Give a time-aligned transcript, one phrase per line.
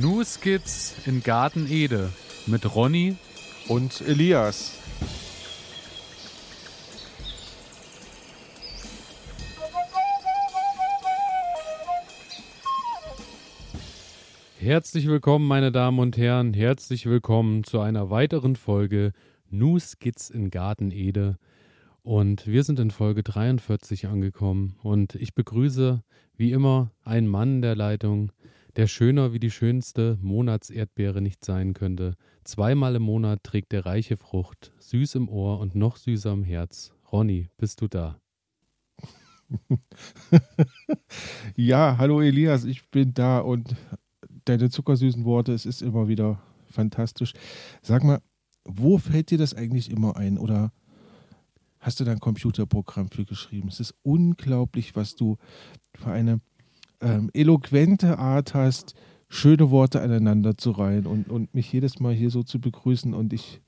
[0.00, 2.10] New Skits in Garten Ede
[2.46, 3.16] mit Ronny
[3.68, 4.76] und Elias.
[14.58, 16.52] Herzlich willkommen, meine Damen und Herren.
[16.52, 19.12] Herzlich willkommen zu einer weiteren Folge
[19.48, 21.38] New Skits in Garten Ede.
[22.02, 24.76] Und wir sind in Folge 43 angekommen.
[24.82, 26.02] Und ich begrüße
[26.36, 28.30] wie immer einen Mann der Leitung,
[28.76, 32.14] der schöner wie die schönste Monatserdbeere nicht sein könnte.
[32.44, 36.92] Zweimal im Monat trägt er reiche Frucht, süß im Ohr und noch süßer im Herz.
[37.10, 38.20] Ronny, bist du da?
[41.56, 43.74] ja, hallo Elias, ich bin da und
[44.44, 47.32] deine zuckersüßen Worte, es ist immer wieder fantastisch.
[47.80, 48.20] Sag mal,
[48.64, 50.36] wo fällt dir das eigentlich immer ein?
[50.36, 50.72] Oder
[51.78, 53.68] hast du da ein Computerprogramm für geschrieben?
[53.68, 55.38] Es ist unglaublich, was du
[55.94, 56.40] für eine
[57.00, 58.94] ähm, eloquente Art hast,
[59.28, 63.14] schöne Worte aneinander zu reihen und, und mich jedes Mal hier so zu begrüßen.
[63.14, 63.60] Und ich,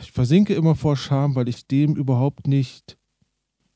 [0.00, 2.98] ich versinke immer vor Scham, weil ich dem überhaupt nicht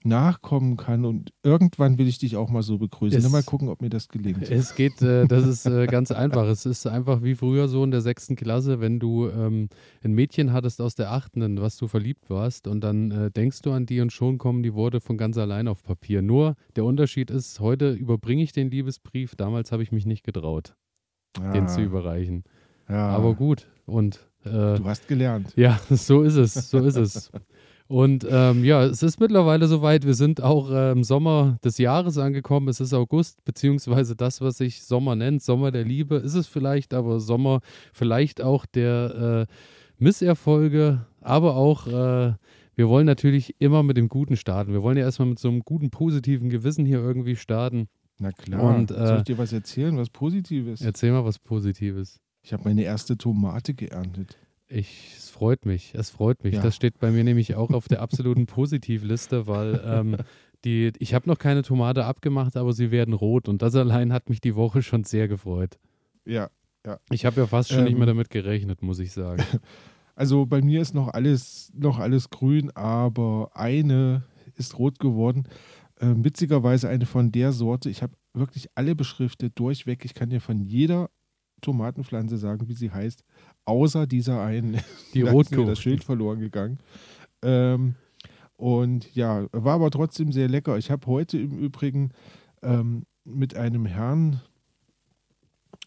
[0.05, 3.19] nachkommen kann und irgendwann will ich dich auch mal so begrüßen.
[3.19, 4.51] Es, mal gucken, ob mir das gelingt.
[4.51, 6.47] Es geht, äh, das ist äh, ganz einfach.
[6.47, 9.69] Es ist einfach wie früher so in der sechsten Klasse, wenn du ähm,
[10.03, 13.61] ein Mädchen hattest aus der achten, in was du verliebt warst und dann äh, denkst
[13.63, 16.23] du an die und schon kommen die Worte von ganz allein auf Papier.
[16.23, 20.77] Nur der Unterschied ist, heute überbringe ich den Liebesbrief, damals habe ich mich nicht getraut,
[21.39, 21.53] ah.
[21.53, 22.45] den zu überreichen.
[22.89, 23.09] Ja.
[23.09, 25.53] Aber gut und äh, Du hast gelernt.
[25.57, 27.31] Ja, so ist es, so ist es.
[27.91, 30.07] Und ähm, ja, es ist mittlerweile soweit.
[30.07, 32.69] Wir sind auch äh, im Sommer des Jahres angekommen.
[32.69, 36.95] Es ist August, beziehungsweise das, was sich Sommer nennt, Sommer der Liebe, ist es vielleicht,
[36.95, 39.53] aber Sommer vielleicht auch der äh,
[39.99, 42.35] Misserfolge, aber auch, äh,
[42.77, 44.73] wir wollen natürlich immer mit dem Guten starten.
[44.73, 47.89] Wir wollen ja erstmal mit so einem guten, positiven Gewissen hier irgendwie starten.
[48.21, 48.77] Na klar.
[48.77, 50.81] Und, Soll ich äh, dir was erzählen, was Positives?
[50.81, 52.21] Erzähl mal was Positives.
[52.45, 54.39] Ich habe meine erste Tomate geerntet.
[54.73, 56.55] Ich, es freut mich, es freut mich.
[56.55, 56.63] Ja.
[56.63, 60.17] Das steht bei mir nämlich auch auf der absoluten Positivliste, weil ähm,
[60.65, 64.29] die, ich habe noch keine Tomate abgemacht, aber sie werden rot und das allein hat
[64.29, 65.79] mich die Woche schon sehr gefreut.
[66.25, 66.51] Ja,
[66.87, 67.01] ja.
[67.11, 69.45] Ich habe ja fast schon ähm, nicht mehr damit gerechnet, muss ich sagen.
[70.17, 75.45] Also bei mir ist noch alles, noch alles grün, aber eine ist rot geworden.
[75.99, 77.89] Ähm, witzigerweise eine von der Sorte.
[77.89, 80.05] Ich habe wirklich alle beschriftet durchweg.
[80.05, 81.09] Ich kann dir von jeder
[81.61, 83.25] Tomatenpflanze sagen, wie sie heißt
[83.65, 84.81] außer dieser einen.
[85.15, 85.67] Die Rotkohl.
[85.67, 86.79] das Schild verloren gegangen.
[87.43, 87.95] Ähm,
[88.57, 90.77] und ja, war aber trotzdem sehr lecker.
[90.77, 92.11] Ich habe heute im Übrigen
[92.63, 94.41] ähm, mit einem Herrn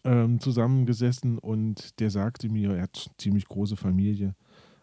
[0.02, 4.34] ähm, zusammengesessen und der sagte mir, er hat eine ziemlich große Familie.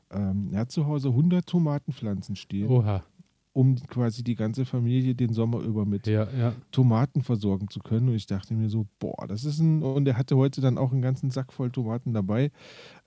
[0.09, 2.69] Ähm, er hat zu Hause 100 Tomatenpflanzen stehen.
[2.69, 3.03] Oha
[3.53, 6.53] um quasi die ganze Familie den Sommer über mit ja, ja.
[6.71, 8.09] Tomaten versorgen zu können.
[8.09, 9.83] Und ich dachte mir so, boah, das ist ein.
[9.83, 12.51] Und er hatte heute dann auch einen ganzen Sack voll Tomaten dabei.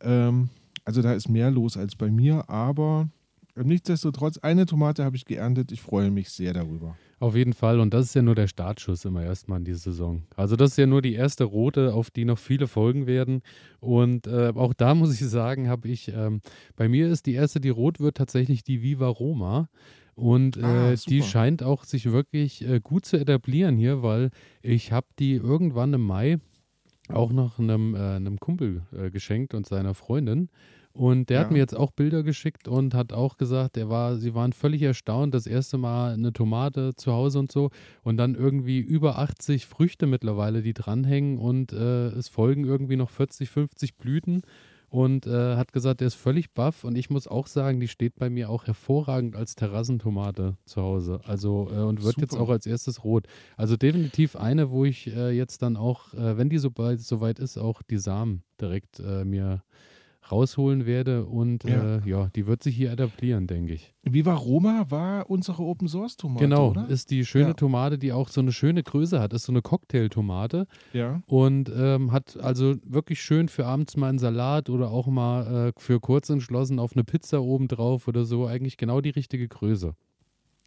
[0.00, 0.50] Ähm,
[0.84, 3.08] also da ist mehr los als bei mir, aber
[3.56, 5.72] nichtsdestotrotz, eine Tomate habe ich geerntet.
[5.72, 6.96] Ich freue mich sehr darüber.
[7.20, 7.80] Auf jeden Fall.
[7.80, 10.24] Und das ist ja nur der Startschuss immer erstmal in dieser Saison.
[10.36, 13.40] Also das ist ja nur die erste rote, auf die noch viele folgen werden.
[13.80, 16.40] Und äh, auch da muss ich sagen, habe ich, ähm,
[16.76, 19.68] bei mir ist die erste, die rot wird, tatsächlich die Viva Roma.
[20.14, 24.30] Und ah, äh, die scheint auch sich wirklich äh, gut zu etablieren hier, weil
[24.62, 26.38] ich habe die irgendwann im Mai
[27.08, 30.48] auch noch einem, äh, einem Kumpel äh, geschenkt und seiner Freundin.
[30.92, 31.44] Und der ja.
[31.44, 34.80] hat mir jetzt auch Bilder geschickt und hat auch gesagt, er war, sie waren völlig
[34.80, 37.70] erstaunt, das erste Mal eine Tomate zu Hause und so.
[38.04, 43.10] Und dann irgendwie über 80 Früchte mittlerweile, die dranhängen und äh, es folgen irgendwie noch
[43.10, 44.42] 40, 50 Blüten
[44.94, 48.14] und äh, hat gesagt, er ist völlig baff und ich muss auch sagen, die steht
[48.14, 51.18] bei mir auch hervorragend als Terrassentomate zu Hause.
[51.24, 52.20] Also äh, und wird Super.
[52.20, 53.26] jetzt auch als erstes rot.
[53.56, 57.40] Also definitiv eine, wo ich äh, jetzt dann auch, äh, wenn die so bald soweit
[57.40, 59.64] ist, auch die Samen direkt äh, mir
[60.30, 61.96] rausholen werde und ja.
[61.96, 63.94] Äh, ja, die wird sich hier etablieren, denke ich.
[64.02, 66.44] Viva Roma war unsere Open Source Tomate.
[66.44, 66.88] Genau, oder?
[66.88, 67.54] ist die schöne ja.
[67.54, 69.32] Tomate, die auch so eine schöne Größe hat.
[69.32, 70.66] Ist so eine Cocktailtomate.
[70.92, 71.22] Ja.
[71.26, 75.72] Und ähm, hat also wirklich schön für abends mal einen Salat oder auch mal äh,
[75.76, 78.46] für kurz entschlossen auf eine Pizza oben drauf oder so.
[78.46, 79.94] Eigentlich genau die richtige Größe.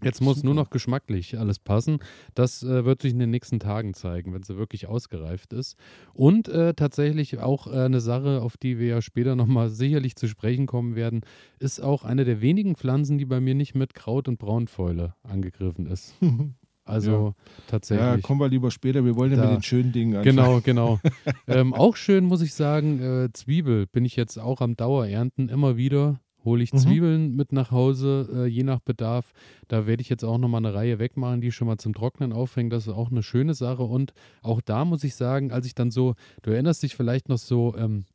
[0.04, 0.46] Jetzt muss Super.
[0.46, 1.98] nur noch geschmacklich alles passen.
[2.36, 5.76] Das äh, wird sich in den nächsten Tagen zeigen, wenn sie wirklich ausgereift ist.
[6.14, 10.28] Und äh, tatsächlich auch äh, eine Sache, auf die wir ja später nochmal sicherlich zu
[10.28, 11.22] sprechen kommen werden,
[11.58, 15.88] ist auch eine der wenigen Pflanzen, die bei mir nicht mit Kraut und Braunfäule angegriffen
[15.88, 16.14] ist.
[16.88, 17.54] Also ja.
[17.68, 18.08] tatsächlich.
[18.08, 19.04] Ja, kommen wir lieber später.
[19.04, 20.38] Wir wollen ja mit den schönen Dingen anfangen.
[20.38, 21.00] Genau, genau.
[21.48, 25.76] ähm, auch schön muss ich sagen, äh, Zwiebel bin ich jetzt auch am Dauerernten immer
[25.76, 26.78] wieder hole ich Mhm.
[26.78, 29.34] Zwiebeln mit nach Hause, äh, je nach Bedarf.
[29.68, 32.70] Da werde ich jetzt auch nochmal eine Reihe wegmachen, die schon mal zum Trocknen aufhängen.
[32.70, 33.84] Das ist auch eine schöne Sache.
[33.84, 37.38] Und auch da muss ich sagen, als ich dann so, du erinnerst dich vielleicht noch
[37.38, 38.06] so, ähm,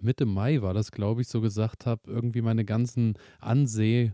[0.00, 4.12] Mitte Mai war das, glaube ich, so gesagt habe, irgendwie meine ganzen Anseh-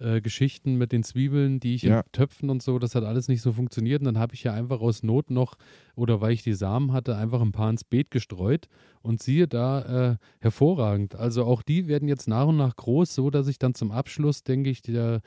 [0.00, 2.00] äh, Geschichten mit den Zwiebeln, die ich Ja.
[2.00, 4.00] in Töpfen und so, das hat alles nicht so funktioniert.
[4.00, 5.56] Und dann habe ich ja einfach aus Not noch,
[5.96, 8.68] oder weil ich die Samen hatte, einfach ein paar ins Beet gestreut.
[9.02, 11.14] Und siehe da, äh, hervorragend.
[11.14, 14.42] Also auch die werden jetzt nach und nach groß, so dass ich dann zum Abschluss,
[14.42, 15.20] denke ich, der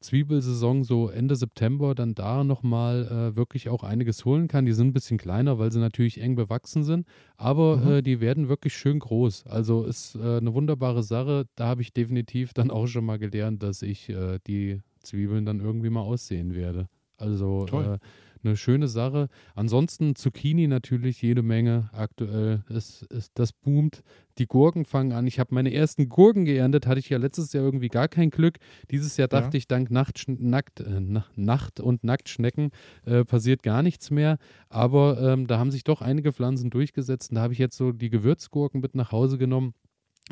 [0.00, 4.64] Zwiebelsaison so Ende September dann da nochmal äh, wirklich auch einiges holen kann.
[4.66, 7.06] Die sind ein bisschen kleiner, weil sie natürlich eng bewachsen sind,
[7.36, 7.90] aber Mhm.
[7.90, 9.46] äh, die werden wirklich schön groß.
[9.46, 11.46] Also ist äh, eine wunderbare Sache.
[11.56, 15.60] Da habe ich definitiv dann auch schon mal gelernt, dass ich äh, die Zwiebeln dann
[15.60, 16.88] irgendwie mal aussehen werde.
[17.16, 17.94] Also Toll.
[17.94, 17.98] äh,
[18.44, 19.28] eine schöne Sache.
[19.54, 22.64] Ansonsten Zucchini natürlich jede Menge aktuell.
[22.68, 24.02] Es, es, das boomt.
[24.38, 25.26] Die Gurken fangen an.
[25.26, 26.86] Ich habe meine ersten Gurken geerntet.
[26.86, 28.58] Hatte ich ja letztes Jahr irgendwie gar kein Glück.
[28.90, 29.58] Dieses Jahr dachte Ja.
[29.58, 32.70] ich, dank Nacht, Nackt, äh, Na- Nacht- und Nacktschnecken
[33.04, 34.38] äh, passiert gar nichts mehr.
[34.68, 37.30] Aber ähm, da haben sich doch einige Pflanzen durchgesetzt.
[37.30, 39.74] Und da habe ich jetzt so die Gewürzgurken mit nach Hause genommen.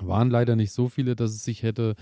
[0.00, 1.94] Waren leider nicht so viele, dass es sich hätte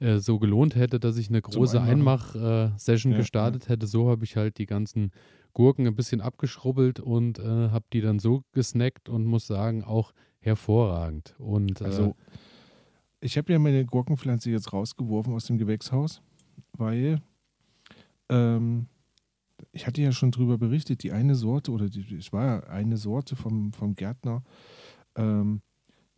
[0.00, 1.80] äh, so gelohnt hätte, dass ich eine große.
[1.80, 3.86] Einmach-Session Ja, gestartet hätte.
[3.86, 5.10] So habe ich halt die ganzen
[5.52, 10.12] Gurken ein bisschen abgeschrubbelt und äh, habe die dann so gesnackt und muss sagen, auch
[10.40, 11.34] hervorragend.
[11.38, 12.16] Und äh, Also,
[13.20, 16.22] ich habe ja meine Gurkenpflanze jetzt rausgeworfen aus dem Gewächshaus,
[16.76, 17.20] weil
[18.28, 18.86] ähm,
[19.72, 22.96] ich hatte ja schon drüber berichtet, die eine Sorte, oder die, es war ja eine
[22.96, 24.44] Sorte vom, vom Gärtner,
[25.16, 25.62] ähm,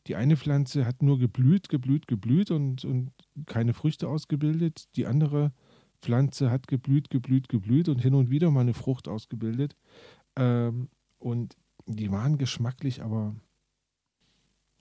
[0.06, 3.12] die eine Pflanze hat nur geblüht, geblüht, geblüht und, und
[3.46, 4.88] keine Früchte ausgebildet.
[4.96, 5.52] Die andere
[6.00, 9.76] Pflanze hat geblüht, geblüht, geblüht und hin und wieder mal eine Frucht ausgebildet.
[10.36, 10.88] Ähm,
[11.18, 11.56] und
[11.86, 13.34] die waren geschmacklich, aber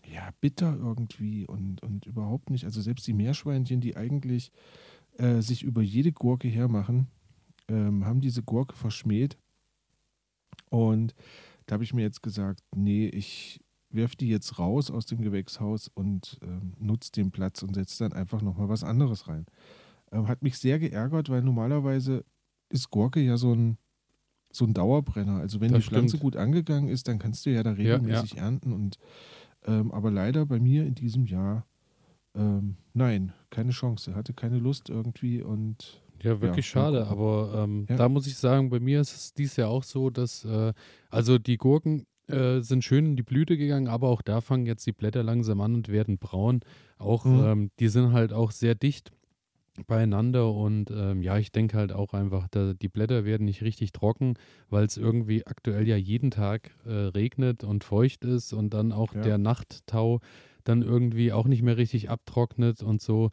[0.05, 2.65] ja, bitter irgendwie und, und überhaupt nicht.
[2.65, 4.51] Also selbst die Meerschweinchen, die eigentlich
[5.17, 7.07] äh, sich über jede Gurke hermachen,
[7.67, 9.37] ähm, haben diese Gurke verschmäht.
[10.69, 11.13] Und
[11.65, 15.87] da habe ich mir jetzt gesagt, nee, ich werfe die jetzt raus aus dem Gewächshaus
[15.93, 19.45] und ähm, nutze den Platz und setze dann einfach nochmal was anderes rein.
[20.11, 22.23] Ähm, hat mich sehr geärgert, weil normalerweise
[22.69, 23.77] ist Gurke ja so ein,
[24.51, 25.37] so ein Dauerbrenner.
[25.37, 26.21] Also wenn Das die Pflanze stimmt.
[26.21, 27.93] gut angegangen ist, dann kannst du ja da Ja, ja.
[27.93, 28.73] regelmäßig ernten.
[28.73, 28.97] Und
[29.65, 31.65] ähm, aber leider bei mir in diesem Jahr,
[32.35, 34.15] ähm, nein, keine Chance.
[34.15, 37.97] Hatte keine Lust irgendwie und Ja, wirklich Ja, schade, aber ähm, Ja.
[37.97, 40.73] da muss ich sagen, bei mir ist es dies Jahr auch so, dass, äh,
[41.09, 44.85] also die Gurken äh, sind schön in die Blüte gegangen, aber auch da fangen jetzt
[44.85, 46.61] die Blätter langsam an und werden braun.
[46.97, 47.39] Auch, Mhm.
[47.43, 49.11] ähm, die sind halt auch sehr dicht
[49.87, 53.93] beieinander und ähm, ja, ich denke halt auch einfach, da, die Blätter werden nicht richtig
[53.93, 54.33] trocken,
[54.69, 59.13] weil es irgendwie aktuell ja jeden Tag äh, regnet und feucht ist und dann auch
[59.13, 59.21] Ja.
[59.21, 60.19] der Nachttau
[60.65, 63.31] dann irgendwie auch nicht mehr richtig abtrocknet und so.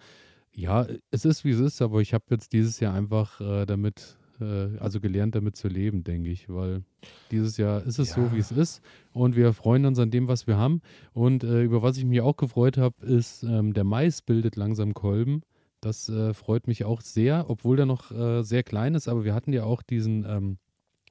[0.52, 4.16] Ja, es ist wie es ist, aber ich habe jetzt dieses Jahr einfach äh, damit,
[4.41, 6.83] äh, also gelernt, damit zu leben, denke ich, weil
[7.31, 8.33] dieses Jahr ist es so, Ja.
[8.33, 10.81] wie es ist und wir freuen uns an dem, was wir haben.
[11.12, 14.94] Und äh, über was ich mich auch gefreut habe, ist, ähm, der Mais bildet langsam
[14.94, 15.43] Kolben.
[15.81, 19.35] Das äh, freut mich auch sehr, obwohl der noch äh, sehr klein ist, aber wir
[19.35, 20.59] hatten ja auch diesen ähm,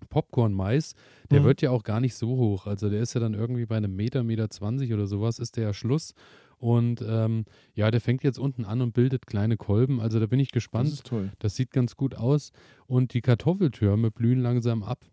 [0.09, 0.93] Popcorn-Mais,
[1.31, 1.45] der Mhm.
[1.45, 2.67] wird ja auch gar nicht so hoch.
[2.67, 5.63] Also der ist ja dann irgendwie bei einem Meter, Meter 20 oder sowas, ist der
[5.65, 6.13] ja Schluss.
[6.57, 9.99] Und ähm, ja, der fängt jetzt unten an und bildet kleine Kolben.
[9.99, 10.87] Also da bin ich das gespannt.
[10.89, 11.31] ist toll.
[11.39, 12.51] Das sieht ganz gut aus.
[12.87, 15.05] Und die Kartoffeltürme blühen langsam ab.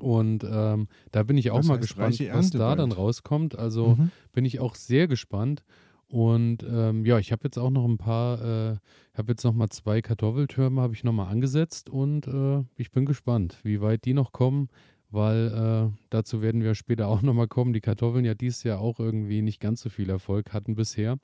[0.00, 2.98] Und ähm, da bin ich auch Das mal heißt, gespannt, was da dann bald.
[3.00, 3.58] rauskommt.
[3.58, 4.10] Also Mhm.
[4.32, 5.64] bin ich auch sehr gespannt.
[6.08, 8.40] Und ähm, ja, ich habe jetzt auch noch ein paar,
[8.72, 8.76] äh,
[9.14, 13.04] habe jetzt noch mal zwei Kartoffeltürme, habe ich noch mal angesetzt und äh, ich bin
[13.04, 14.68] gespannt, wie weit die noch kommen,
[15.10, 17.72] weil äh, dazu werden wir später auch noch mal kommen.
[17.72, 21.18] Die Kartoffeln ja dieses Jahr auch irgendwie nicht ganz so viel Erfolg hatten bisher.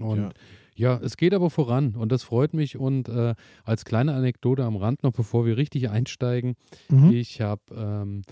[0.00, 0.30] Und Ja.
[0.74, 2.78] ja, es geht aber voran und das freut mich.
[2.78, 6.54] Und äh, als kleine Anekdote am Rand noch, bevor wir richtig einsteigen,
[6.88, 7.10] Mhm.
[7.12, 8.22] ich habe, ähm,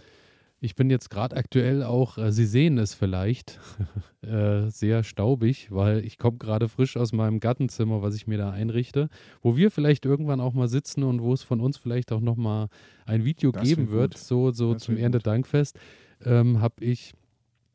[0.61, 3.59] ich bin jetzt gerade aktuell auch, äh, Sie sehen es vielleicht,
[4.23, 8.51] äh, sehr staubig, weil ich komme gerade frisch aus meinem Gartenzimmer, was ich mir da
[8.51, 9.09] einrichte,
[9.43, 12.37] wo wir vielleicht irgendwann auch mal sitzen und wo es von uns vielleicht auch noch
[12.37, 12.69] mal
[13.07, 14.23] ein Video Das geben wird, gut.
[14.23, 14.97] so, so Das zum.
[14.99, 15.79] Erntedankfest,
[16.25, 17.15] ähm, habe ich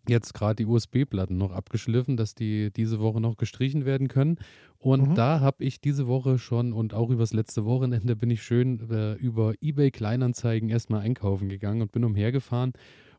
[0.09, 4.37] jetzt gerade die USB-Platten noch abgeschliffen, dass die diese Woche noch gestrichen werden können.
[4.77, 5.15] Und Mhm.
[5.15, 9.13] da habe ich diese Woche schon und auch übers letzte Wochenende bin ich schön äh,
[9.13, 12.73] über eBay Kleinanzeigen erstmal einkaufen gegangen und bin umhergefahren.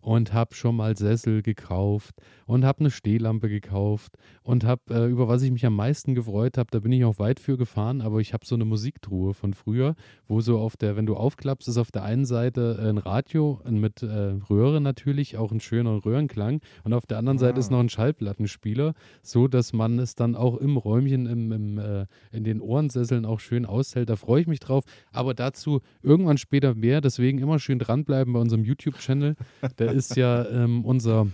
[0.06, 2.14] Und habe schon mal Sessel gekauft
[2.46, 4.12] und habe eine Stehlampe gekauft
[4.44, 7.18] und habe, äh, über was ich mich am meisten gefreut habe, da bin ich auch
[7.18, 9.96] weit für gefahren, aber ich habe so eine Musiktruhe von früher,
[10.28, 14.04] wo so auf der, wenn du aufklappst, ist auf der einen Seite ein Radio mit
[14.04, 14.06] äh,
[14.48, 17.40] Röhre natürlich, auch ein schöner Röhrenklang und auf der anderen ah.
[17.40, 17.72] Seite ist ah.
[17.72, 22.44] noch ein Schallplattenspieler, so dass man es dann auch im Räumchen, im, im äh, in
[22.44, 24.08] den Ohrensesseln auch schön aushält.
[24.08, 28.38] Da freue ich mich drauf, aber dazu irgendwann später mehr, deswegen immer schön dranbleiben bei
[28.38, 29.34] unserem YouTube-Channel.
[29.74, 31.26] Da ist ja ähm, unser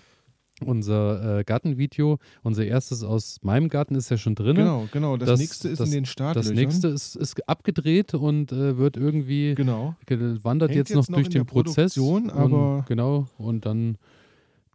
[0.64, 4.56] unser äh, Gartenvideo, unser erstes aus meinem Garten ist ja schon drin.
[4.56, 5.16] Genau, genau.
[5.16, 6.54] Das, das nächste ist das, in den Startlöchern.
[6.54, 9.96] Das nächste ist, ist abgedreht und äh, wird irgendwie genau.
[10.42, 11.96] wandert jetzt, jetzt noch durch den Prozess.
[11.98, 12.32] Und,
[12.86, 13.98] genau, und dann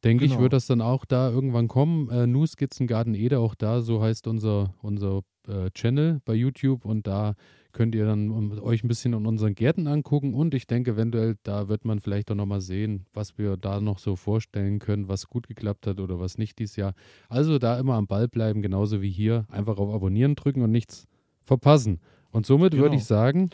[0.04, 0.36] denke genau.
[0.36, 2.10] ich, wird das dann auch da irgendwann kommen.
[2.10, 7.08] Äh, New Skizzengarten Ede, auch da, so heißt unser, unser äh, Channel bei YouTube und
[7.08, 7.36] da
[7.74, 11.68] könnt ihr dann euch ein bisschen in unseren Gärten angucken und ich denke, eventuell, da
[11.68, 15.48] wird man vielleicht auch nochmal sehen, was wir da noch so vorstellen können, was gut
[15.48, 16.94] geklappt hat oder was nicht dieses Jahr.
[17.30, 19.46] Also da immer am Ball bleiben, genauso wie hier.
[19.50, 21.08] Einfach auf Abonnieren drücken und nichts
[21.42, 22.00] verpassen.
[22.32, 22.84] Und somit genau.
[22.84, 23.50] würde ich sagen,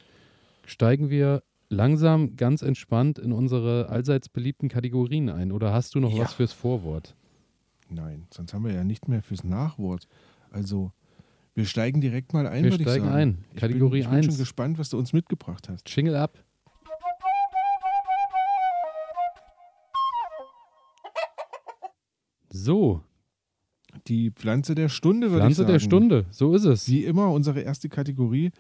[0.65, 5.51] steigen wir langsam ganz entspannt in unsere allseits beliebten Kategorien ein.
[5.51, 6.23] Oder hast du noch ja.
[6.23, 7.15] was fürs Vorwort?
[7.89, 10.07] Nein, sonst haben wir ja nicht mehr fürs Nachwort.
[10.51, 10.91] Also
[11.55, 13.43] wir steigen direkt mal ein, Wir steigen ein.
[13.55, 14.25] Kategorie ich bin, 1.
[14.25, 15.89] Ich bin schon gespannt, was du uns mitgebracht hast.
[15.95, 16.43] Jingle ab.
[22.49, 23.01] So.
[24.07, 25.67] Die Pflanze der Stunde, würde ich sagen.
[25.67, 26.89] Pflanze der Stunde, so ist es.
[26.89, 28.51] Wie immer, unsere erste Kategorie.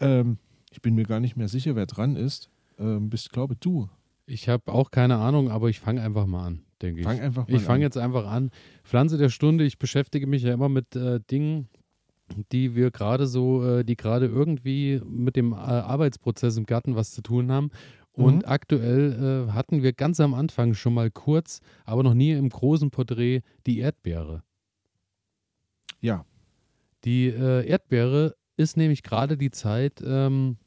[0.00, 0.38] Ähm,
[0.70, 2.50] ich bin mir gar nicht mehr sicher, wer dran ist.
[2.78, 3.88] Ähm, bist, glaube du.
[4.26, 7.06] Ich habe auch keine Ahnung, aber ich fange einfach mal an, denke ich.
[7.06, 8.50] Fang einfach mal ich fange jetzt einfach an.
[8.84, 11.68] Pflanze der Stunde, ich beschäftige mich ja immer mit äh, Dingen,
[12.52, 17.12] die wir gerade so, äh, die gerade irgendwie mit dem äh, Arbeitsprozess im Garten was
[17.12, 17.70] zu tun haben.
[18.12, 18.42] Und mhm.
[18.44, 22.90] aktuell äh, hatten wir ganz am Anfang schon mal kurz, aber noch nie im großen
[22.90, 24.42] Porträt, die Erdbeere.
[26.00, 26.26] Ja.
[27.04, 30.58] Die äh, Erdbeere ist nämlich gerade die Zeit, ähm,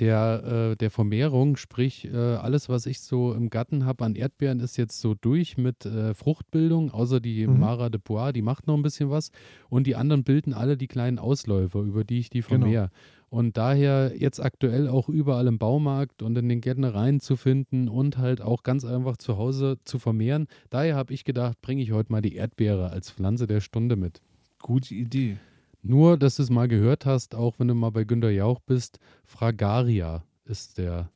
[0.00, 4.60] der, äh, der Vermehrung, sprich äh, alles, was ich so im Garten habe an Erdbeeren,
[4.60, 7.60] ist jetzt so durch mit äh, Fruchtbildung, außer die mhm.
[7.60, 9.30] Mara de Bois, die macht noch ein bisschen was.
[9.68, 12.88] Und die anderen bilden alle die kleinen Ausläufer, über die ich die vermehre.
[12.88, 13.00] Genau.
[13.30, 18.16] Und daher jetzt aktuell auch überall im Baumarkt und in den Gärtnereien zu finden und
[18.16, 20.46] halt auch ganz einfach zu Hause zu vermehren.
[20.70, 24.22] Daher habe ich gedacht, bringe ich heute mal die Erdbeere als Pflanze der Stunde mit.
[24.60, 25.36] Gute Idee.
[25.82, 28.98] Nur, dass du es mal gehört hast, auch wenn du mal bei Günter Jauch bist,
[29.24, 31.10] Fragaria ist der.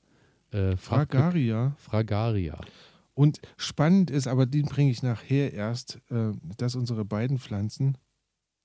[0.51, 1.75] Äh, Fragaria?
[1.79, 2.61] Fragaria.
[3.15, 7.99] Und spannend ist, aber den bringe ich nachher erst, äh, dass unsere beiden Pflanzen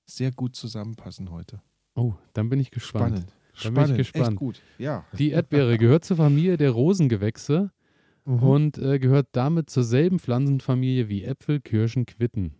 [0.06, 1.60] sehr gut zusammenpassen heute.
[1.94, 3.18] Oh, dann bin ich gespannt.
[3.18, 3.32] Spannend.
[3.62, 3.76] Dann Spannend.
[3.76, 4.28] bin ich gespannt.
[4.28, 4.62] Echt gut.
[4.78, 5.04] Ja.
[5.18, 7.72] Die Erdbeere gehört zur Familie der Rosengewächse
[8.24, 8.42] mhm.
[8.42, 12.54] und äh, gehört damit zur selben Pflanzenfamilie wie Äpfel, Kirschen, Quitten.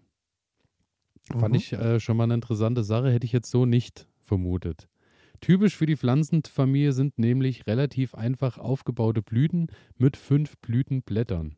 [1.28, 1.54] Fand mhm.
[1.54, 4.88] ich äh, schon mal eine interessante Sache, hätte ich jetzt so nicht vermutet.
[5.40, 11.56] Typisch für die Pflanzenfamilie sind nämlich relativ einfach aufgebaute Blüten mit fünf Blütenblättern.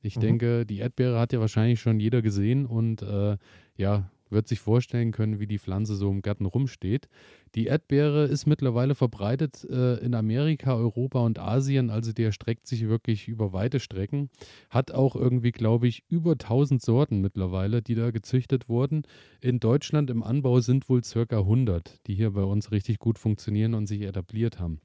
[0.00, 0.20] Ich mhm.
[0.20, 3.36] denke, die Erdbeere hat ja wahrscheinlich schon jeder gesehen und äh,
[3.76, 7.08] ja, wird sich vorstellen können, wie die Pflanze so im Garten rumsteht.
[7.54, 12.88] Die Erdbeere ist mittlerweile verbreitet äh, in Amerika, Europa und Asien, also die erstreckt sich
[12.88, 14.30] wirklich über weite Strecken.
[14.70, 19.02] Hat auch irgendwie, glaube ich, über 1000 Sorten mittlerweile, die da gezüchtet wurden.
[19.40, 23.74] In Deutschland im Anbau sind wohl circa 100, die hier bei uns richtig gut funktionieren
[23.74, 24.80] und sich etabliert haben.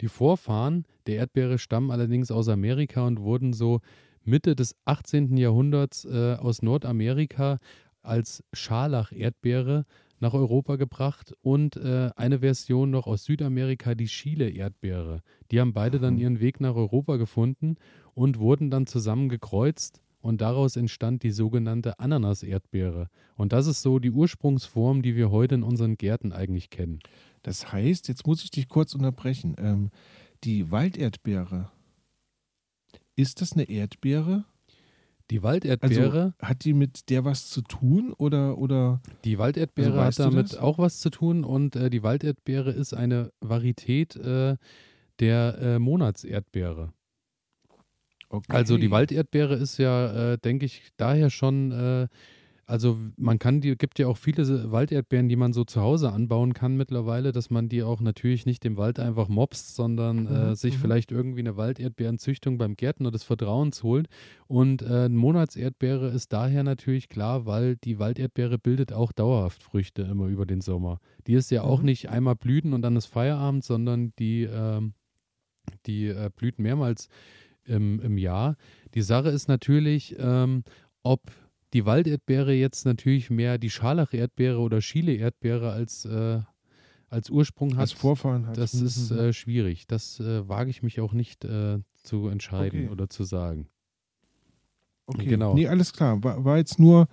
[0.00, 3.80] Die Vorfahren der Erdbeere stammen allerdings aus Amerika und wurden so
[4.24, 5.36] Mitte des 18.
[5.36, 7.58] Jahrhunderts äh, aus Nordamerika
[8.08, 9.84] als Scharlach-Erdbeere
[10.20, 15.22] nach Europa gebracht und äh, eine Version noch aus Südamerika, die Chile-Erdbeere.
[15.50, 17.76] Die haben beide dann ihren Weg nach Europa gefunden
[18.14, 23.08] und wurden dann zusammen gekreuzt und daraus entstand die sogenannte Ananas-Erdbeere.
[23.36, 26.98] Und das ist so die Ursprungsform, die wir heute in unseren Gärten eigentlich kennen.
[27.42, 29.54] Das heißt, jetzt muss ich dich kurz unterbrechen.
[29.58, 29.90] Ähm,
[30.44, 31.70] die Walderdbeere,
[33.14, 34.44] ist das eine Erdbeere?
[35.30, 36.22] Die Walderdbeere.
[36.22, 38.56] Also, hat die mit der was zu tun oder?
[38.58, 42.94] oder die Walderdbeere also, hat damit auch was zu tun und äh, die Walderdbeere ist
[42.94, 44.56] eine Varietät äh,
[45.20, 46.92] der äh, Monatserdbeere.
[48.30, 48.52] Okay.
[48.52, 52.08] Also die Walderdbeere ist ja, äh, denke ich, daher schon äh,
[52.68, 56.52] also man kann die, gibt ja auch viele Walderdbeeren, die man so zu Hause anbauen
[56.52, 60.54] kann mittlerweile, dass man die auch natürlich nicht im Wald einfach mobst, sondern äh, mhm.
[60.54, 60.80] sich mhm.
[60.80, 64.08] vielleicht irgendwie eine Walderdbeerenzüchtung beim Gärtner des Vertrauens holt.
[64.48, 70.02] Und äh, eine Monatserdbeere ist daher natürlich klar, weil die Walderdbeere bildet auch dauerhaft Früchte
[70.02, 71.00] immer über den Sommer.
[71.26, 71.70] Die ist ja mhm.
[71.70, 74.82] auch nicht einmal blüten und dann ist Feierabend, sondern die, äh,
[75.86, 77.08] die äh, blüht mehrmals
[77.64, 78.56] im, im Jahr.
[78.92, 80.64] Die Sache ist natürlich, ähm,
[81.02, 81.22] ob
[81.72, 86.40] die Walderdbeere jetzt natürlich mehr die Scharlach-Erdbeere oder Chile-Erdbeere als, äh,
[87.08, 87.80] als Ursprung hat.
[87.80, 88.56] Als Vorfahren hat.
[88.56, 89.18] Das Mhm, ist mhm.
[89.18, 89.86] äh, schwierig.
[89.86, 92.88] Das äh, wage ich mich auch nicht äh, zu entscheiden Okay.
[92.92, 93.68] oder zu sagen.
[95.06, 95.54] Okay, Genau.
[95.54, 96.22] Nee, alles klar.
[96.22, 97.08] War, war jetzt nur,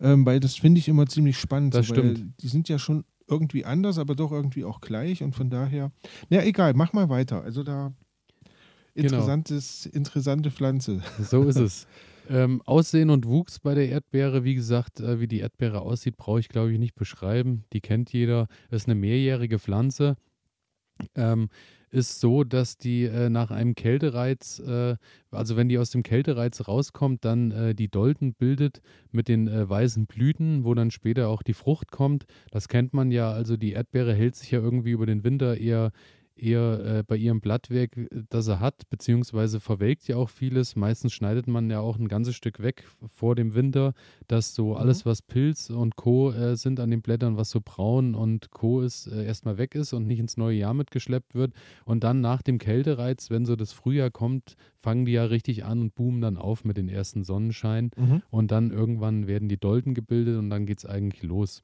[0.00, 1.74] ähm, weil das finde ich immer ziemlich spannend.
[1.74, 2.24] Das so, stimmt.
[2.40, 5.90] Die sind ja schon irgendwie anders, aber doch irgendwie auch gleich und von daher.
[6.28, 7.42] Na egal, mach mal weiter.
[7.42, 7.92] Also da
[8.94, 9.06] Genau.
[9.08, 11.00] interessantes, interessante Pflanze.
[11.18, 11.86] So ist es.
[12.28, 16.40] Ähm, Aussehen und Wuchs bei der Erdbeere, wie gesagt, äh, wie die Erdbeere aussieht, brauche
[16.40, 17.64] ich glaube ich nicht beschreiben.
[17.72, 18.48] Die kennt jeder.
[18.70, 20.16] Ist eine mehrjährige Pflanze.
[21.14, 21.48] Ähm,
[21.92, 24.96] ist so, dass die äh, nach einem Kältereiz, äh,
[25.30, 29.68] also wenn die aus dem Kältereiz rauskommt, dann äh, die Dolden bildet mit den äh,
[29.68, 32.24] weißen Blüten, wo dann später auch die Frucht kommt.
[32.50, 35.92] Das kennt man ja, also die Erdbeere hält sich ja irgendwie über den Winter eher
[36.36, 40.76] eher äh, bei ihrem Blattwerk, äh, das er hat, beziehungsweise verwelkt ja auch vieles.
[40.76, 43.94] Meistens schneidet man ja auch ein ganzes Stück weg vor dem Winter,
[44.28, 46.32] dass so alles, was Pilz und Co.
[46.32, 48.80] Äh, sind an den Blättern, was so braun und Co.
[48.82, 51.52] ist, äh, erstmal weg ist und nicht ins neue Jahr mitgeschleppt wird.
[51.84, 55.80] Und dann nach dem Kältereiz, wenn so das Frühjahr kommt, fangen die ja richtig an
[55.80, 57.90] und boomen dann auf mit den ersten Sonnenschein.
[57.96, 58.22] Mhm.
[58.30, 61.62] Und dann irgendwann werden die Dolden gebildet und dann geht es eigentlich los.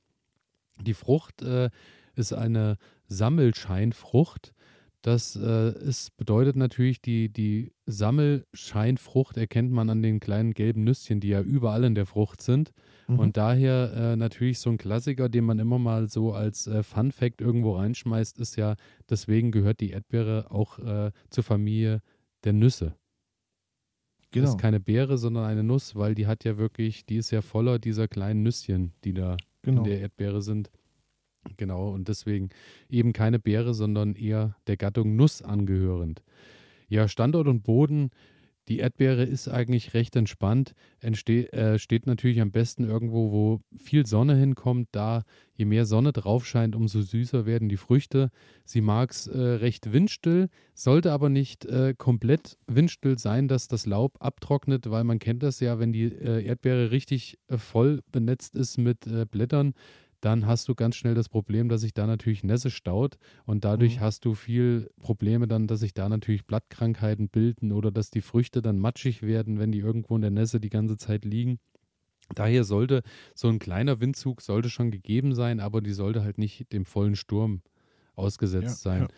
[0.81, 1.71] Die Frucht äh,
[2.15, 4.53] ist eine Sammelscheinfrucht.
[5.03, 11.21] Das äh, ist, bedeutet natürlich, die, die Sammelscheinfrucht erkennt man an den kleinen gelben Nüsschen,
[11.21, 12.73] die ja überall in der Frucht sind.
[13.07, 13.19] Mhm.
[13.21, 17.13] Und daher äh, natürlich so ein Klassiker, den man immer mal so als äh, Fun
[17.13, 18.75] Fact irgendwo reinschmeißt, ist ja,
[19.09, 22.03] deswegen gehört die Erdbeere auch äh, zur Familie
[22.43, 22.97] der Nüsse.
[24.33, 24.49] genau.
[24.49, 27.79] Ist keine Beere, sondern eine Nuss, weil die hat ja wirklich, die ist ja voller
[27.79, 29.83] dieser kleinen Nüsschen, die da genau.
[29.83, 30.71] in der Erdbeere sind.
[31.57, 32.51] Genau, und deswegen
[32.89, 36.23] eben keine Beere, sondern eher der Gattung Nuss angehörend.
[36.89, 38.11] Ja, Standort und Boden,
[38.69, 44.07] die Erdbeere ist eigentlich recht entspannt, entsteht äh, steht natürlich am besten irgendwo, wo viel
[44.07, 48.31] Sonne hinkommt, da je mehr Sonne drauf scheint, umso süßer werden die Früchte.
[48.65, 53.87] Sie mag es äh, recht windstill, sollte aber nicht äh, komplett windstill sein, dass das
[53.87, 58.55] Laub abtrocknet, weil man kennt das ja, wenn die äh, Erdbeere richtig äh, voll benetzt
[58.55, 59.73] ist mit äh, Blättern,
[60.21, 64.01] dann hast du ganz schnell das Problem, dass sich da natürlich Nässe staut und dadurch
[64.01, 64.01] Mhm.
[64.01, 68.63] hast du viel Probleme dann, dass sich da natürlich Blattkrankheiten bilden oder dass die Früchte
[68.63, 71.59] dann matschig werden, wenn die irgendwo in der Nässe die ganze Zeit liegen.
[72.35, 73.03] Daher sollte
[73.35, 77.17] so ein kleiner Windzug sollte schon gegeben sein, aber die sollte halt nicht dem vollen
[77.17, 77.63] Sturm
[78.17, 79.07] ausgesetzt Ja, sein.
[79.07, 79.11] ja.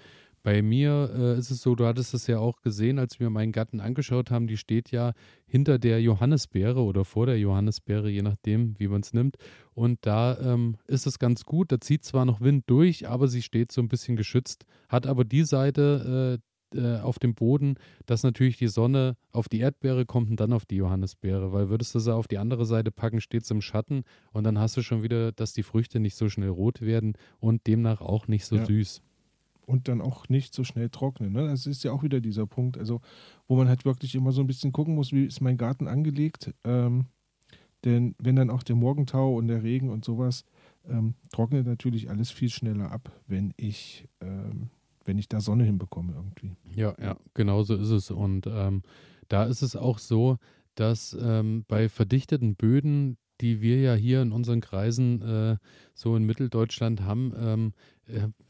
[0.42, 3.52] Bei mir äh, ist es so, du hattest es ja auch gesehen, als wir meinen
[3.52, 5.12] Gatten angeschaut haben, die steht ja
[5.46, 9.36] hinter der Johannisbeere oder vor der Johannisbeere, je nachdem, wie man es nimmt.
[9.74, 11.72] Und da ähm, ist es ganz gut.
[11.72, 15.24] Da zieht zwar noch Wind durch, aber sie steht so ein bisschen geschützt, hat aber
[15.24, 17.74] die Seite äh, äh, auf dem Boden,
[18.06, 21.52] dass natürlich die Sonne auf die Erdbeere kommt und dann auf die Johannisbeere.
[21.52, 24.58] Weil würdest du sie auf die andere Seite packen, steht es im Schatten und dann
[24.58, 28.28] hast du schon wieder, dass die Früchte nicht so schnell rot werden und demnach auch
[28.28, 28.64] nicht so Ja.
[28.64, 29.02] süß.
[29.70, 31.32] Und dann auch nicht so schnell trocknen.
[31.32, 31.46] Ne?
[31.46, 33.00] Das ist ja auch wieder dieser Punkt, also
[33.46, 36.52] wo man halt wirklich immer so ein bisschen gucken muss, wie ist mein Garten angelegt.
[36.64, 37.06] Ähm,
[37.84, 40.44] denn wenn dann auch der Morgentau und der Regen und sowas,
[40.88, 44.70] ähm, trocknet natürlich alles viel schneller ab, wenn ich, ähm,
[45.04, 46.56] wenn ich da Sonne hinbekomme irgendwie.
[46.74, 48.10] Ja, ja, genau so ist es.
[48.10, 48.82] Und ähm,
[49.28, 50.36] da ist es auch so,
[50.74, 55.56] dass ähm, bei verdichteten Böden, die wir ja hier in unseren Kreisen äh,
[55.94, 57.99] so in Mitteldeutschland haben, ähm, äh,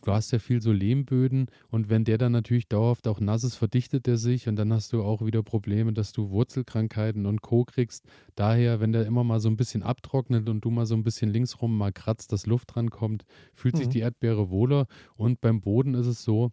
[0.05, 3.57] du hast ja viel so Lehmböden und wenn der dann natürlich dauerhaft auch nass ist,
[3.57, 7.65] verdichtet er sich und dann hast du auch wieder Probleme, dass du Wurzelkrankheiten und Co.
[7.65, 8.05] kriegst.
[8.35, 11.31] Daher, wenn der immer mal so ein bisschen abtrocknet und du mal so ein bisschen
[11.31, 13.91] linksrum mal kratzt, dass Luft rankommt, fühlt sich Mhm.
[13.91, 14.87] die Erdbeere wohler.
[15.17, 16.51] Und beim Boden ist es so,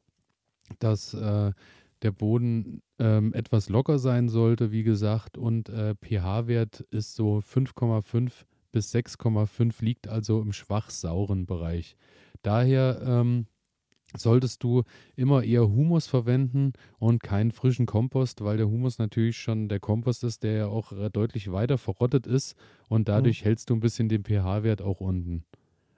[0.79, 1.51] dass äh,
[2.03, 8.45] der Boden ähm, etwas locker sein sollte, wie gesagt, und äh, pH-Wert ist so 5,5
[8.71, 11.95] bis 6,5, liegt also im schwach sauren Bereich.
[12.43, 13.47] Daher ähm,
[14.15, 14.83] solltest du
[15.15, 20.23] immer eher Humus verwenden und keinen frischen Kompost, weil der Humus natürlich schon der Kompost
[20.23, 22.55] ist, der ja auch deutlich weiter verrottet ist
[22.89, 25.43] und dadurch hältst du ein bisschen den pH-Wert auch unten.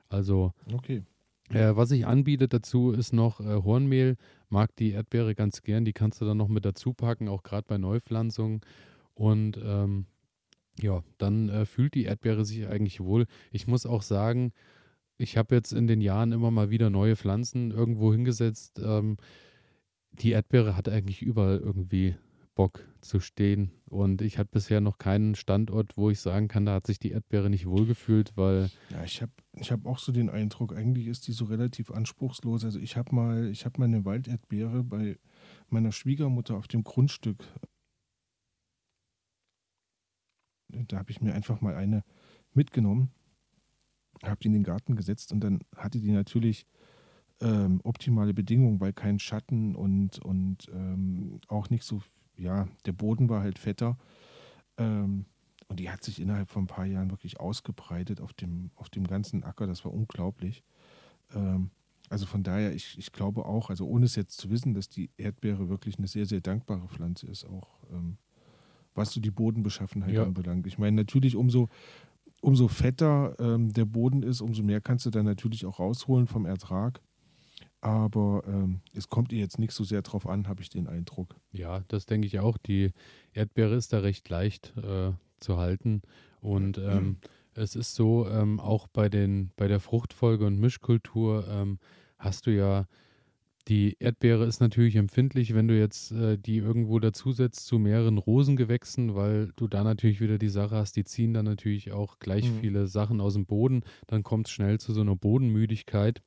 [0.10, 1.04] Also Okay.
[1.50, 4.18] äh, was ich anbiete dazu ist noch äh, Hornmehl.
[4.50, 5.86] Mag die Erdbeere ganz gern.
[5.86, 8.62] Die kannst du dann noch mit dazu packen, auch gerade bei Neupflanzungen.
[9.14, 10.08] Und ähm,
[10.82, 13.26] ja, dann äh, fühlt die Erdbeere sich eigentlich wohl.
[13.52, 14.52] Ich muss auch sagen,
[15.18, 18.80] ich habe jetzt in den Jahren immer mal wieder neue Pflanzen irgendwo hingesetzt.
[18.84, 19.18] Ähm,
[20.12, 22.16] die Erdbeere hat eigentlich überall irgendwie
[22.60, 23.72] Bock zu stehen.
[23.90, 27.12] Und ich hatte bisher noch keinen Standort, wo ich sagen kann, da hat sich die
[27.12, 31.28] Erdbeere nicht wohlgefühlt, weil Ja, ich habe ich hab auch so den Eindruck, eigentlich ist
[31.28, 32.66] die so relativ anspruchslos.
[32.66, 35.18] Also ich habe mal, ich habe mal eine Walderdbeere bei
[35.70, 37.46] meiner Schwiegermutter auf dem Grundstück
[40.70, 42.04] da habe ich mir einfach mal eine
[42.54, 43.12] mitgenommen,
[44.24, 46.66] habe die in den Garten gesetzt und dann hatte die natürlich
[47.42, 52.02] ähm, optimale Bedingungen, weil kein Schatten und, und ähm, auch nicht so,
[52.36, 53.98] ja, der Boden war halt fetter.
[54.78, 55.26] Ähm,
[55.68, 59.06] und die hat sich innerhalb von ein paar Jahren wirklich ausgebreitet auf dem, auf dem
[59.06, 59.68] ganzen Acker.
[59.68, 60.64] Das war unglaublich.
[61.34, 61.70] Ähm,
[62.10, 65.12] also von daher, ich, ich glaube auch, also ohne es jetzt zu wissen, dass die
[65.18, 68.18] Erdbeere wirklich eine sehr, sehr dankbare Pflanze ist, auch ähm,
[68.96, 70.24] was so die Bodenbeschaffenheit ja.
[70.24, 70.68] anbelangt.
[70.68, 71.70] Ich meine, natürlich umso,
[72.42, 76.46] umso fetter ähm, der Boden ist, umso mehr kannst du dann natürlich auch rausholen vom
[76.46, 77.02] Ertrag.
[77.82, 81.36] Aber ähm, es kommt ihr jetzt nicht so sehr drauf an, habe ich den Eindruck.
[81.52, 82.58] Ja, das denke ich auch.
[82.58, 82.92] Die
[83.34, 86.02] Erdbeere ist da recht leicht äh, zu halten.
[86.42, 87.18] Und ähm, mhm.
[87.54, 91.80] es ist so, ähm, auch bei, den, bei der Fruchtfolge und Mischkultur ähm,
[92.18, 92.86] hast du ja,
[93.70, 99.14] die Erdbeere ist natürlich empfindlich, wenn du jetzt äh, die irgendwo dazusetzt zu mehreren Rosengewächsen,
[99.14, 102.60] weil du da natürlich wieder die Sache hast, die ziehen dann natürlich auch gleich mhm.
[102.60, 103.84] viele Sachen aus dem Boden.
[104.08, 106.24] Dann kommt es schnell zu so einer Bodenmüdigkeit.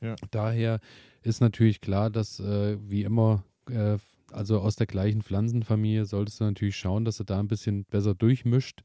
[0.00, 0.14] Ja.
[0.30, 0.78] Daher
[1.22, 3.98] ist natürlich klar, dass äh, wie immer, äh,
[4.30, 8.14] also aus der gleichen Pflanzenfamilie, solltest du natürlich schauen, dass du da ein bisschen besser
[8.14, 8.82] durchmischt.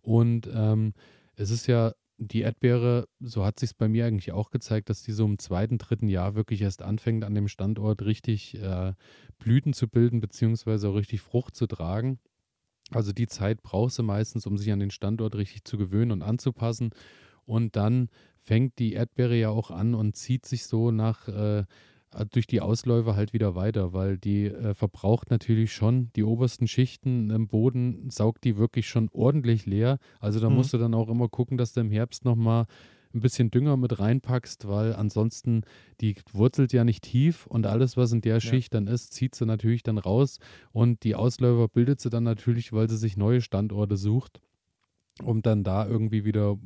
[0.00, 0.92] Und ähm,
[1.34, 5.02] es ist ja die Erdbeere, so hat sich es bei mir eigentlich auch gezeigt, dass
[5.02, 8.92] die so im zweiten, dritten Jahr wirklich erst anfängt, an dem Standort richtig äh,
[9.38, 12.18] Blüten zu bilden, beziehungsweise auch richtig Frucht zu tragen.
[12.90, 16.22] Also die Zeit brauchst du meistens, um sich an den Standort richtig zu gewöhnen und
[16.22, 16.90] anzupassen.
[17.44, 21.64] Und dann fängt die Erdbeere ja auch an und zieht sich so nach äh,
[22.30, 27.30] durch die Ausläufer halt wieder weiter, weil die äh, verbraucht natürlich schon die obersten Schichten
[27.30, 29.98] im Boden, saugt die wirklich schon ordentlich leer.
[30.20, 30.56] Also da mhm.
[30.56, 32.66] musst du dann auch immer gucken, dass du im Herbst nochmal
[33.14, 35.62] ein bisschen Dünger mit reinpackst, weil ansonsten
[36.00, 38.40] die wurzelt ja nicht tief und alles, was in der ja.
[38.40, 40.38] Schicht dann ist, zieht sie natürlich dann raus
[40.72, 44.40] und die Ausläufer bildet sie dann natürlich, weil sie sich neue Standorte sucht
[45.22, 46.58] um dann da irgendwie wieder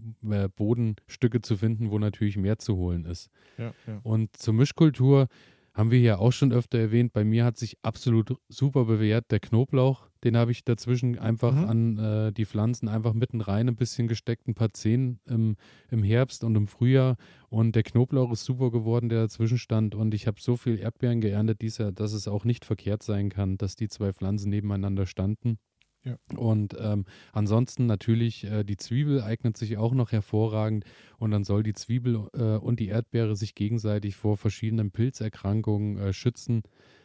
[0.57, 3.31] Bodenstücke zu finden, wo natürlich mehr zu holen ist.
[3.59, 4.01] Ja, ja.
[4.03, 5.29] Und zur Mischkultur
[5.75, 7.13] haben wir hier auch schon öfter erwähnt.
[7.13, 10.07] Bei mir hat sich absolut super bewährt der Knoblauch.
[10.23, 11.65] Den habe ich dazwischen einfach mhm.
[11.65, 15.57] an äh, die Pflanzen einfach mitten rein ein bisschen gesteckt, ein paar Zehen im,
[15.91, 17.17] im Herbst und im Frühjahr.
[17.49, 19.95] Und der Knoblauch ist super geworden, der dazwischen stand.
[19.95, 23.57] Und ich habe so viel Erdbeeren geerntet dieser, dass es auch nicht verkehrt sein kann,
[23.57, 25.59] dass die zwei Pflanzen nebeneinander standen.
[26.05, 26.17] Ja.
[26.37, 30.85] Und ähm, ansonsten natürlich, äh, die Zwiebel eignet sich auch noch hervorragend
[31.19, 36.13] und dann soll die Zwiebel äh, und die Erdbeere sich gegenseitig vor verschiedenen Pilzerkrankungen äh,
[36.13, 36.63] schützen.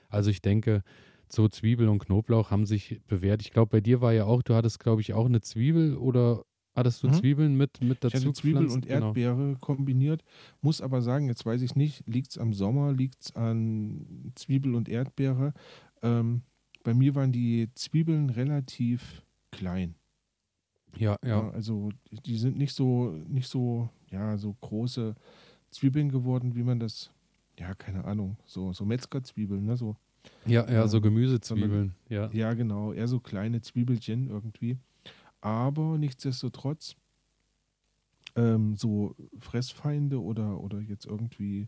[0.10, 0.84] Also ich denke,
[1.30, 3.42] so Zwiebel und Knoblauch haben sich bewährt.
[3.42, 6.44] Ich glaube, bei dir war ja auch, du hattest, glaube ich, auch eine Zwiebel oder
[6.74, 7.14] hattest du mhm.
[7.14, 8.18] Zwiebeln mit, mit dazu?
[8.18, 9.08] Ich hatte Zwiebel und genau.
[9.08, 9.58] Erdbeere genau.
[9.60, 10.24] kombiniert.
[10.62, 14.74] Muss aber sagen, jetzt weiß ich nicht, liegt es am Sommer, liegt es an Zwiebel
[14.74, 15.54] und Erdbeere.
[16.02, 16.42] Ähm,
[16.88, 19.22] bei mir waren die Zwiebeln relativ
[19.52, 19.96] klein.
[20.96, 21.50] Ja, ja, ja.
[21.50, 21.90] Also
[22.26, 25.14] die sind nicht so, nicht so, ja, so große
[25.70, 27.12] Zwiebeln geworden, wie man das,
[27.60, 29.76] ja, keine Ahnung, so, so Metzgerzwiebeln, ne?
[29.76, 29.98] So,
[30.46, 32.30] ja, ja, ähm, so Gemüsezwiebeln, ja.
[32.32, 34.78] Ja, genau, eher so kleine Zwiebelchen irgendwie.
[35.42, 36.96] Aber nichtsdestotrotz,
[38.38, 41.68] ähm, so Fressfeinde oder, oder jetzt irgendwie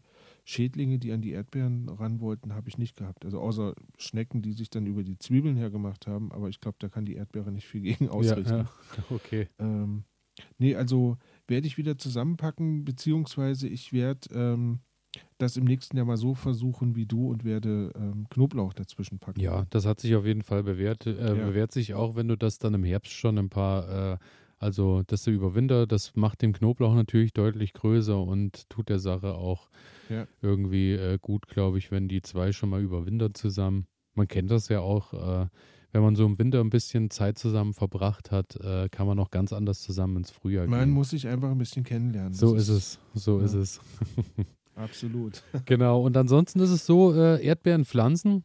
[0.50, 3.24] Schädlinge, die an die Erdbeeren ran wollten, habe ich nicht gehabt.
[3.24, 6.90] Also außer Schnecken, die sich dann über die Zwiebeln hergemacht haben, aber ich glaube, da
[6.90, 8.50] kann die Erdbeere nicht viel gegen ausrichten.
[8.50, 8.68] Ja, ja.
[9.12, 9.48] okay.
[9.60, 10.06] Ähm,
[10.58, 14.80] nee, also werde ich wieder zusammenpacken, beziehungsweise ich werde ähm,
[15.38, 19.40] das im nächsten Jahr mal so versuchen wie du und werde ähm, Knoblauch dazwischen packen.
[19.40, 21.06] Ja, das hat sich auf jeden Fall bewährt.
[21.06, 21.46] Äh, ja.
[21.46, 24.18] Bewährt sich auch, wenn du das dann im Herbst schon ein paar äh,
[24.60, 29.34] also, dass du überwintert, das macht den Knoblauch natürlich deutlich größer und tut der Sache
[29.36, 29.70] auch
[30.10, 30.28] ja.
[30.42, 33.88] irgendwie äh, gut, glaube ich, wenn die zwei schon mal überwintern zusammen.
[34.16, 35.48] Man kennt das ja auch, äh,
[35.94, 39.32] wenn man so im Winter ein bisschen Zeit zusammen verbracht hat, äh, kann man auch
[39.32, 40.90] ganz anders zusammen ins Frühjahr man gehen.
[40.90, 42.34] Man muss sich einfach ein bisschen kennenlernen.
[42.34, 43.46] So ist, ist, es, so ja.
[43.46, 43.80] ist es.
[44.76, 45.44] Absolut.
[45.66, 48.44] genau, und ansonsten ist es so, äh, Erdbeeren pflanzen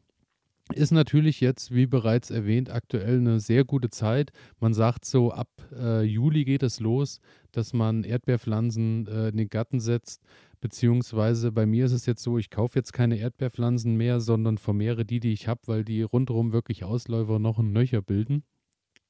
[0.73, 4.33] ist natürlich jetzt, wie bereits erwähnt, aktuell eine sehr gute Zeit.
[4.61, 7.21] Man sagt so, ab äh, Juli geht es los,
[7.53, 10.23] dass man Erdbeerpflanzen äh, in den Garten setzt.
[10.61, 15.05] Beziehungsweise bei mir ist es jetzt so, ich kaufe jetzt keine Erdbeerpflanzen mehr, sondern vermehre
[15.05, 18.43] die, die ich habe, weil die rundherum wirklich Ausläufer noch ein Nöcher bilden.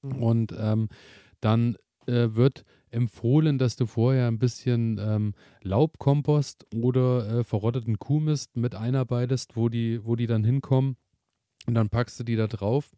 [0.02, 0.22] Mhm.
[0.22, 0.88] Und ähm,
[1.40, 8.56] dann äh, wird empfohlen, dass du vorher ein bisschen ähm, Laubkompost oder äh, verrotteten Kuhmist
[8.56, 10.96] mit einarbeitest, wo die, wo die dann hinkommen
[11.66, 12.92] und dann packst du die da drauf.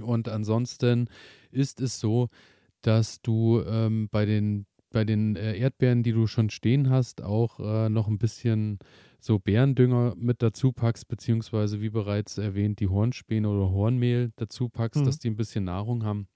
[0.00, 1.08] Und ansonsten
[1.50, 2.28] ist es so,
[2.80, 7.60] dass du ähm, bei den, bei den äh, Erdbeeren, die du schon stehen hast, auch
[7.60, 8.78] äh, noch ein bisschen
[9.20, 15.00] so Bärendünger mit dazu packst, beziehungsweise wie bereits erwähnt, die Hornspäne oder Hornmehl dazu packst,
[15.00, 15.06] mhm.
[15.06, 16.28] dass die ein bisschen Nahrung haben.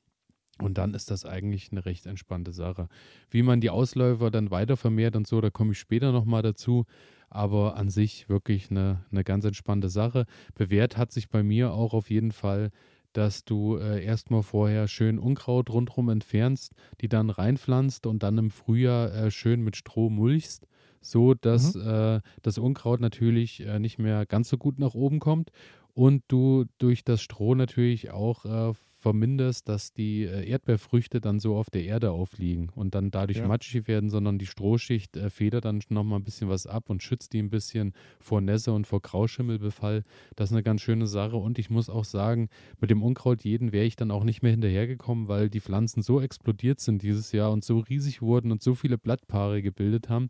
[0.60, 2.88] Und dann ist das eigentlich eine recht entspannte Sache.
[3.30, 6.84] Wie man die Ausläufer dann weiter vermehrt und so, da komme ich später nochmal dazu.
[7.30, 10.24] Aber an sich wirklich eine, eine ganz entspannte Sache.
[10.54, 12.70] Bewährt hat sich bei mir auch auf jeden Fall,
[13.12, 18.50] dass du äh, erstmal vorher schön Unkraut rundherum entfernst, die dann reinpflanzt und dann im
[18.50, 20.66] Frühjahr äh, schön mit Stroh mulchst,
[21.00, 21.88] so dass mhm.
[21.88, 25.50] äh, das Unkraut natürlich äh, nicht mehr ganz so gut nach oben kommt
[25.94, 28.74] und du durch das Stroh natürlich auch äh,
[29.08, 33.48] verminderst, dass die äh, Erdbeerfrüchte dann so auf der Erde aufliegen und dann dadurch ja.
[33.48, 37.32] matschig werden, sondern die Strohschicht äh, federt dann nochmal ein bisschen was ab und schützt
[37.32, 40.04] die ein bisschen vor Nässe und vor Grauschimmelbefall.
[40.36, 42.50] Das ist eine ganz schöne Sache und ich muss auch sagen,
[42.82, 46.20] mit dem Unkraut jeden wäre ich dann auch nicht mehr hinterhergekommen, weil die Pflanzen so
[46.20, 50.28] explodiert sind dieses Jahr und so riesig wurden und so viele Blattpaare gebildet haben,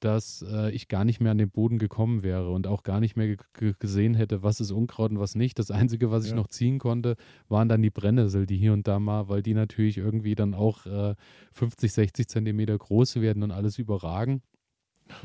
[0.00, 3.16] dass äh, ich gar nicht mehr an den Boden gekommen wäre und auch gar nicht
[3.16, 3.36] mehr
[3.78, 5.58] gesehen hätte, was ist Unkraut und was nicht.
[5.58, 6.36] Das Einzige, was ich ja.
[6.36, 7.16] noch ziehen konnte,
[7.48, 10.86] waren dann die Brennnessel, die hier und da mal, weil die natürlich irgendwie dann auch
[10.86, 11.14] äh,
[11.52, 14.42] 50, 60 Zentimeter groß werden und alles überragen.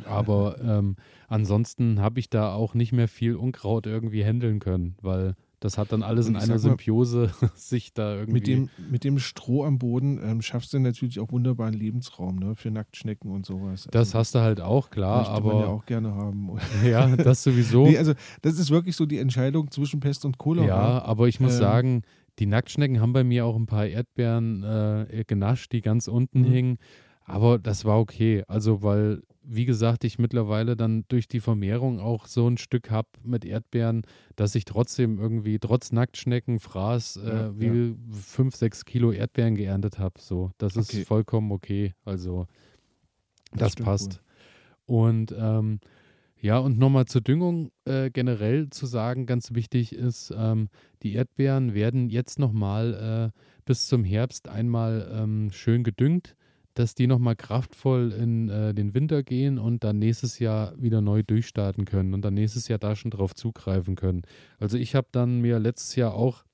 [0.06, 0.96] Aber ähm,
[1.28, 5.91] ansonsten habe ich da auch nicht mehr viel Unkraut irgendwie handeln können, weil das hat
[5.91, 8.34] dann alles in einer Symbiose sich da irgendwie.
[8.34, 12.56] Mit dem, mit dem Stroh am Boden ähm, schaffst du natürlich auch wunderbaren Lebensraum ne,
[12.56, 13.88] für Nacktschnecken und sowas.
[13.91, 15.28] Das also, hast du halt auch, klar.
[15.30, 16.52] Aber man ja auch gerne haben.
[16.86, 17.88] Ja, das sowieso.
[17.88, 20.68] nee, also, das ist wirklich so die Entscheidung zwischen Pest und Cholera.
[20.68, 22.02] Ja, aber ich muss ähm, sagen,
[22.39, 26.46] die Nacktschnecken haben bei mir auch ein paar Erdbeeren äh, genascht, die ganz unten mhm.
[26.46, 26.78] hingen.
[27.24, 28.44] Aber das war okay.
[28.48, 33.08] Also, weil wie gesagt, ich mittlerweile dann durch die Vermehrung auch so ein Stück habe
[33.24, 34.04] mit Erdbeeren,
[34.36, 37.96] dass ich trotzdem irgendwie trotz Nacktschnecken, Fraß, äh, ja, wie ja.
[38.12, 40.20] fünf, sechs Kilo Erdbeeren geerntet habe.
[40.20, 41.00] So, das okay.
[41.00, 41.94] ist vollkommen okay.
[42.04, 42.48] Also,
[43.52, 44.22] das, das passt.
[44.88, 45.12] Wohl.
[45.12, 45.80] Und ähm,
[46.40, 50.70] ja, und nochmal zur Düngung äh, generell zu sagen, ganz wichtig ist, ähm,
[51.02, 56.36] die Erdbeeren werden jetzt nochmal äh, bis zum Herbst einmal ähm, schön gedüngt
[56.76, 61.24] dass die nochmal kraftvoll in äh, den Winter gehen und dann nächstes Jahr wieder neu
[61.24, 64.22] durchstarten können und dann nächstes Jahr da schon drauf zugreifen können.
[64.60, 66.46] Also ich habe dann mir letztes Jahr auch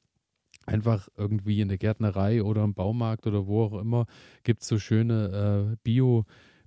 [0.66, 4.06] einfach irgendwie in der Gärtnerei oder im Baumarkt oder wo auch immer
[4.44, 6.26] gibt es so schöne äh, Bio-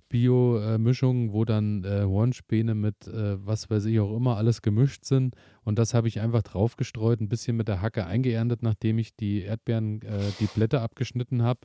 [0.09, 5.35] Bio-Mischungen, wo dann äh, Hornspäne mit äh, was weiß ich auch immer alles gemischt sind.
[5.63, 9.41] Und das habe ich einfach draufgestreut, ein bisschen mit der Hacke eingeerntet, nachdem ich die
[9.41, 11.61] Erdbeeren, äh, die Blätter abgeschnitten habe.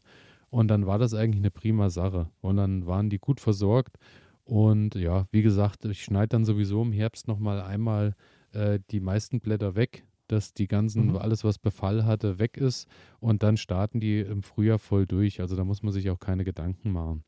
[0.51, 2.29] Und dann war das eigentlich eine prima Sache.
[2.41, 3.97] Und dann waren die gut versorgt.
[4.45, 8.15] Und ja, wie gesagt, ich schneide dann sowieso im Herbst nochmal einmal
[8.53, 11.17] äh, die meisten Blätter weg, dass die ganzen, mhm.
[11.17, 12.89] alles was Befall hatte, weg ist.
[13.21, 15.41] Und dann starten die im Frühjahr voll durch.
[15.41, 17.25] Also da muss man sich auch keine Gedanken machen.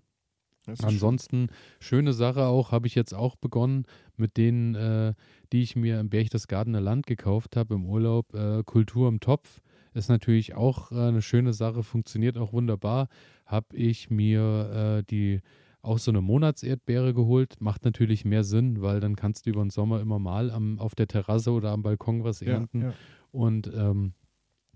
[0.82, 1.56] Ansonsten schön.
[1.80, 3.85] schöne Sache auch, habe ich jetzt auch begonnen
[4.16, 5.14] mit denen, äh,
[5.52, 9.61] die ich mir im Berchtesgadener Land gekauft habe im Urlaub, äh, Kultur im Topf.
[9.94, 13.09] Ist natürlich auch äh, eine schöne Sache, funktioniert auch wunderbar.
[13.46, 15.40] Habe ich mir äh, die
[15.83, 17.61] auch so eine Monatserdbeere geholt.
[17.61, 20.94] Macht natürlich mehr Sinn, weil dann kannst du über den Sommer immer mal am, auf
[20.94, 22.83] der Terrasse oder am Balkon was ernten.
[22.83, 22.94] Ja, ja.
[23.33, 24.14] Und ähm,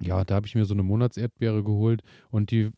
[0.01, 2.71] ja, da habe ich mir so eine Monatserdbeere geholt und die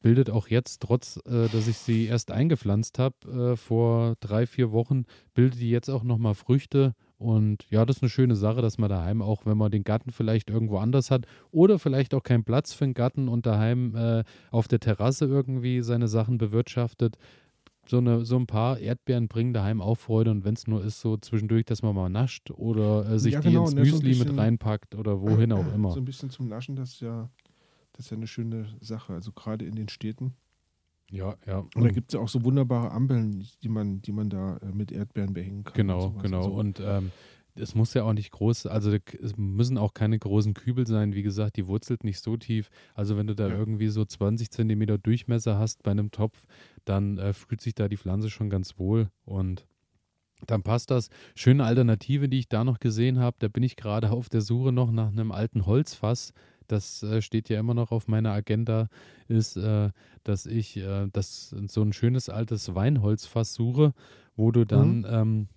[0.00, 4.72] bildet auch jetzt, trotz äh, dass ich sie erst eingepflanzt habe äh, vor drei, vier
[4.72, 5.04] Wochen,
[5.34, 8.90] bildet die jetzt auch nochmal Früchte und ja, das ist eine schöne Sache, dass man
[8.90, 12.74] daheim auch, wenn man den Garten vielleicht irgendwo anders hat oder vielleicht auch keinen Platz
[12.74, 17.16] für einen Garten und daheim äh, auf der Terrasse irgendwie seine Sachen bewirtschaftet,
[17.86, 21.00] so, eine, so ein paar Erdbeeren bringen daheim auch Freude und wenn es nur ist,
[21.00, 24.20] so zwischendurch, dass man mal nascht oder äh, sich ja, genau, die ins Müsli so
[24.20, 25.92] bisschen, mit reinpackt oder wohin auch immer.
[25.92, 27.30] So ein bisschen zum Naschen, das ist ja,
[27.94, 29.14] das ist ja eine schöne Sache.
[29.14, 30.34] Also gerade in den Städten
[31.14, 31.58] ja, ja.
[31.74, 34.72] Und da gibt es ja auch so wunderbare Ampeln, die man, die man da äh,
[34.72, 35.74] mit Erdbeeren behängen kann.
[35.74, 36.38] Genau, und genau.
[36.38, 36.50] Also.
[36.50, 37.12] Und ähm,
[37.54, 41.14] es muss ja auch nicht groß, also es müssen auch keine großen Kübel sein.
[41.14, 42.68] Wie gesagt, die wurzelt nicht so tief.
[42.94, 43.56] Also wenn du da ja.
[43.56, 46.46] irgendwie so 20 Zentimeter Durchmesser hast bei einem Topf,
[46.84, 49.66] dann äh, fühlt sich da die Pflanze schon ganz wohl und
[50.46, 51.10] dann passt das.
[51.36, 54.72] Schöne Alternative, die ich da noch gesehen habe, da bin ich gerade auf der Suche
[54.72, 56.32] noch nach einem alten Holzfass
[56.68, 58.88] das äh, steht ja immer noch auf meiner Agenda,
[59.28, 59.90] ist, äh,
[60.22, 63.94] dass ich äh, das so ein schönes altes Weinholzfass suche,
[64.36, 65.06] wo du dann mhm.
[65.08, 65.48] ähm,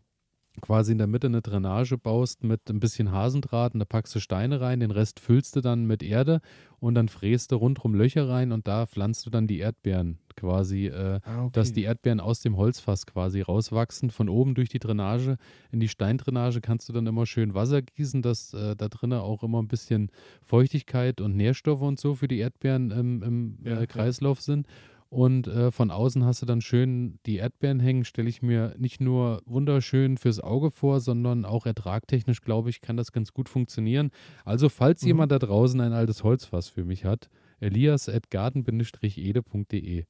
[0.62, 4.20] quasi in der Mitte eine Drainage baust mit ein bisschen Hasendraht und da packst du
[4.20, 6.42] Steine rein, den Rest füllst du dann mit Erde
[6.80, 10.88] und dann fräst du rundherum Löcher rein und da pflanzt du dann die Erdbeeren quasi,
[10.88, 11.52] äh, ah, okay.
[11.54, 15.38] dass die Erdbeeren aus dem Holzfass quasi rauswachsen, von oben durch die Drainage.
[15.72, 19.44] In die Steindrainage kannst du dann immer schön Wasser gießen, dass äh, da drinnen auch
[19.44, 20.12] immer ein bisschen
[20.44, 24.68] Feuchtigkeit und Nährstoffe und so für die Erdbeeren im, im äh, ja, Kreislauf sind.
[25.10, 28.04] Und äh, von außen hast du dann schön die Erdbeeren hängen.
[28.04, 32.98] Stelle ich mir nicht nur wunderschön fürs Auge vor, sondern auch ertragtechnisch, glaube ich, kann
[32.98, 34.12] das ganz gut funktionieren.
[34.44, 35.08] Also, falls mhm.
[35.08, 40.06] jemand da draußen ein altes Holzfass für mich hat, elias.garten-ede.de.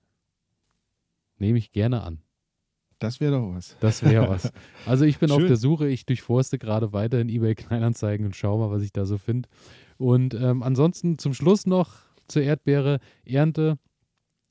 [1.40, 2.24] Nehme ich gerne an.
[3.00, 3.78] Das wäre doch was.
[3.80, 4.52] Das wäre was.
[4.88, 5.42] Also ich bin Schön.
[5.42, 8.92] auf der Suche, ich durchforste gerade weiter in eBay Kleinanzeigen und schaue mal, was ich
[8.92, 9.48] da so finde.
[9.98, 11.92] Und ähm, ansonsten zum Schluss noch
[12.28, 13.78] zur Erdbeere, Ernte.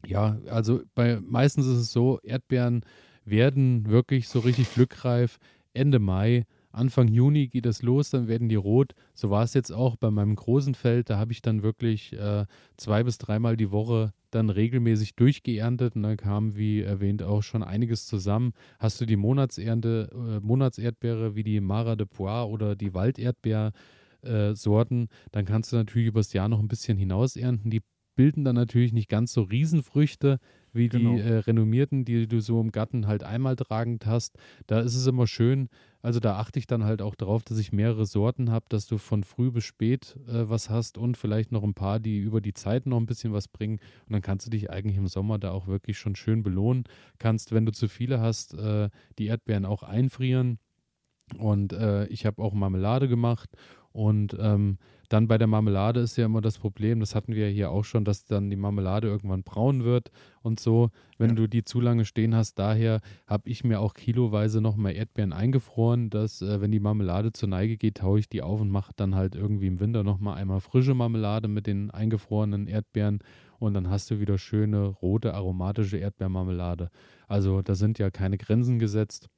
[0.07, 2.83] Ja, also bei meistens ist es so, Erdbeeren
[3.25, 5.39] werden wirklich so richtig glückreif
[5.75, 6.45] Ende Mai.
[6.71, 8.93] Anfang Juni geht es los, dann werden die rot.
[9.15, 11.11] So war es jetzt auch bei meinem großen Feld.
[11.11, 12.45] Da habe ich dann wirklich äh,
[12.77, 17.63] zwei bis dreimal die Woche dann regelmäßig durchgeerntet und dann kam, wie erwähnt, auch schon
[17.63, 18.53] einiges zusammen.
[18.79, 25.09] Hast du die Monatsernte, äh, Monatserdbeere wie die Mara de Poix oder die Walderdbeer-Sorten, äh,
[25.33, 27.71] dann kannst du natürlich übers Jahr noch ein bisschen hinaus ernten.
[27.71, 27.81] Die
[28.17, 30.39] bilden dann natürlich nicht ganz so Riesenfrüchte
[30.73, 31.15] wie genau.
[31.15, 34.37] die äh, renommierten, die du so im Garten halt einmal tragend hast.
[34.67, 35.69] Da ist es immer schön,
[36.03, 38.99] also da achte ich dann halt auch darauf, dass ich mehrere Sorten habe, dass du
[38.99, 42.55] von früh bis spät äh, was hast und vielleicht noch ein paar, die über die
[42.55, 43.81] Zeit noch ein bisschen was bringen.
[44.07, 46.85] Und dann kannst du dich eigentlich im Sommer da auch wirklich schon schön belohnen.
[47.19, 50.59] Kannst, wenn du zu viele hast, äh, die Erdbeeren auch einfrieren.
[51.39, 53.51] Und äh, ich habe auch Marmelade gemacht
[53.97, 54.77] und ähm,
[55.09, 58.05] dann bei der Marmelade ist ja immer das Problem, das hatten wir hier auch schon,
[58.05, 60.11] dass dann die Marmelade irgendwann braun wird
[60.43, 61.35] und so, wenn ja.
[61.37, 62.59] du die zu lange stehen hast.
[62.59, 67.49] Daher habe ich mir auch kiloweise nochmal Erdbeeren eingefroren, dass äh, wenn die Marmelade zur
[67.49, 70.61] Neige geht, taue ich die auf und mache dann halt irgendwie im Winter nochmal einmal
[70.61, 73.21] frische Marmelade mit den eingefrorenen Erdbeeren
[73.59, 76.91] und dann hast du wieder schöne rote aromatische Erdbeermarmelade.
[77.29, 79.31] Also da sind ja keine Grenzen gesetzt.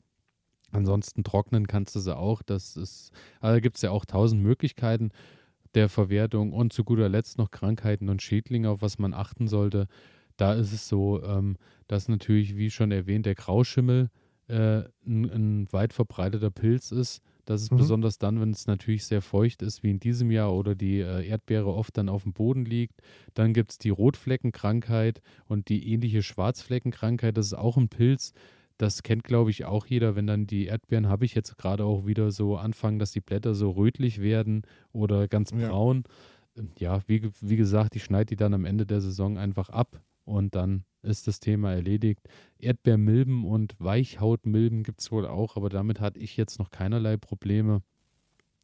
[0.71, 2.43] Ansonsten trocknen kannst du sie auch.
[2.43, 5.11] Das ist, also da gibt es ja auch tausend Möglichkeiten
[5.75, 9.87] der Verwertung und zu guter Letzt noch Krankheiten und Schädlinge, auf was man achten sollte.
[10.37, 11.57] Da ist es so, ähm,
[11.89, 14.11] dass natürlich, wie schon erwähnt, der Grauschimmel
[14.49, 17.23] äh, ein, ein, weit verbreiteter Pilz ist.
[17.45, 17.79] Das ist mhm.
[17.79, 21.27] besonders dann, wenn es natürlich sehr feucht ist, wie in diesem Jahr, oder die äh,
[21.27, 23.01] Erdbeere oft dann auf dem Boden liegt.
[23.35, 27.37] Dann gibt es die Rotfleckenkrankheit und die ähnliche Schwarzfleckenkrankheit.
[27.37, 28.33] Das ist auch ein Pilz,
[28.79, 32.07] das kennt, glaube ich, auch jeder, wenn dann die Erdbeeren, habe ich jetzt gerade auch
[32.07, 34.63] wieder so anfangen, dass die Blätter so rötlich werden
[34.93, 36.05] oder ganz braun.
[36.79, 40.01] Ja, ja wie, wie gesagt, ich schneide die dann am Ende der Saison einfach ab
[40.25, 42.21] und dann ist das Thema erledigt.
[42.59, 47.83] Erdbeermilben und Weichhautmilben gibt es wohl auch, aber damit hatte ich jetzt noch keinerlei Probleme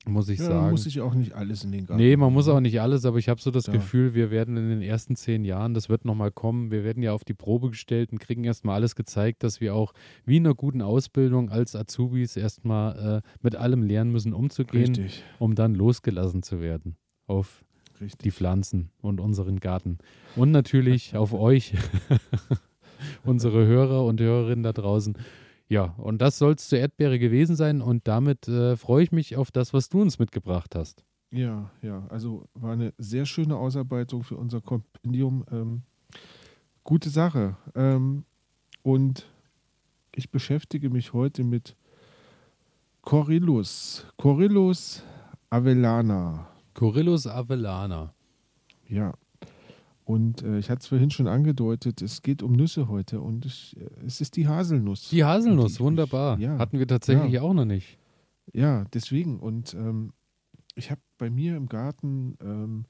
[0.06, 0.70] muss ich ja, sagen.
[0.70, 2.02] muss ich auch nicht alles in den Garten.
[2.02, 3.72] Nee, man muss auch nicht alles, aber ich habe so das ja.
[3.72, 7.12] Gefühl, wir werden in den ersten zehn Jahren, das wird nochmal kommen, wir werden ja
[7.12, 9.92] auf die Probe gestellt und kriegen erstmal alles gezeigt, dass wir auch
[10.24, 15.22] wie in einer guten Ausbildung als Azubis erstmal äh, mit allem lernen müssen, umzugehen, Richtig.
[15.38, 17.64] um dann losgelassen zu werden auf
[18.00, 18.18] Richtig.
[18.22, 19.98] die Pflanzen und unseren Garten.
[20.36, 21.74] Und natürlich auf euch,
[23.24, 25.16] unsere Hörer und Hörerinnen da draußen.
[25.74, 29.34] Ja, und das soll es zur Erdbeere gewesen sein und damit äh, freue ich mich
[29.34, 31.04] auf das, was du uns mitgebracht hast.
[31.32, 35.44] Ja, ja, also war eine sehr schöne Ausarbeitung für unser Kompendium.
[35.50, 35.82] Ähm,
[36.84, 37.56] gute Sache.
[37.74, 38.24] Ähm,
[38.84, 39.26] und
[40.14, 41.74] ich beschäftige mich heute mit
[43.02, 44.06] Corillus.
[44.16, 45.02] Corillus
[45.50, 46.46] avellana.
[46.74, 48.14] Corillus avellana.
[48.86, 49.12] Ja,
[50.04, 53.76] und äh, ich hatte es vorhin schon angedeutet, es geht um Nüsse heute und ich,
[53.78, 55.08] äh, es ist die Haselnuss.
[55.08, 56.38] Die Haselnuss, wunderbar.
[56.38, 57.42] Ja, Hatten wir tatsächlich ja.
[57.42, 57.98] auch noch nicht.
[58.52, 59.40] Ja, deswegen.
[59.40, 60.12] Und ähm,
[60.74, 62.84] ich habe bei mir im Garten ähm,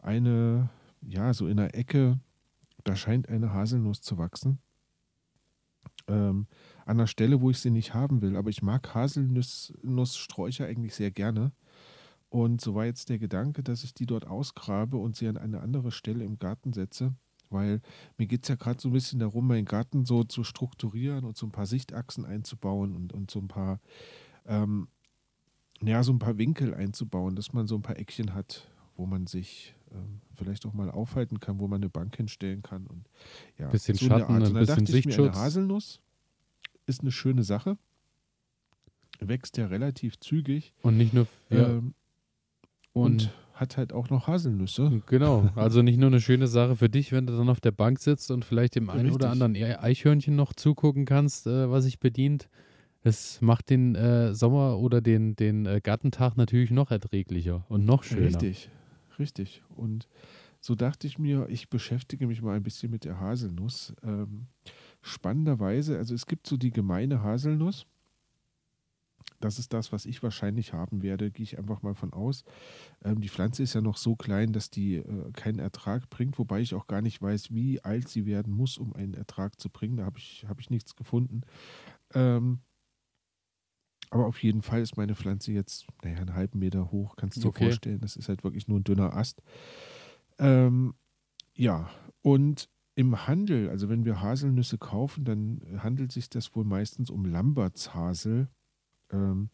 [0.00, 2.18] eine, ja, so in der Ecke,
[2.82, 4.58] da scheint eine Haselnuss zu wachsen.
[6.08, 6.46] Ähm,
[6.86, 8.36] an der Stelle, wo ich sie nicht haben will.
[8.36, 11.52] Aber ich mag Haselnusssträucher eigentlich sehr gerne.
[12.30, 15.60] Und so war jetzt der Gedanke, dass ich die dort ausgrabe und sie an eine
[15.60, 17.14] andere Stelle im Garten setze,
[17.48, 17.80] weil
[18.18, 21.36] mir geht es ja gerade so ein bisschen darum, meinen Garten so zu strukturieren und
[21.36, 23.80] so ein paar Sichtachsen einzubauen und, und so ein paar,
[24.46, 24.88] ähm,
[25.80, 29.26] ja, so ein paar Winkel einzubauen, dass man so ein paar Eckchen hat, wo man
[29.26, 32.86] sich ähm, vielleicht auch mal aufhalten kann, wo man eine Bank hinstellen kann.
[32.86, 33.08] Und
[33.56, 35.16] ja, bisschen so Schatten, ein bisschen Sichtschutz.
[35.16, 36.02] Mir, eine Haselnuss
[36.84, 37.78] ist eine schöne Sache.
[39.20, 40.74] Wächst ja relativ zügig.
[40.82, 41.26] Und nicht nur.
[41.48, 41.70] Ja.
[41.70, 41.94] Ähm,
[43.02, 45.02] und, und hat halt auch noch Haselnüsse.
[45.06, 47.98] Genau, also nicht nur eine schöne Sache für dich, wenn du dann auf der Bank
[47.98, 52.48] sitzt und vielleicht dem einen oder anderen Eichhörnchen noch zugucken kannst, äh, was sich bedient.
[53.02, 58.02] Es macht den äh, Sommer oder den, den äh, Gartentag natürlich noch erträglicher und noch
[58.02, 58.26] schöner.
[58.26, 58.70] Richtig,
[59.18, 59.62] richtig.
[59.76, 60.08] Und
[60.60, 63.94] so dachte ich mir, ich beschäftige mich mal ein bisschen mit der Haselnuss.
[64.02, 64.46] Ähm,
[65.02, 67.86] spannenderweise, also es gibt so die gemeine Haselnuss
[69.40, 72.44] das ist das, was ich wahrscheinlich haben werde, gehe ich einfach mal von aus.
[73.04, 76.60] Ähm, die Pflanze ist ja noch so klein, dass die äh, keinen Ertrag bringt, wobei
[76.60, 79.98] ich auch gar nicht weiß, wie alt sie werden muss, um einen Ertrag zu bringen.
[79.98, 81.42] Da habe ich, hab ich nichts gefunden.
[82.14, 82.60] Ähm,
[84.10, 87.42] aber auf jeden Fall ist meine Pflanze jetzt, naja, einen halben Meter hoch, kannst du
[87.42, 87.64] dir okay.
[87.64, 88.00] vorstellen.
[88.00, 89.42] Das ist halt wirklich nur ein dünner Ast.
[90.38, 90.94] Ähm,
[91.54, 91.90] Ja,
[92.22, 97.24] und im Handel, also wenn wir Haselnüsse kaufen, dann handelt sich das wohl meistens um
[97.24, 98.48] Lambertshasel.
[99.12, 99.50] Ähm,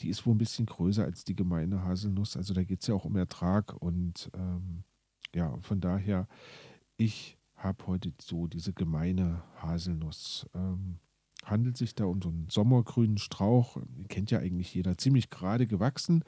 [0.00, 2.36] die ist wohl ein bisschen größer als die gemeine Haselnuss.
[2.36, 3.74] Also da geht es ja auch um Ertrag.
[3.80, 4.84] Und ähm,
[5.34, 6.26] ja, von daher,
[6.96, 10.46] ich habe heute so diese gemeine Haselnuss.
[10.54, 10.98] Ähm,
[11.44, 15.66] handelt sich da um so einen sommergrünen Strauch, den kennt ja eigentlich jeder, ziemlich gerade
[15.66, 16.24] gewachsen.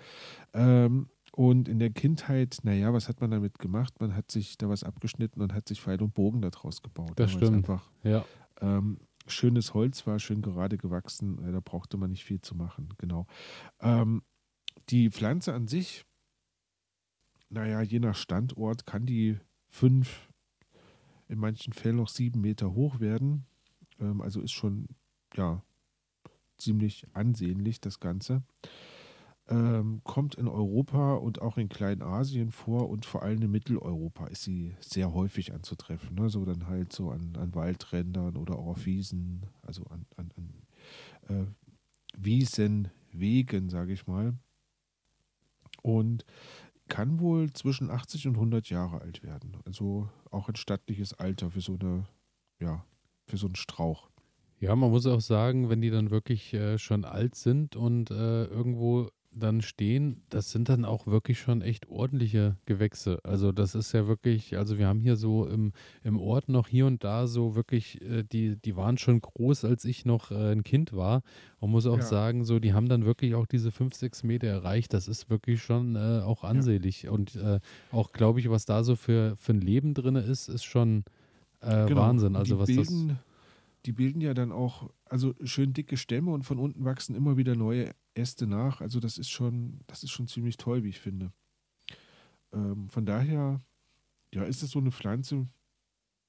[0.52, 4.00] Ähm, und in der Kindheit, naja, was hat man damit gemacht?
[4.00, 7.12] Man hat sich da was abgeschnitten und hat sich Pfeil und Bogen daraus gebaut.
[7.16, 7.56] Das stimmt.
[7.56, 8.24] Einfach, ja.
[8.60, 12.94] Ähm, schönes Holz war, schön gerade gewachsen, äh, da brauchte man nicht viel zu machen,
[12.98, 13.26] genau.
[13.80, 14.22] Ähm,
[14.88, 16.04] die Pflanze an sich,
[17.48, 20.28] naja, je nach Standort kann die fünf,
[21.28, 23.46] in manchen Fällen noch sieben Meter hoch werden.
[23.98, 24.88] Ähm, also ist schon,
[25.34, 25.62] ja,
[26.58, 28.42] ziemlich ansehnlich das Ganze.
[29.48, 34.42] Ähm, kommt in Europa und auch in Kleinasien vor und vor allem in Mitteleuropa ist
[34.42, 36.16] sie sehr häufig anzutreffen.
[36.16, 36.28] Ne?
[36.30, 40.52] So dann halt so an, an Waldrändern oder auch auf Wiesen, also an, an, an
[41.28, 41.46] äh,
[42.16, 44.34] Wiesen, Wegen, sage ich mal.
[45.82, 46.24] Und
[46.88, 49.56] kann wohl zwischen 80 und 100 Jahre alt werden.
[49.64, 52.06] Also auch ein stattliches Alter für so eine,
[52.60, 52.84] ja,
[53.26, 54.08] für so einen Strauch.
[54.58, 58.44] Ja, man muss auch sagen, wenn die dann wirklich äh, schon alt sind und äh,
[58.44, 63.20] irgendwo dann stehen, das sind dann auch wirklich schon echt ordentliche Gewächse.
[63.22, 65.72] Also das ist ja wirklich, also wir haben hier so im,
[66.02, 69.84] im Ort noch hier und da so wirklich, äh, die, die waren schon groß, als
[69.84, 71.22] ich noch äh, ein Kind war.
[71.60, 72.04] Man muss auch ja.
[72.04, 74.94] sagen, so, die haben dann wirklich auch diese fünf, sechs Meter erreicht.
[74.94, 77.02] Das ist wirklich schon äh, auch ansehlich.
[77.02, 77.10] Ja.
[77.10, 77.60] Und äh,
[77.92, 81.04] auch, glaube ich, was da so für, für ein Leben drin ist, ist schon
[81.60, 82.00] äh, genau.
[82.00, 82.36] Wahnsinn.
[82.36, 83.16] Also was bilden, das
[83.86, 87.54] die bilden ja dann auch, also schön dicke Stämme und von unten wachsen immer wieder
[87.54, 88.80] neue Äste nach.
[88.80, 91.32] Also das ist schon, das ist schon ziemlich toll, wie ich finde.
[92.52, 93.60] Ähm, von daher,
[94.32, 95.48] ja, ist es so eine Pflanze,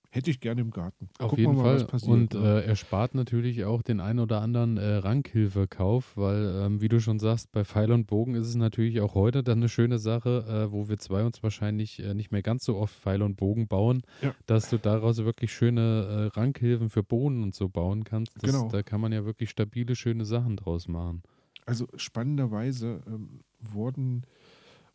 [0.10, 1.10] Hätte ich gerne im Garten.
[1.20, 2.10] Auf Gucken jeden mal, Fall.
[2.10, 6.88] und äh, er spart natürlich auch den ein oder anderen äh, Rankhilfekauf, weil, ähm, wie
[6.88, 10.00] du schon sagst, bei Pfeil und Bogen ist es natürlich auch heute dann eine schöne
[10.00, 13.36] Sache, äh, wo wir zwei uns wahrscheinlich äh, nicht mehr ganz so oft Pfeil und
[13.36, 14.34] Bogen bauen, ja.
[14.46, 18.34] dass du daraus wirklich schöne äh, Rankhilfen für Bohnen und so bauen kannst.
[18.38, 18.70] Das, genau.
[18.70, 21.22] Da kann man ja wirklich stabile, schöne Sachen draus machen.
[21.68, 24.26] Also spannenderweise ähm, wurden,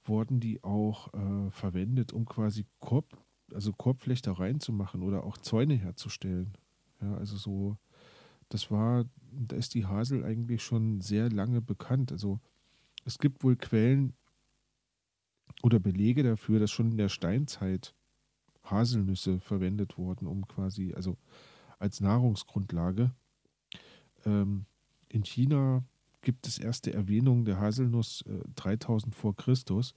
[0.04, 3.16] wurden die auch äh, verwendet, um quasi Korb
[3.54, 6.56] also Korbflechtereien zu machen oder auch Zäune herzustellen.
[7.02, 7.76] Ja, also so,
[8.48, 12.12] das war, da ist die Hasel eigentlich schon sehr lange bekannt.
[12.12, 12.40] Also
[13.04, 14.14] es gibt wohl Quellen
[15.62, 17.94] oder Belege dafür, dass schon in der Steinzeit
[18.64, 21.18] Haselnüsse verwendet wurden, um quasi, also
[21.78, 23.12] als Nahrungsgrundlage.
[24.24, 24.66] Ähm,
[25.08, 25.84] in China
[26.22, 29.94] gibt es erste Erwähnungen der Haselnuss äh, 3000 vor Christus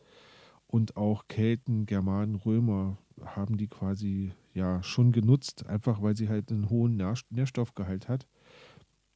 [0.67, 6.51] und auch Kelten, Germanen, Römer haben die quasi ja schon genutzt, einfach weil sie halt
[6.51, 6.97] einen hohen
[7.29, 8.27] Nährstoffgehalt hat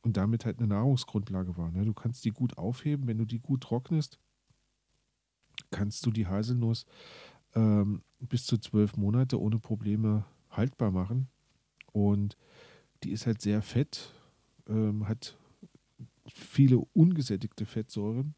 [0.01, 1.71] und damit halt eine Nahrungsgrundlage war.
[1.71, 1.85] Ne?
[1.85, 4.19] Du kannst die gut aufheben, wenn du die gut trocknest,
[5.71, 6.85] kannst du die Haselnuss
[7.55, 11.27] ähm, bis zu zwölf Monate ohne Probleme haltbar machen.
[11.91, 12.37] Und
[13.03, 14.13] die ist halt sehr fett,
[14.67, 15.37] ähm, hat
[16.33, 18.35] viele ungesättigte Fettsäuren.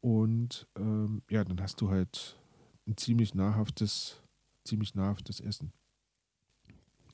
[0.00, 2.38] Und ähm, ja, dann hast du halt
[2.86, 4.20] ein ziemlich nahrhaftes
[4.64, 5.72] ziemlich nahrhaftes Essen.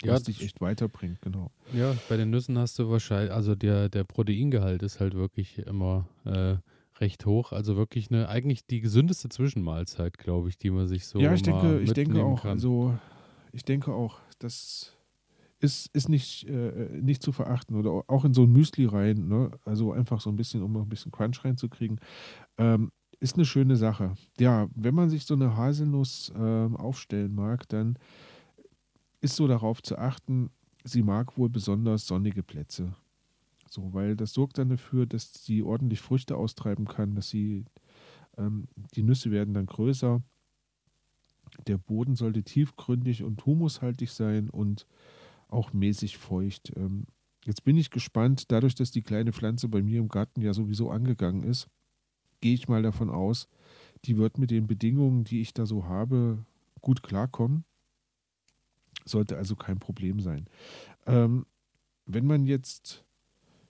[0.02, 1.50] Ja, was dich echt weiterbringt, genau.
[1.74, 6.08] Ja, bei den Nüssen hast du wahrscheinlich, also der, der Proteingehalt ist halt wirklich immer
[6.24, 6.56] äh,
[7.00, 7.52] recht hoch.
[7.52, 11.18] Also wirklich eine, eigentlich die gesündeste Zwischenmahlzeit, glaube ich, die man sich so.
[11.18, 12.52] Ja, ich denke, ich denke auch, kann.
[12.52, 12.98] also
[13.52, 14.96] ich denke auch, das
[15.60, 17.76] ist, ist nicht, äh, nicht zu verachten.
[17.76, 19.50] Oder auch in so ein Müsli rein, ne?
[19.64, 22.00] Also einfach so ein bisschen, um ein bisschen Crunch reinzukriegen.
[22.58, 22.90] Ähm,
[23.20, 24.14] ist eine schöne Sache.
[24.38, 27.98] Ja, wenn man sich so eine Haselnuss äh, aufstellen mag, dann
[29.20, 30.50] ist so darauf zu achten,
[30.84, 32.94] sie mag wohl besonders sonnige Plätze.
[33.68, 37.66] So, weil das sorgt dann dafür, dass sie ordentlich Früchte austreiben kann, dass sie,
[38.38, 40.22] ähm, die Nüsse werden dann größer.
[41.66, 44.86] Der Boden sollte tiefgründig und humushaltig sein und
[45.50, 46.72] auch mäßig feucht.
[46.76, 47.06] Ähm,
[47.44, 50.90] jetzt bin ich gespannt, dadurch, dass die kleine Pflanze bei mir im Garten ja sowieso
[50.90, 51.68] angegangen ist,
[52.40, 53.48] gehe ich mal davon aus,
[54.04, 56.44] die wird mit den Bedingungen, die ich da so habe,
[56.80, 57.64] gut klarkommen.
[59.04, 60.46] Sollte also kein Problem sein.
[61.06, 61.46] Ähm,
[62.06, 63.04] wenn man jetzt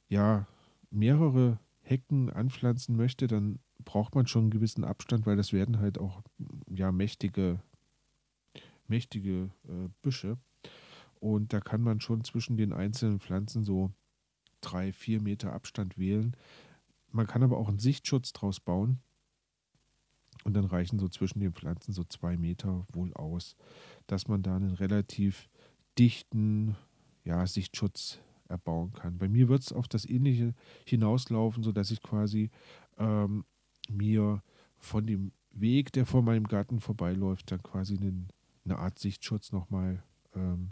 [0.08, 0.46] ja
[0.90, 5.98] mehrere Hecken anpflanzen möchte, dann braucht man schon einen gewissen Abstand, weil das werden halt
[5.98, 6.22] auch
[6.68, 7.60] ja mächtige,
[8.86, 10.38] mächtige äh, Büsche.
[11.20, 13.92] Und da kann man schon zwischen den einzelnen Pflanzen so
[14.60, 16.36] drei, vier Meter Abstand wählen.
[17.12, 19.00] Man kann aber auch einen Sichtschutz draus bauen.
[20.44, 23.56] Und dann reichen so zwischen den Pflanzen so zwei Meter wohl aus,
[24.06, 25.50] dass man da einen relativ
[25.98, 26.76] dichten
[27.24, 28.18] ja, Sichtschutz
[28.48, 29.18] erbauen kann.
[29.18, 30.54] Bei mir wird es auf das Ähnliche
[30.86, 32.50] hinauslaufen, sodass ich quasi
[32.96, 33.44] ähm,
[33.88, 34.42] mir
[34.78, 38.28] von dem Weg, der vor meinem Garten vorbeiläuft, dann quasi einen,
[38.64, 40.02] eine Art Sichtschutz nochmal
[40.34, 40.70] ähm,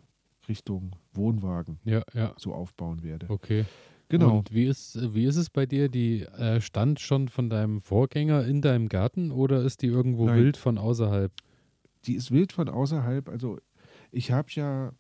[0.48, 2.34] Richtung Wohnwagen ja, ja.
[2.36, 3.26] so aufbauen werde.
[3.28, 3.64] Okay.
[4.08, 4.38] Genau.
[4.38, 5.88] Und wie ist, wie ist es bei dir?
[5.90, 10.38] Die äh, stand schon von deinem Vorgänger in deinem Garten oder ist die irgendwo Nein.
[10.38, 11.30] wild von außerhalb?
[12.04, 13.28] Die ist wild von außerhalb.
[13.28, 13.58] Also
[14.10, 14.92] ich habe ja,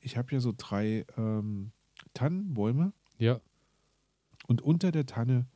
[0.00, 1.72] ich habe ja so drei ähm,
[2.14, 3.40] Tannenbäume Ja.
[4.46, 5.46] und unter der Tanne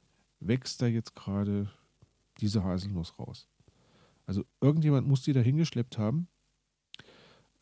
[0.40, 1.70] wächst da jetzt gerade
[2.40, 3.48] diese Haselnuss raus.
[4.26, 6.26] Also irgendjemand muss die da hingeschleppt haben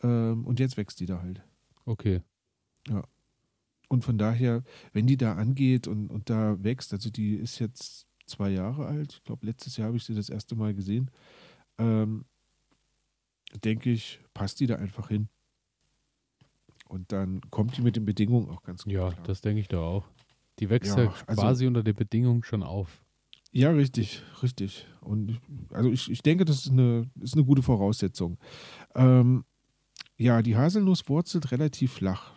[0.03, 1.43] ähm, und jetzt wächst die da halt.
[1.85, 2.21] Okay.
[3.89, 8.07] Und von daher, wenn die da angeht und, und da wächst, also die ist jetzt
[8.27, 11.11] zwei Jahre alt, ich glaube letztes Jahr habe ich sie das erste Mal gesehen,
[11.79, 12.25] ähm,
[13.63, 15.29] denke ich, passt die da einfach hin.
[16.89, 19.27] Und dann kommt die mit den Bedingungen auch ganz gut Ja, klar.
[19.27, 20.09] das denke ich doch auch.
[20.59, 23.03] Die wächst Ja, ja, also- quasi unter den Bedingungen schon auf.
[23.53, 24.89] Ja, richtig, richtig.
[25.01, 28.39] Und also ich, ich denke, das ist eine, ist eine gute Voraussetzung.
[28.97, 29.45] Ähm,
[30.17, 32.35] ja, die Haselnuss wurzelt relativ flach.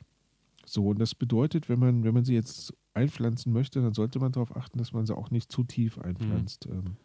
[0.65, 4.31] So, und das bedeutet, wenn man, wenn man sie jetzt einpflanzen möchte, dann sollte man
[4.31, 6.65] darauf achten, dass man sie auch nicht zu tief einpflanzt.
[6.65, 6.97] Ähm,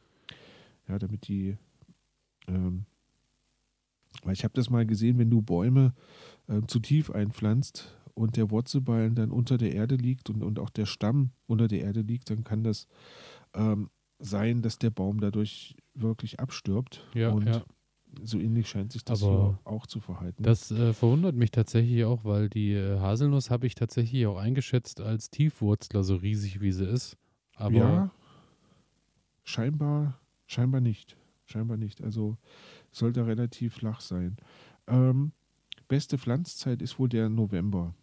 [0.88, 1.56] ja, damit die,
[2.48, 2.86] ähm,
[4.24, 5.94] weil ich habe das mal gesehen, wenn du Bäume
[6.48, 10.70] ähm, zu tief einpflanzt und der Wurzelballen dann unter der Erde liegt und, und auch
[10.70, 12.88] der Stamm unter der Erde liegt, dann kann das
[13.54, 17.06] ähm, sein, dass der Baum dadurch wirklich abstirbt.
[17.14, 17.62] Ja, und ja.
[18.22, 20.42] So ähnlich scheint sich das Aber hier auch zu verhalten.
[20.42, 25.00] Das äh, verwundert mich tatsächlich auch, weil die äh, Haselnuss habe ich tatsächlich auch eingeschätzt
[25.00, 27.16] als Tiefwurzler, so riesig wie sie ist.
[27.54, 28.10] Aber ja,
[29.44, 31.16] scheinbar, scheinbar nicht.
[31.44, 32.02] Scheinbar nicht.
[32.02, 32.36] Also
[32.90, 34.36] sollte relativ flach sein.
[34.86, 35.32] Ähm,
[35.88, 37.94] beste Pflanzzeit ist wohl der November.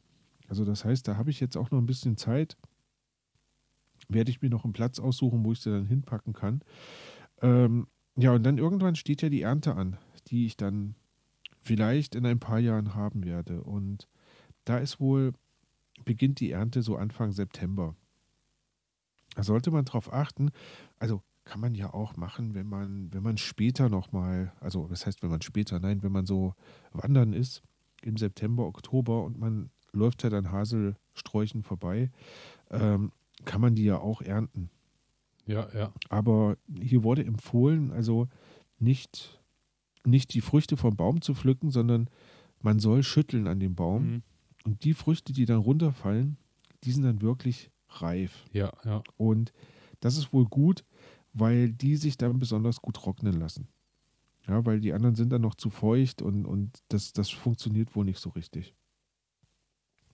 [0.47, 2.57] Also das heißt, da habe ich jetzt auch noch ein bisschen Zeit.
[4.07, 6.61] Werde ich mir noch einen Platz aussuchen, wo ich sie dann hinpacken kann.
[7.41, 7.87] Ähm,
[8.19, 9.97] ja, und dann irgendwann steht ja die Ernte an,
[10.27, 10.95] die ich dann
[11.61, 13.63] vielleicht in ein paar Jahren haben werde.
[13.63, 14.07] Und
[14.65, 15.33] da ist wohl,
[16.05, 17.95] beginnt die Ernte so Anfang September.
[19.35, 20.51] Da sollte man darauf achten,
[20.97, 25.23] also kann man ja auch machen, wenn man, wenn man später nochmal, also das heißt,
[25.23, 26.53] wenn man später, nein, wenn man so
[26.91, 27.63] wandern ist
[28.03, 32.11] im September, Oktober und man läuft ja dann Haselsträuchen vorbei,
[32.69, 33.11] ähm,
[33.45, 34.69] kann man die ja auch ernten.
[35.49, 35.91] Ja, ja.
[36.09, 38.27] Aber hier wurde empfohlen, also
[38.77, 39.41] nicht,
[40.05, 42.07] nicht die Früchte vom Baum zu pflücken, sondern
[42.61, 44.03] man soll schütteln an dem Baum.
[44.03, 44.23] Mhm.
[44.63, 46.37] Und die Früchte, die dann runterfallen,
[46.83, 48.45] die sind dann wirklich reif.
[48.53, 49.01] Ja, ja.
[49.17, 49.51] Und
[50.01, 50.85] das ist wohl gut,
[51.33, 53.67] weil die sich dann besonders gut trocknen lassen.
[54.47, 58.05] Ja, weil die anderen sind dann noch zu feucht und, und das, das funktioniert wohl
[58.05, 58.75] nicht so richtig.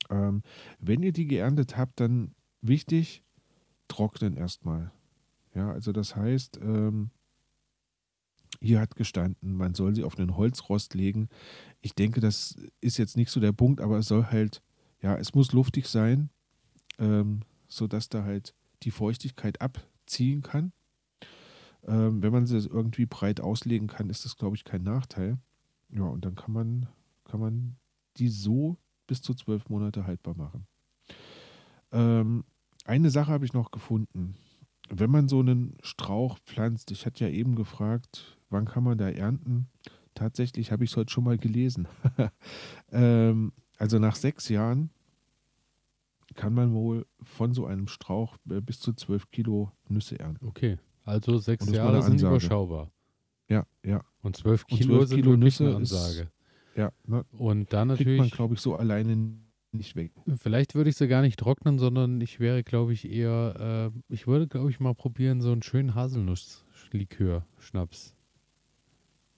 [0.10, 0.44] Ähm,
[0.80, 3.24] wenn ihr die geerntet habt, dann wichtig,
[3.88, 4.92] trocknen erstmal.
[5.56, 7.10] Ja, also das heißt, ähm,
[8.62, 11.30] hier hat gestanden, man soll sie auf einen Holzrost legen.
[11.82, 14.62] Ich denke, das ist jetzt nicht so der Punkt, aber es soll halt,
[15.02, 16.30] ja, es muss luftig sein,
[17.00, 18.54] ähm, sodass da halt
[18.84, 20.74] die Feuchtigkeit abziehen kann.
[21.84, 25.38] Ähm, wenn man sie irgendwie breit auslegen kann, ist das, glaube ich, kein Nachteil.
[25.90, 26.88] Ja, und dann kann man,
[27.24, 27.78] kann man
[28.18, 28.78] die so
[29.08, 30.68] bis zu zwölf Monate haltbar machen.
[31.92, 32.44] Ähm,
[32.86, 34.36] eine Sache habe ich noch gefunden.
[34.90, 39.10] Wenn man so einen Strauch pflanzt, ich hatte ja eben gefragt, wann kann man da
[39.10, 39.68] ernten?
[40.14, 41.88] Tatsächlich habe ich es heute schon mal gelesen.
[42.92, 44.90] ähm, also nach sechs Jahren
[46.36, 50.46] kann man wohl von so einem Strauch äh, bis zu zwölf Kilo Nüsse ernten.
[50.48, 50.78] Okay.
[51.04, 52.36] Also sechs Jahre sind Ansage.
[52.36, 52.92] überschaubar.
[53.48, 56.32] Ja, ja, Und zwölf Und Kilo 12 sind Kilo Nüsse eine ist- Ansage.
[56.76, 56.92] ja.
[57.06, 57.26] Ne?
[57.32, 59.16] Und dann Kriegt man, natürlich, glaube ich, so alleine
[59.76, 60.12] nicht weg.
[60.38, 64.28] vielleicht würde ich sie gar nicht trocknen, sondern ich wäre, glaube ich, eher, äh, ich
[64.28, 68.14] würde, glaube ich, mal probieren, so einen schönen Haselnuss-Likör-Schnaps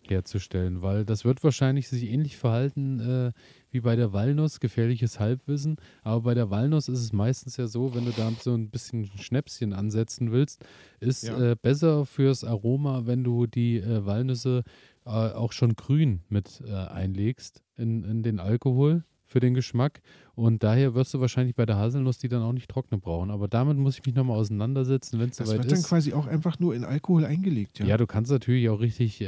[0.10, 3.32] herzustellen, weil das wird wahrscheinlich sich ähnlich verhalten äh,
[3.72, 5.76] wie bei der Walnuss, gefährliches Halbwissen.
[6.02, 9.06] Aber bei der Walnuss ist es meistens ja so, wenn du da so ein bisschen
[9.18, 10.64] Schnäpschen ansetzen willst,
[11.02, 11.52] ist Ja.
[11.52, 14.64] äh, besser fürs Aroma, wenn du die äh, Walnüsse
[15.06, 20.02] äh, auch schon grün mit äh, einlegst in, in den Alkohol für den Geschmack.
[20.36, 23.30] Und daher wirst du wahrscheinlich bei der Haselnuss die dann auch nicht trocknen brauchen.
[23.30, 25.88] Aber damit muss ich mich nochmal auseinandersetzen, wenn es Das soweit wird dann ist.
[25.88, 27.86] quasi auch einfach nur in Alkohol eingelegt, ja.
[27.86, 29.26] Ja, du kannst natürlich auch richtig äh,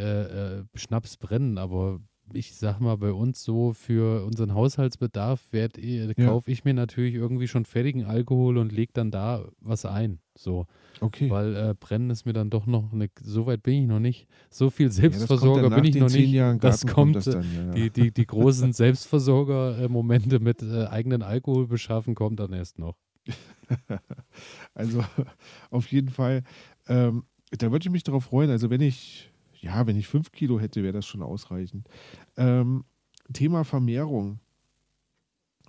[0.60, 2.00] äh, Schnaps brennen, aber
[2.32, 6.26] ich sag mal, bei uns so für unseren Haushaltsbedarf werd, äh, Ja.
[6.28, 10.20] kaufe ich mir natürlich irgendwie schon fertigen Alkohol und leg dann da was ein.
[10.38, 10.66] So,
[11.02, 11.30] Okay.
[11.30, 14.28] weil äh, brennen ist mir dann doch noch eine, so weit bin ich noch nicht.
[14.50, 16.36] So viel Ja, kommt Selbstversorger nach bin ich noch nicht.
[16.36, 17.72] Das Garten kommt, das äh, dann, ja, ja.
[17.72, 22.96] die, die, die großen Selbstversorger-Momente mit äh, eigenen Alkohol beschaffen, kommt dann erst noch.
[24.74, 25.04] Also
[25.70, 26.44] auf jeden Fall,
[26.88, 28.50] ähm, da würde ich mich darauf freuen.
[28.50, 31.88] Also wenn ich, ja, wenn ich fünf Kilo hätte, wäre das schon ausreichend.
[32.36, 32.86] Ähm,
[33.32, 34.40] Thema Vermehrung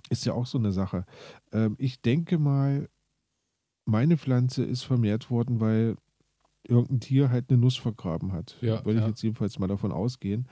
[0.09, 1.05] ist ja auch so eine Sache.
[1.51, 2.89] Ähm, ich denke mal,
[3.85, 5.95] meine Pflanze ist vermehrt worden, weil
[6.63, 8.57] irgendein Tier halt eine Nuss vergraben hat.
[8.61, 9.07] Ja, Würde ich ja.
[9.09, 10.47] jetzt jedenfalls mal davon ausgehen.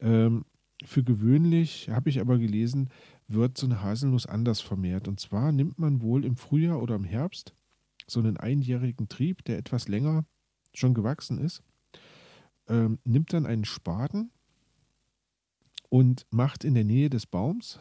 [0.00, 0.44] Ähm,
[0.84, 2.90] für gewöhnlich, habe ich aber gelesen,
[3.26, 5.08] wird so eine Haselnuss anders vermehrt.
[5.08, 7.54] Und zwar nimmt man wohl im Frühjahr oder im Herbst
[8.06, 10.24] so einen einjährigen Trieb, der etwas länger
[10.72, 11.62] schon gewachsen ist,
[12.68, 14.30] ähm, nimmt dann einen Spaten
[15.88, 17.80] und macht in der Nähe des Baums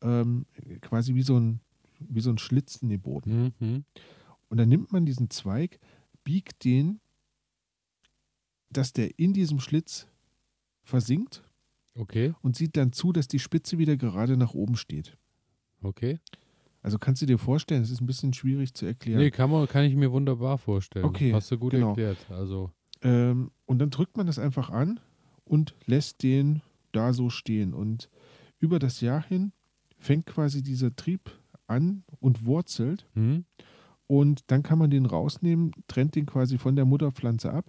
[0.00, 0.46] ähm,
[0.80, 1.60] quasi wie so, ein,
[2.08, 3.54] wie so ein Schlitz in den Boden.
[3.58, 3.84] Mhm.
[4.48, 5.78] Und dann nimmt man diesen Zweig,
[6.24, 7.00] biegt den,
[8.70, 10.06] dass der in diesem Schlitz
[10.82, 11.42] versinkt
[11.96, 15.16] Okay, und sieht dann zu, dass die Spitze wieder gerade nach oben steht.
[15.82, 16.18] okay.
[16.82, 19.18] Also kannst du dir vorstellen, es ist ein bisschen schwierig zu erklären.
[19.18, 21.06] Nee, kann, man, kann ich mir wunderbar vorstellen.
[21.06, 21.88] Okay, Hast du gut genau.
[21.90, 22.18] erklärt.
[22.28, 25.00] Also, Ähm, und dann drückt man das einfach an
[25.46, 26.60] und lässt den
[26.92, 27.72] da so stehen.
[27.72, 28.10] Und
[28.58, 29.52] über das Jahr hin
[29.96, 31.30] fängt quasi dieser Trieb
[31.66, 33.06] an und wurzelt.
[33.14, 33.44] hm?
[34.06, 37.64] Und dann kann man den rausnehmen, trennt den quasi von der Mutterpflanze ab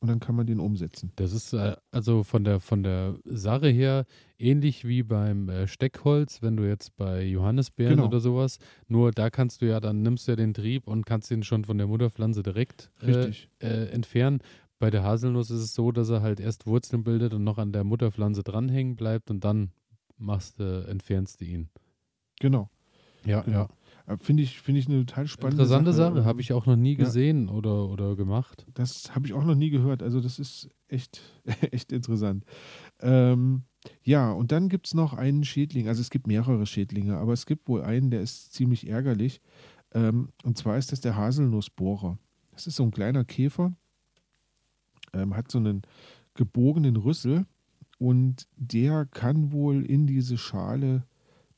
[0.00, 1.12] und dann kann man den umsetzen.
[1.16, 4.04] Das ist äh, also von der, von der Sache her
[4.38, 8.08] ähnlich wie beim äh, Steckholz, wenn du jetzt bei Johannisbeeren Genau.
[8.08, 11.30] oder sowas, nur da kannst du ja, dann nimmst du ja den Trieb und kannst
[11.30, 14.40] ihn schon von der Mutterpflanze direkt äh, äh, entfernen.
[14.78, 17.72] Bei der Haselnuss ist es so, dass er halt erst Wurzeln bildet und noch an
[17.72, 19.72] der Mutterpflanze dranhängen bleibt und dann
[20.18, 21.68] machst du, entfernst du ihn.
[22.40, 22.68] Genau.
[23.24, 23.68] Ja, Genau.
[24.06, 26.14] Äh, Finde ich, finde ich eine total spannende Interessante Sache.
[26.16, 27.04] Sache, habe ich auch noch nie Ja.
[27.04, 28.66] gesehen oder, oder gemacht.
[28.74, 30.02] Das habe ich auch noch nie gehört.
[30.02, 31.20] Also das ist echt,
[31.70, 32.44] echt interessant.
[33.00, 33.62] Ähm,
[34.02, 35.86] ja, und dann gibt es noch einen Schädling.
[35.88, 39.40] Also es gibt mehrere Schädlinge, aber es gibt wohl einen, der ist ziemlich ärgerlich.
[39.92, 42.18] Ähm, und zwar ist das der Haselnussbohrer.
[42.52, 43.72] Das ist so ein kleiner Käfer,
[45.12, 45.82] ähm, hat so einen
[46.34, 47.46] gebogenen Rüssel
[47.98, 51.04] und der kann wohl in diese Schale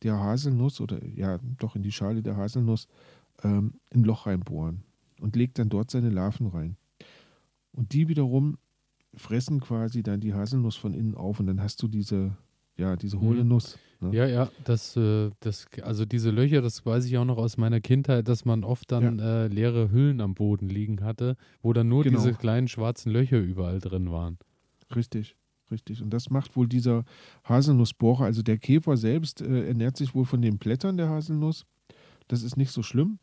[0.02, 2.88] der Haselnuss oder ja, doch in die Schale der Haselnuss
[3.44, 4.82] ähm, ein Loch reinbohren
[5.20, 6.76] und legt dann dort seine Larven rein.
[7.72, 8.58] Und die wiederum
[9.14, 12.36] fressen quasi dann die Haselnuss von innen auf und dann hast du diese,
[12.76, 13.48] ja, diese hohle Mhm.
[13.48, 13.78] Nuss.
[14.00, 14.14] Ne?
[14.16, 17.80] Ja, ja, das, äh, das, also diese Löcher, das weiß ich auch noch aus meiner
[17.80, 22.02] Kindheit, dass man oft dann äh, leere Hüllen am Boden liegen hatte, wo dann nur
[22.02, 22.18] Genau.
[22.18, 24.38] diese kleinen schwarzen Löcher überall drin waren.
[24.94, 25.36] Richtig,
[25.70, 26.02] richtig.
[26.02, 27.04] Und das macht wohl dieser
[27.44, 28.24] Haselnussbohrer.
[28.24, 31.64] Also der Käfer selbst äh, ernährt sich wohl von den Blättern der Haselnuss.
[32.28, 33.18] Das ist nicht so schlimm.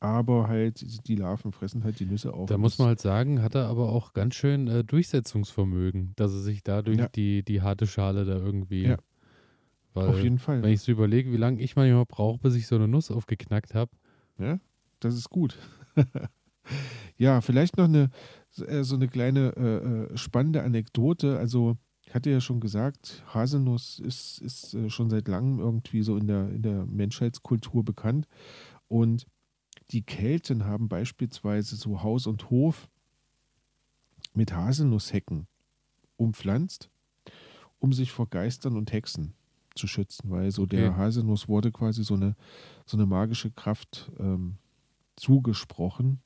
[0.00, 2.48] Aber halt, die Larven fressen halt die Nüsse auf.
[2.48, 6.40] Da muss man halt sagen, hat er aber auch ganz schön äh, Durchsetzungsvermögen, dass er
[6.40, 7.08] sich dadurch Ja.
[7.08, 8.82] die, die harte Schale da irgendwie.
[8.86, 8.96] Ja.
[9.94, 10.62] Weil, Auf jeden Fall.
[10.62, 13.74] wenn ich so überlege, wie lange ich manchmal brauche, bis ich so eine Nuss aufgeknackt
[13.74, 13.90] habe.
[14.38, 14.58] Ja,
[15.00, 15.56] das ist gut.
[17.16, 18.10] ja, vielleicht noch eine
[18.56, 21.38] so eine kleine äh, äh, spannende Anekdote.
[21.38, 26.16] Also, ich hatte ja schon gesagt, Haselnuss ist, ist äh, schon seit langem irgendwie so
[26.16, 28.26] in der, in der Menschheitskultur bekannt.
[28.88, 29.26] Und
[29.90, 32.88] die Kelten haben beispielsweise so Haus und Hof
[34.34, 35.46] mit Haselnusshecken
[36.16, 36.90] umpflanzt,
[37.78, 39.34] um sich vor Geistern und Hexen
[39.74, 40.96] zu schützen, weil so der Okay.
[40.96, 42.36] Haselnuss wurde quasi so eine,
[42.86, 44.56] so eine magische Kraft ähm,
[45.16, 46.20] zugesprochen.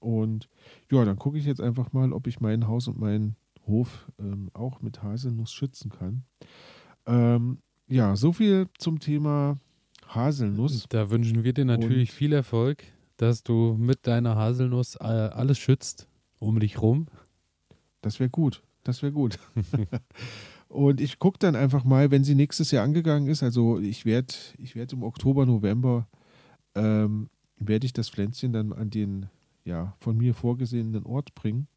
[0.00, 0.48] Und
[0.90, 3.36] ja, dann gucke ich jetzt einfach mal, ob ich mein Haus und meinen
[3.66, 6.24] Hof ähm, auch mit Haselnuss schützen kann.
[7.06, 9.58] Ähm, ja, so viel zum Thema
[10.08, 10.86] Haselnuss.
[10.88, 12.84] Da wünschen wir dir natürlich viel Erfolg,
[13.16, 16.08] dass du mit deiner Haselnuss äh, alles schützt
[16.40, 17.06] um dich rum.
[18.00, 18.62] Das wäre gut.
[18.82, 19.38] Das wäre gut.
[20.68, 23.42] und ich gucke dann einfach mal, wenn sie nächstes Jahr angegangen ist.
[23.42, 26.08] Also ich werde ich werd im Oktober, November,
[26.74, 29.26] ähm, werde ich das Pflänzchen dann an den
[29.70, 31.68] ja, von mir vorgesehenen Ort bringen.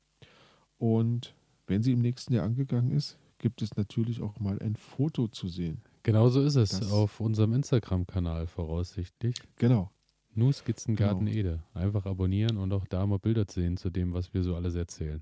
[0.77, 1.35] Und
[1.67, 5.47] wenn sie im nächsten Jahr angegangen ist, gibt es natürlich auch mal ein Foto zu
[5.47, 5.81] sehen.
[6.03, 9.35] Genauso ist es Das- auf unserem Instagram-Kanal voraussichtlich.
[9.57, 9.91] Genau.
[10.35, 11.37] Nu Skizzengarten Genau.
[11.37, 11.63] Ede.
[11.73, 15.21] Einfach abonnieren und auch da mal Bilder sehen zu dem, was wir so alles erzählen.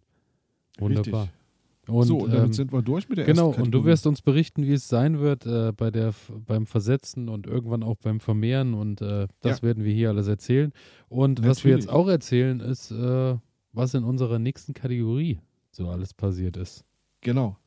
[0.79, 1.23] Wunderbar.
[1.23, 1.40] Richtig.
[1.91, 3.85] Und, so, und damit ähm, sind wir durch mit der genau, ersten Genau, und du
[3.85, 6.13] wirst uns berichten, wie es sein wird äh, bei der,
[6.47, 8.73] beim Versetzen und irgendwann auch beim Vermehren.
[8.73, 9.63] Und äh, das ja.
[9.63, 10.71] werden wir hier alles erzählen.
[11.09, 11.49] Und Natürlich.
[11.49, 13.35] was wir jetzt auch erzählen, ist, äh,
[13.73, 15.39] was in unserer nächsten Kategorie
[15.71, 16.85] so alles passiert ist.
[17.21, 17.57] Genau.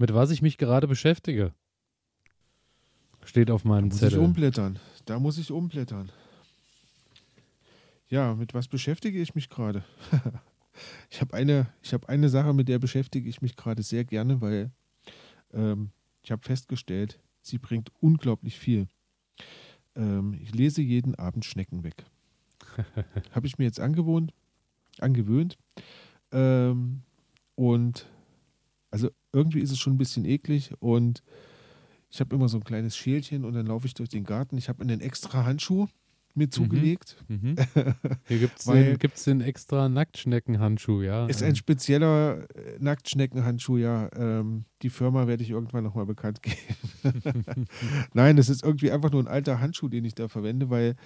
[0.00, 1.52] Mit was ich mich gerade beschäftige,
[3.24, 4.18] steht auf meinem da muss Zettel.
[4.18, 4.78] Ich umblättern.
[5.06, 6.12] Da muss ich umblättern.
[8.10, 9.84] Ja, mit was beschäftige ich mich gerade?
[11.10, 14.70] ich habe eine, hab eine Sache, mit der beschäftige ich mich gerade sehr gerne, weil
[15.52, 15.90] ähm,
[16.22, 18.88] ich habe festgestellt, sie bringt unglaublich viel.
[19.94, 22.06] Ähm, ich lese jeden Abend Schnecken weg.
[23.32, 24.32] habe ich mir jetzt angewohnt,
[24.98, 25.58] angewöhnt.
[26.32, 27.02] Ähm,
[27.56, 28.06] und
[28.90, 31.22] also irgendwie ist es schon ein bisschen eklig und
[32.10, 34.56] ich habe immer so ein kleines Schälchen und dann laufe ich durch den Garten.
[34.56, 35.88] Ich habe einen extra Handschuh
[36.38, 36.50] mir Mhm.
[36.50, 37.16] zugelegt.
[37.28, 37.56] Mhm.
[38.28, 41.26] Hier gibt es den, gibt's den extra Nacktschneckenhandschuh, ja.
[41.26, 44.08] Ist Ähm, ein spezieller äh, Nacktschneckenhandschuh, ja.
[44.16, 46.56] Ähm, die Firma werde ich irgendwann nochmal bekannt geben.
[48.14, 50.96] Nein, das ist irgendwie einfach nur ein alter Handschuh, den ich da verwende, weil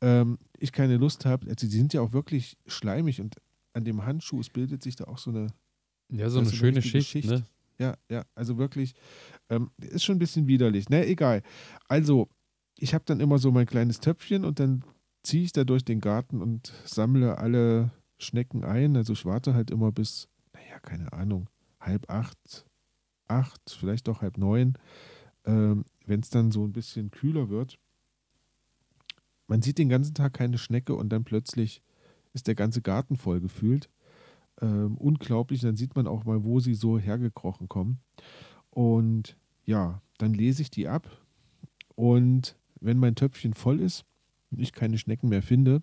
[0.00, 1.46] ähm, ich keine Lust habe.
[1.48, 3.36] Also, die sind ja auch wirklich schleimig und
[3.74, 5.48] an dem Handschuh, es bildet sich da auch so eine
[6.10, 7.28] ja, so eine schöne Schicht, Schicht.
[7.30, 7.44] ne?
[7.78, 8.94] Ja, ja, also wirklich,
[9.50, 10.88] ähm, ist schon ein bisschen widerlich.
[10.88, 11.42] Ne, egal.
[11.86, 12.28] Also,
[12.78, 14.84] ich habe dann immer so mein kleines Töpfchen und dann
[15.22, 18.96] ziehe ich da durch den Garten und sammle alle Schnecken ein.
[18.96, 21.48] Also ich warte halt immer bis, naja, keine Ahnung,
[21.80, 22.66] halb acht,
[23.26, 24.74] acht, vielleicht auch halb neun,
[25.44, 27.78] ähm, wenn es dann so ein bisschen kühler wird.
[29.46, 31.82] Man sieht den ganzen Tag keine Schnecke und dann plötzlich
[32.32, 33.88] ist der ganze Garten voll gefühlt
[34.60, 35.60] ähm, unglaublich.
[35.60, 38.00] Dann sieht man auch mal, wo sie so hergekrochen kommen.
[38.70, 41.08] Und ja, dann lese ich die ab.
[41.94, 44.04] Und wenn mein Töpfchen voll ist
[44.50, 45.82] und ich keine Schnecken mehr finde,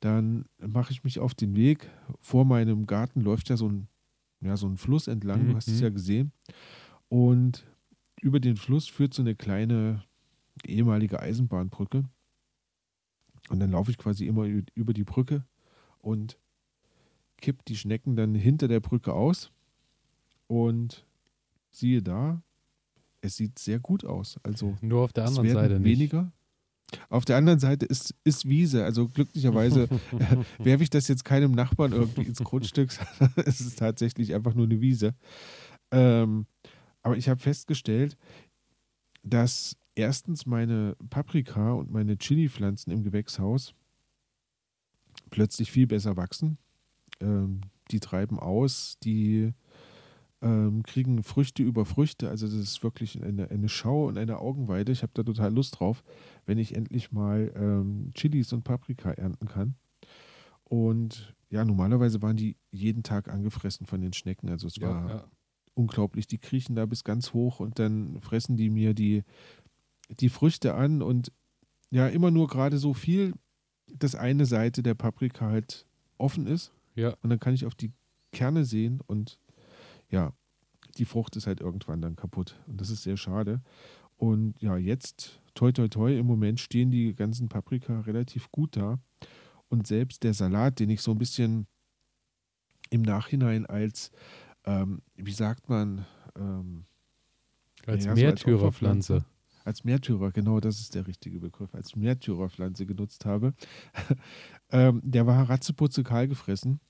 [0.00, 1.88] dann mache ich mich auf den Weg.
[2.20, 3.88] Vor meinem Garten läuft ja so ein,
[4.40, 5.82] ja, so ein Fluss entlang, du hast es Mhm.
[5.82, 6.32] ja gesehen.
[7.08, 7.64] Und
[8.20, 10.02] über den Fluss führt so eine kleine
[10.66, 12.04] ehemalige Eisenbahnbrücke.
[13.48, 15.44] Und dann laufe ich quasi immer über die Brücke
[15.98, 16.38] und
[17.38, 19.50] kipp die Schnecken dann hinter der Brücke aus.
[20.46, 21.04] Und
[21.70, 22.42] siehe da,
[23.22, 24.38] es sieht sehr gut aus.
[24.42, 25.90] Also Nur auf der anderen Seite nicht.
[25.98, 26.32] weniger.
[27.08, 28.84] Auf der anderen Seite ist, ist Wiese.
[28.84, 29.88] Also glücklicherweise
[30.58, 32.92] werfe ich das jetzt keinem Nachbarn irgendwie ins Grundstück.
[33.18, 35.14] sondern es ist tatsächlich einfach nur eine Wiese.
[35.90, 36.46] Ähm,
[37.02, 38.18] aber ich habe festgestellt,
[39.22, 43.74] dass erstens meine Paprika und meine Chili-Pflanzen im Gewächshaus
[45.30, 46.58] plötzlich viel besser wachsen.
[47.20, 49.52] Ähm, die treiben aus, die
[50.42, 52.28] ähm, kriegen Früchte über Früchte.
[52.28, 54.92] Also das ist wirklich eine, eine Schau und eine Augenweide.
[54.92, 56.02] Ich habe da total Lust drauf,
[56.46, 59.76] wenn ich endlich mal ähm, Chilis und Paprika ernten kann.
[60.64, 64.48] Und ja, normalerweise waren die jeden Tag angefressen von den Schnecken.
[64.48, 65.24] Also es war Ja, ja.
[65.74, 66.26] unglaublich.
[66.26, 69.22] Die kriechen da bis ganz hoch und dann fressen die mir die,
[70.18, 71.32] die Früchte an und
[71.90, 73.34] ja, immer nur gerade so viel,
[73.94, 75.86] dass eine Seite der Paprika halt
[76.16, 77.14] offen ist ja.
[77.22, 77.92] und dann kann ich auf die
[78.32, 79.38] Kerne sehen und
[80.12, 80.32] ja,
[80.98, 83.62] die Frucht ist halt irgendwann dann kaputt und das ist sehr schade.
[84.16, 89.00] Und ja, jetzt, toi toi toi, im Moment stehen die ganzen Paprika relativ gut da
[89.68, 91.66] und selbst der Salat, den ich so ein bisschen
[92.90, 94.12] im Nachhinein als,
[94.64, 96.04] ähm, wie sagt man,
[96.36, 96.84] ähm,
[97.86, 99.14] Als Ja, so als Märtyrerpflanze.
[99.14, 99.26] Opferpflanze.
[99.64, 103.54] als Märtyrer, genau das ist der richtige Begriff, als Märtyrerpflanze genutzt habe.
[104.70, 106.80] ähm, der war ratzeputze kahl gefressen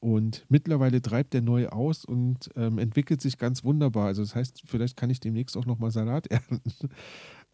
[0.00, 4.06] und mittlerweile treibt er neu aus und ähm, entwickelt sich ganz wunderbar.
[4.06, 6.72] Also das heißt, vielleicht kann ich demnächst auch nochmal Salat ernten.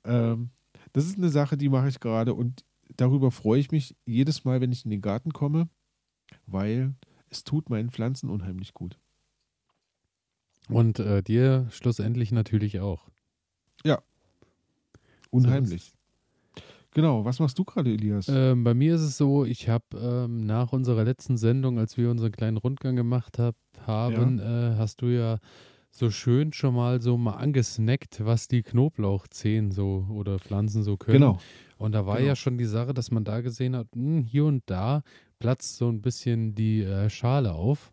[0.05, 0.51] ähm,
[0.93, 2.65] das ist eine Sache, die mache ich gerade und
[2.97, 5.69] darüber freue ich mich jedes Mal, wenn ich in den Garten komme,
[6.47, 6.95] weil
[7.31, 8.99] es tut meinen Pflanzen unheimlich gut.
[10.69, 13.09] Und äh, dir schlussendlich natürlich auch.
[15.31, 15.94] Unheimlich.
[16.95, 18.29] Genau, was machst du gerade, Elias?
[18.29, 22.09] Ähm, bei mir ist es so, ich habe ähm, nach unserer letzten Sendung, als wir
[22.09, 25.39] unseren kleinen Rundgang gemacht hab, haben, äh, hast du ja
[25.91, 31.21] so schön schon mal so mal angesnackt, was die Knoblauchzehen so oder Pflanzen so können.
[31.21, 31.39] genau.
[31.79, 32.29] Und da war genau.
[32.29, 35.03] ja schon die Sache, dass man da gesehen hat, mh, hier und da
[35.41, 37.93] platzt so ein bisschen die äh, Schale auf.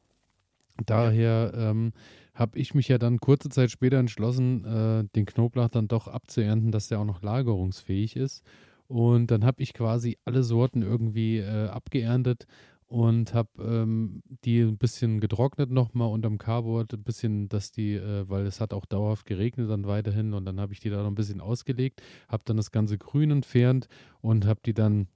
[0.86, 1.92] Daher ähm,
[2.34, 6.72] habe ich mich ja dann kurze Zeit später entschlossen, äh, den Knoblauch dann doch abzuernten,
[6.72, 8.44] dass der auch noch lagerungsfähig ist.
[8.92, 12.46] Und dann habe ich quasi alle Sorten irgendwie äh, abgeerntet
[12.88, 18.28] und habe ähm, die ein bisschen getrocknet nochmal unterm Carboard, ein bisschen, dass die, äh,
[18.28, 21.08] weil es hat auch dauerhaft geregnet dann weiterhin und dann habe ich die da noch
[21.08, 23.88] ein bisschen ausgelegt, habe dann das ganze Grün entfernt
[24.20, 25.08] und habe die dann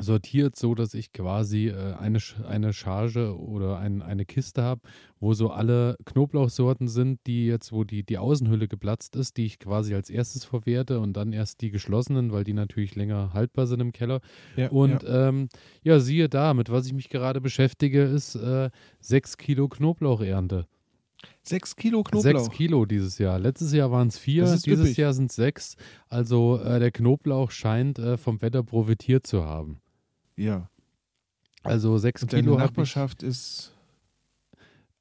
[0.00, 4.80] sortiert, so dass ich quasi äh, eine, Sch- eine Charge oder ein, eine Kiste habe,
[5.18, 9.58] wo so alle Knoblauchsorten sind, die jetzt, wo die, die Außenhülle geplatzt ist, die ich
[9.58, 13.80] quasi als erstes verwerte und dann erst die geschlossenen, weil die natürlich länger haltbar sind
[13.80, 14.20] im Keller.
[14.56, 15.28] Ja, Und ja.
[15.28, 15.48] ähm,
[15.82, 18.70] ja, siehe da, mit was ich mich gerade beschäftige, ist äh,
[19.00, 20.66] 6 Kilo Knoblauchernte.
[21.42, 22.22] Sechs Kilo Knoblauch.
[22.44, 23.38] Sechs Kilo dieses Jahr.
[23.38, 24.96] Letztes Jahr waren es vier, dieses üppig.
[24.96, 25.76] Jahr sind es sechs.
[26.08, 29.80] Also äh, der Knoblauch scheint äh, vom Wetter profitiert zu haben.
[30.40, 30.68] Ja.
[31.62, 32.58] Also sechs Und deine Kilo ich.
[32.64, 33.72] Nachbarschaft ist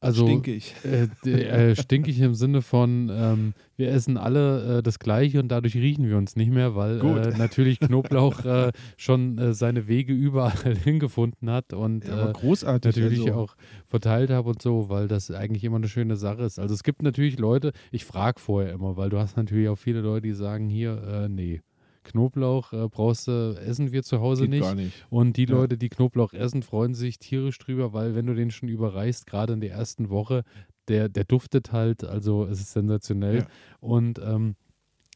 [0.02, 0.76] Also stinkig.
[0.84, 5.76] äh, äh, stinkig im Sinne von, ähm, wir essen alle äh, das Gleiche und dadurch
[5.76, 10.76] riechen wir uns nicht mehr, weil äh, natürlich Knoblauch äh, schon äh, seine Wege überall
[10.84, 12.96] hingefunden hat und Ja, großartig.
[12.96, 16.60] natürlich also, auch verteilt habe und so, weil das eigentlich immer eine schöne Sache ist.
[16.60, 20.02] Also es gibt natürlich Leute, ich frage vorher immer, weil du hast natürlich auch viele
[20.02, 21.62] Leute, die sagen, hier, äh, nee,
[22.04, 24.76] Knoblauch äh, brauchst du, essen wir zu Hause nicht.
[24.76, 25.06] nicht.
[25.10, 25.56] Und die Ja.
[25.56, 29.54] Leute, die Knoblauch essen, freuen sich tierisch drüber, weil wenn du den schon überreichst, gerade
[29.54, 30.44] in der ersten Woche,
[30.88, 33.40] der, der duftet halt, also es ist sensationell.
[33.40, 33.48] Ja.
[33.80, 34.56] Und ähm,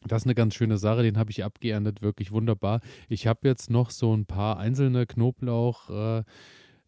[0.06, 2.80] das ist eine ganz schöne Sache, den habe ich abgeerntet, wirklich wunderbar.
[3.08, 5.90] Ich habe jetzt noch so ein paar einzelne Knoblauch.
[5.90, 6.22] Äh,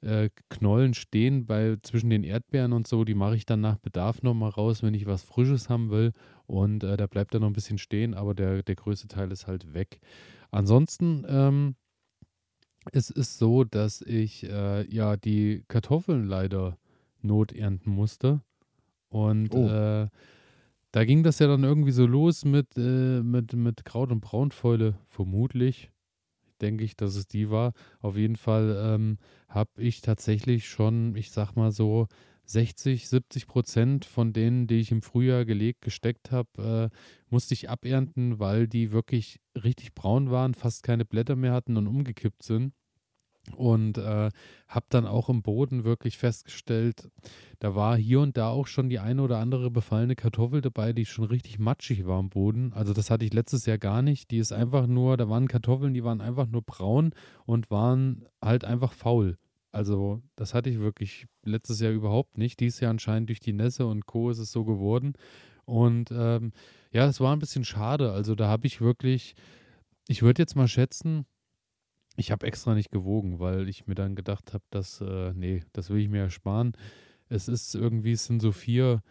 [0.02, 4.22] äh, Knollen stehen bei zwischen den Erdbeeren und so, die mache ich dann nach Bedarf
[4.22, 6.12] nochmal raus, wenn ich was Frisches haben will.
[6.46, 9.46] Und äh, da bleibt dann noch ein bisschen stehen, aber der, der größte Teil ist
[9.46, 10.00] halt weg.
[10.50, 11.74] Ansonsten, ähm,
[12.92, 16.78] es ist so, dass ich äh, ja die Kartoffeln leider
[17.20, 18.42] noternten musste.
[19.08, 19.66] Und Oh.
[19.68, 20.08] äh,
[20.92, 24.98] da ging das ja dann irgendwie so los mit, äh, mit, mit Kraut- und Braunfäule,
[25.06, 25.90] vermutlich.
[26.60, 27.72] Denke ich, dass es die war.
[28.00, 29.18] Auf jeden Fall ähm,
[29.48, 32.08] habe ich tatsächlich schon, ich sag mal so,
[32.46, 36.96] 60, 70 Prozent von denen, die ich im Frühjahr gelegt, gesteckt habe, äh,
[37.28, 41.86] musste ich abernten, weil die wirklich richtig braun waren, fast keine Blätter mehr hatten und
[41.86, 42.72] umgekippt sind.
[43.54, 44.30] Und äh,
[44.66, 47.08] habe dann auch im Boden wirklich festgestellt,
[47.60, 51.06] da war hier und da auch schon die eine oder andere befallene Kartoffel dabei, die
[51.06, 52.72] schon richtig matschig war am Boden.
[52.72, 54.32] Also das hatte ich letztes Jahr gar nicht.
[54.32, 57.12] Die ist einfach nur, da waren Kartoffeln, die waren einfach nur braun
[57.44, 59.38] und waren halt einfach faul.
[59.76, 62.60] Also das hatte ich wirklich letztes Jahr überhaupt nicht.
[62.60, 64.30] Dieses Jahr anscheinend durch die Nässe und Co.
[64.30, 65.12] ist es so geworden.
[65.66, 66.52] Und ähm,
[66.92, 68.10] ja, es war ein bisschen schade.
[68.10, 69.34] Also da habe ich wirklich,
[70.08, 71.26] ich würde jetzt mal schätzen,
[72.16, 75.90] ich habe extra nicht gewogen, weil ich mir dann gedacht habe, dass, äh, nee, das
[75.90, 76.72] will ich mir ersparen.
[77.28, 79.02] Es ist irgendwie, es sind so vier,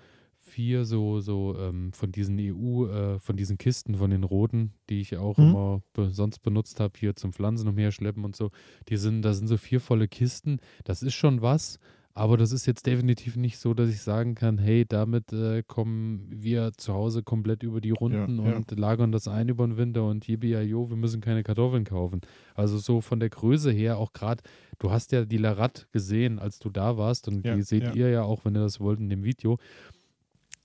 [0.56, 5.02] vier so, so ähm, von diesen EU, äh, von diesen Kisten, von den roten, die
[5.02, 5.50] ich auch Mhm.
[5.50, 8.52] immer be sonst benutzt habe, hier zum Pflanzen umherschleppen und so.
[8.88, 10.60] Die sind, da sind so vier volle Kisten.
[10.86, 11.78] Das ist schon was,
[12.18, 16.26] aber das ist jetzt definitiv nicht so, dass ich sagen kann, hey, damit äh, kommen
[16.32, 18.56] wir zu Hause komplett über die Runden ja.
[18.56, 22.22] und lagern das ein über den Winter und jo, wir müssen keine Kartoffeln kaufen.
[22.54, 24.42] Also so von der Größe her, auch gerade,
[24.80, 27.94] du hast ja die Larat gesehen, als du da warst und Ja, die seht ja.
[27.94, 29.58] ihr ja auch, wenn ihr das wollt in dem Video.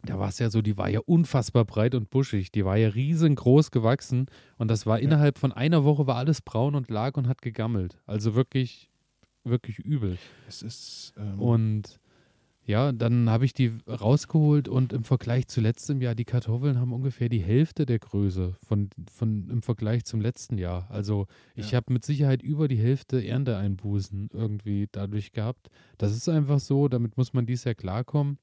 [0.05, 2.51] Da war es ja so, die war ja unfassbar breit und buschig.
[2.53, 4.27] Die war ja riesengroß gewachsen
[4.57, 5.05] und das war Ja.
[5.05, 7.99] innerhalb von einer Woche war alles braun und lag und hat gegammelt.
[8.07, 8.91] Also wirklich,
[9.45, 10.17] wirklich übel.
[10.49, 11.13] Es ist.
[11.19, 12.01] Ähm, Und
[12.65, 16.93] ja, dann habe ich die rausgeholt und im Vergleich zu letztem Jahr, die Kartoffeln haben
[16.93, 20.89] ungefähr die Hälfte der Größe von, von im Vergleich zum letzten Jahr.
[20.91, 21.27] Also
[21.57, 21.77] ich Ja.
[21.79, 25.69] habe mit Sicherheit über die Hälfte Ernteeinbußen irgendwie dadurch gehabt.
[25.99, 28.39] Das ist einfach so, damit muss man dies Jahr klarkommen.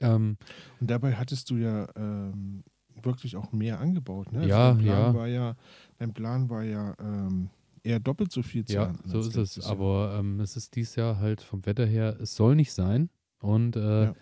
[0.00, 0.36] Ähm,
[0.80, 2.64] und dabei hattest du ja ähm,
[3.02, 4.32] wirklich auch mehr angebaut.
[4.32, 4.46] Ne?
[4.46, 5.14] Ja, dein Plan ja.
[5.14, 5.56] War ja.
[5.98, 7.50] Dein Plan war ja ähm,
[7.82, 9.56] eher doppelt so viel zu ja, so ist es.
[9.56, 9.66] Jahr.
[9.70, 13.08] Aber ähm, es ist dies Jahr halt vom Wetter her, es soll nicht sein.
[13.40, 14.14] Und äh, Ja.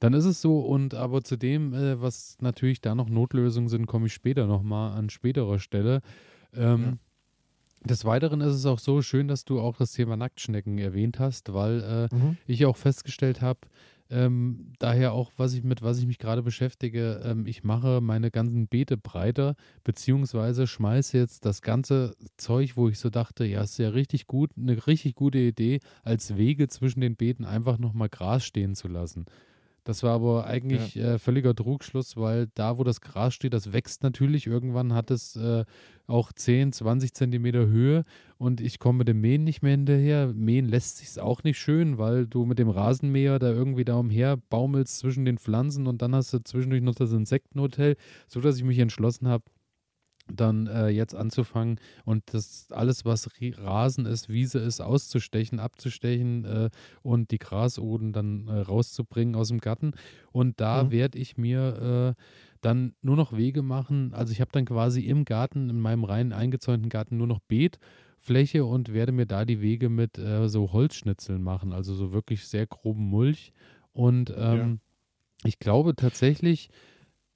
[0.00, 0.60] dann ist es so.
[0.60, 4.96] Und aber zu dem, äh, was natürlich da noch Notlösungen sind, komme ich später nochmal
[4.98, 6.00] an späterer Stelle.
[6.52, 6.92] Ähm, Ja.
[7.86, 11.52] Des Weiteren ist es auch so schön, dass du auch das Thema Nacktschnecken erwähnt hast,
[11.52, 12.38] weil äh, Mhm.
[12.46, 13.60] ich auch festgestellt habe,
[14.14, 18.30] ähm, daher auch, was ich mit was ich mich gerade beschäftige, ähm, ich mache meine
[18.30, 23.78] ganzen Beete breiter, beziehungsweise schmeiße jetzt das ganze Zeug, wo ich so dachte, ja, ist
[23.78, 28.44] ja richtig gut, eine richtig gute Idee, als Wege zwischen den Beeten einfach nochmal Gras
[28.44, 29.26] stehen zu lassen.
[29.84, 34.02] Das war aber eigentlich äh, völliger Trugschluss, weil da, wo das Gras steht, das wächst
[34.02, 34.46] natürlich.
[34.46, 35.64] Irgendwann hat es äh,
[36.06, 38.04] auch 10, 20 Zentimeter Höhe
[38.38, 40.32] und ich komme mit dem Mähen nicht mehr hinterher.
[40.34, 44.38] Mähen lässt sich auch nicht schön, weil du mit dem Rasenmäher da irgendwie da umher
[44.48, 48.64] baumelst zwischen den Pflanzen und dann hast du zwischendurch noch das Insektenhotel, so dass ich
[48.64, 49.44] mich entschlossen habe,
[50.32, 56.70] dann äh, jetzt anzufangen und das alles, was Rasen ist, Wiese ist, auszustechen, abzustechen äh,
[57.02, 59.92] und die Grasoden dann äh, rauszubringen aus dem Garten.
[60.32, 60.90] Und da Mhm.
[60.90, 62.22] werde ich mir äh,
[62.60, 64.14] dann nur noch Wege machen.
[64.14, 68.64] Also ich habe dann quasi im Garten, in meinem rein eingezäunten Garten, nur noch Beetfläche
[68.64, 72.66] und werde mir da die Wege mit äh, so Holzschnitzeln machen, also so wirklich sehr
[72.66, 73.52] groben Mulch.
[73.92, 74.80] Und ähm,
[75.44, 76.70] ich glaube tatsächlich,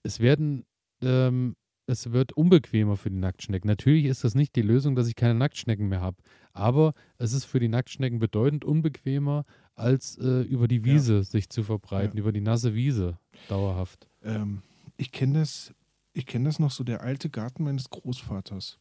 [0.03, 0.65] es werden
[1.03, 1.57] ähm,
[1.89, 3.67] es wird unbequemer für die Nacktschnecken.
[3.67, 6.19] Natürlich ist das nicht die Lösung, dass ich keine Nacktschnecken mehr habe,
[6.53, 11.23] aber es ist für die Nacktschnecken bedeutend unbequemer, als äh, über die Wiese ja.
[11.23, 12.21] sich zu verbreiten, ja.
[12.21, 13.19] über die nasse Wiese
[13.49, 14.07] dauerhaft.
[14.23, 14.63] Ähm,
[14.97, 15.73] ich kenne das,
[16.13, 18.79] ich kenne das noch so, der alte Garten meines Großvaters.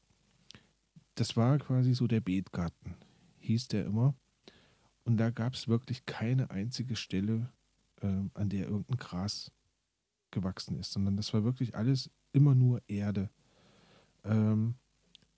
[1.15, 2.95] Das war quasi so der Beetgarten,
[3.39, 4.15] hieß der immer.
[5.05, 7.49] Und da gab es wirklich keine einzige Stelle,
[8.01, 9.51] ähm, an der irgendein Gras
[10.31, 13.31] gewachsen ist, sondern das war wirklich alles immer nur Erde.
[14.23, 14.75] Ähm,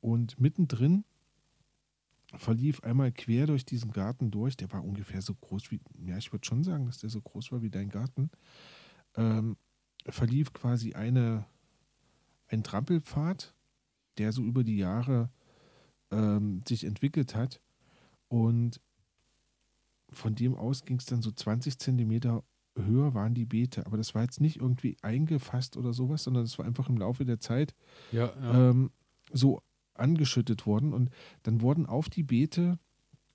[0.01, 1.05] und mittendrin
[2.35, 4.57] verlief einmal quer durch diesen Garten durch.
[4.57, 7.53] Der war ungefähr so groß wie, ja, ich würde schon sagen, dass der so groß
[7.53, 8.29] war wie dein Garten.
[9.15, 9.55] Ähm,
[10.07, 11.45] verlief quasi eine,
[12.47, 13.55] ein Trampelpfad,
[14.17, 15.29] der so über die Jahre
[16.11, 17.61] ähm, sich entwickelt hat.
[18.27, 18.81] Und
[20.11, 22.43] von dem aus ging es dann so 20 Zentimeter
[22.75, 23.85] höher waren die Beete.
[23.85, 27.25] Aber das war jetzt nicht irgendwie eingefasst oder sowas, sondern das war einfach im Laufe
[27.25, 27.75] der Zeit
[28.11, 28.69] ja, ja.
[28.69, 28.91] Ähm,
[29.31, 29.61] so
[29.93, 30.93] angeschüttet worden.
[30.93, 31.09] Und
[31.43, 32.79] dann wurden auf die Beete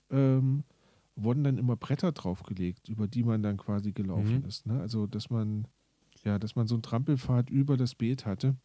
[0.09, 0.63] ähm,
[1.15, 4.47] wurden dann immer Bretter draufgelegt, über die man dann quasi gelaufen mhm.
[4.47, 4.65] ist.
[4.65, 4.79] Ne?
[4.79, 5.67] Also dass man
[6.23, 8.55] ja, dass man so einen Trampelpfad über das Beet hatte.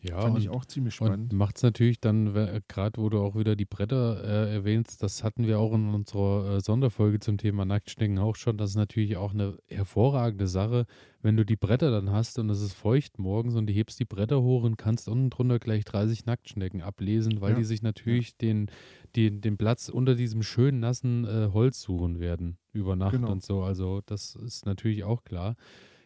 [0.00, 1.32] Ja, Fand ich auch ziemlich spannend.
[1.32, 2.32] Macht es natürlich dann,
[2.68, 6.56] gerade wo du auch wieder die Bretter äh, erwähnst, das hatten wir auch in unserer
[6.56, 8.58] äh, Sonderfolge zum Thema Nacktschnecken auch schon.
[8.58, 10.86] Das ist natürlich auch eine hervorragende Sache,
[11.20, 14.04] wenn du die Bretter dann hast und es ist feucht morgens und du hebst die
[14.04, 17.58] Bretter hoch und kannst unten drunter gleich 30 Nacktschnecken ablesen, weil ja.
[17.58, 18.36] die sich natürlich ja.
[18.42, 18.70] den,
[19.16, 23.32] den, den Platz unter diesem schönen nassen äh, Holz suchen werden über Nacht genau.
[23.32, 23.62] und so.
[23.62, 25.56] Also das ist natürlich auch klar.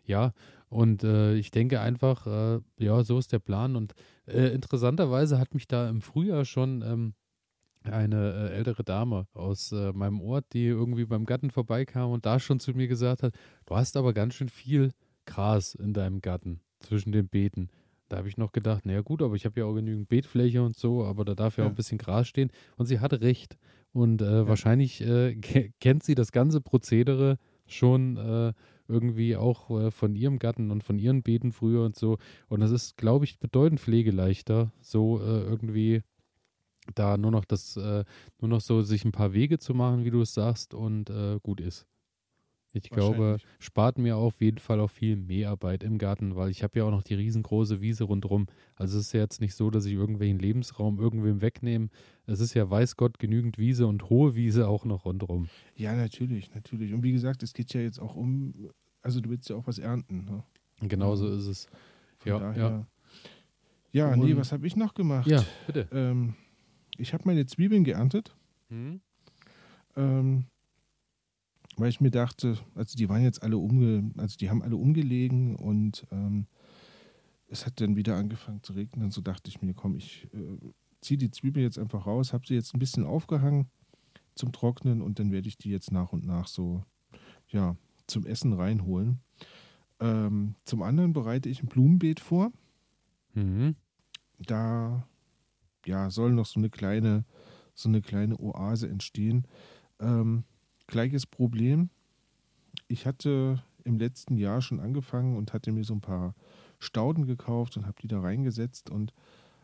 [0.04, 0.32] Ja,
[0.72, 3.76] und äh, ich denke einfach, äh, ja, so ist der Plan.
[3.76, 3.92] Und
[4.26, 7.12] äh, interessanterweise hat mich da im Frühjahr schon ähm,
[7.82, 12.40] eine äh, ältere Dame aus äh, meinem Ort, die irgendwie beim Garten vorbeikam und da
[12.40, 13.34] schon zu mir gesagt hat,
[13.66, 14.92] du hast aber ganz schön viel
[15.26, 17.68] Gras in deinem Garten zwischen den Beeten.
[18.08, 20.74] Da habe ich noch gedacht, naja gut, aber ich habe ja auch genügend Beetfläche und
[20.74, 21.68] so, aber da darf ja, ja.
[21.68, 22.50] auch ein bisschen Gras stehen.
[22.78, 23.58] Und sie hatte recht.
[23.92, 24.48] Und äh, ja.
[24.48, 25.04] wahrscheinlich
[25.80, 28.54] kennt sie das ganze Prozedere schon
[28.88, 32.18] irgendwie auch äh, von ihrem Gatten und von ihren Beeten früher und so.
[32.48, 36.02] Und das ist, glaube ich, bedeutend pflegeleichter, so äh, irgendwie
[36.94, 38.04] da nur noch das, äh,
[38.40, 41.38] nur noch so sich ein paar Wege zu machen, wie du es sagst, und äh,
[41.42, 41.86] gut ist.
[42.74, 46.78] Ich glaube, spart mir auf jeden Fall auch viel Mehrarbeit im Garten, weil ich habe
[46.78, 48.46] ja auch noch die riesengroße Wiese rundherum.
[48.76, 51.88] Also es ist ja jetzt nicht so, dass ich irgendwelchen Lebensraum irgendwem wegnehme.
[52.26, 55.48] Es ist ja, weiß Gott, genügend Wiese und hohe Wiese auch noch rundherum.
[55.76, 56.94] Ja, natürlich, natürlich.
[56.94, 58.70] Und wie gesagt, es geht ja jetzt auch um,
[59.02, 60.24] also du willst ja auch was ernten.
[60.24, 60.42] Ne?
[60.88, 61.66] Genau so ist es.
[62.18, 62.86] Von ja, daher, ja.
[63.92, 65.26] Ja, nee, was habe ich noch gemacht?
[65.26, 65.86] Ja, bitte.
[65.92, 66.34] Ähm,
[66.96, 68.34] ich habe meine Zwiebeln geerntet.
[68.70, 69.02] Hm?
[69.96, 70.46] Ähm,
[71.76, 75.56] weil ich mir dachte, also die waren jetzt alle umge, also die haben alle umgelegen
[75.56, 76.46] und ähm,
[77.48, 79.06] es hat dann wieder angefangen zu regnen.
[79.06, 80.58] Und so dachte ich mir, komm, ich äh,
[81.00, 83.66] ziehe die Zwiebel jetzt einfach raus, habe sie jetzt ein bisschen aufgehangen
[84.34, 86.84] zum Trocknen und dann werde ich die jetzt nach und nach so,
[87.48, 89.20] ja, zum Essen reinholen.
[90.00, 92.50] Ähm, zum anderen bereite ich ein Blumenbeet vor.
[93.34, 93.76] Mhm.
[94.38, 95.06] Da
[95.86, 97.24] ja, soll noch so eine kleine,
[97.74, 99.46] so eine kleine Oase entstehen.
[100.00, 100.44] Ähm,
[100.86, 101.90] gleiches Problem.
[102.88, 106.34] Ich hatte im letzten Jahr schon angefangen und hatte mir so ein paar
[106.78, 109.12] Stauden gekauft und habe die da reingesetzt und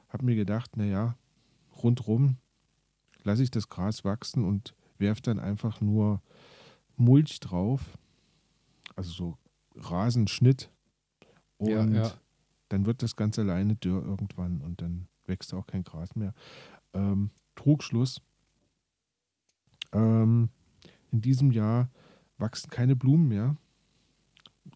[0.08, 1.16] habe mir gedacht, naja,
[1.82, 2.36] rundrum
[3.22, 6.22] lasse ich das Gras wachsen und werfe dann einfach nur
[6.96, 7.98] Mulch drauf,
[8.96, 9.38] also so
[9.76, 10.70] Rasenschnitt
[11.58, 12.12] und ja, ja.
[12.68, 16.34] dann wird das ganz alleine dürr irgendwann und dann wächst auch kein Gras mehr.
[16.94, 18.20] Ähm, Trugschluss.
[19.92, 20.50] Ähm,
[21.10, 21.90] in diesem Jahr
[22.38, 23.56] wachsen keine Blumen mehr.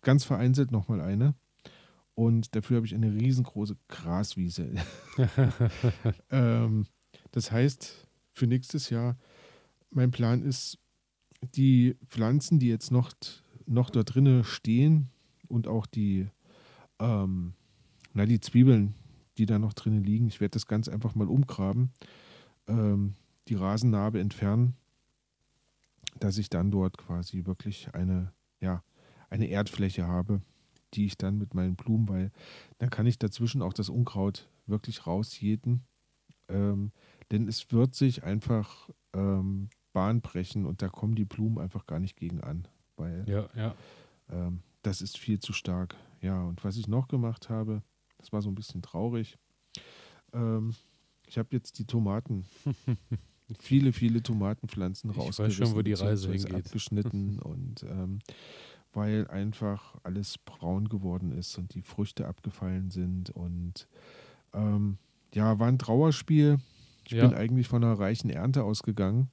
[0.03, 1.35] Ganz vereinzelt nochmal eine.
[2.15, 4.75] Und dafür habe ich eine riesengroße Graswiese.
[6.31, 6.87] ähm,
[7.31, 9.17] das heißt, für nächstes Jahr,
[9.91, 10.79] mein Plan ist,
[11.55, 13.13] die Pflanzen, die jetzt noch,
[13.67, 15.11] noch da drinnen stehen
[15.49, 16.29] und auch die,
[16.99, 17.55] ähm,
[18.13, 18.95] na, die Zwiebeln,
[19.39, 21.93] die da noch drinnen liegen, ich werde das ganz einfach mal umgraben,
[22.69, 23.15] ähm,
[23.49, 24.77] die Rasennarbe entfernen
[26.23, 28.85] dass ich dann dort quasi wirklich eine, ja,
[29.29, 30.41] eine Erdfläche habe,
[30.95, 32.31] die ich dann mit meinen Blumen, weil
[32.79, 35.83] dann kann ich dazwischen auch das Unkraut wirklich rausjäten.
[36.49, 36.93] Ähm,
[37.31, 41.99] denn es wird sich einfach ähm, Bahn brechen und da kommen die Blumen einfach gar
[41.99, 42.69] nicht gegen an.
[42.97, 43.75] Weil ja, ja.
[44.31, 45.97] Ähm, das ist viel zu stark.
[46.21, 47.83] Ja, und was ich noch gemacht habe,
[48.19, 49.39] das war so ein bisschen traurig.
[50.33, 50.75] Ähm,
[51.27, 52.45] ich habe jetzt die Tomaten
[53.59, 55.45] viele, viele Tomatenpflanzen rausgerissen.
[55.45, 56.55] Ich weiß schon, wo die Reise hingeht.
[56.55, 58.19] Abgeschnitten und ähm,
[58.93, 63.89] weil einfach alles braun geworden ist und die Früchte abgefallen sind und
[64.53, 64.99] ähm,
[65.35, 66.59] ja, war ein Trauerspiel.
[67.07, 67.27] Ich ja.
[67.27, 69.31] bin eigentlich von einer reichen Ernte ausgegangen.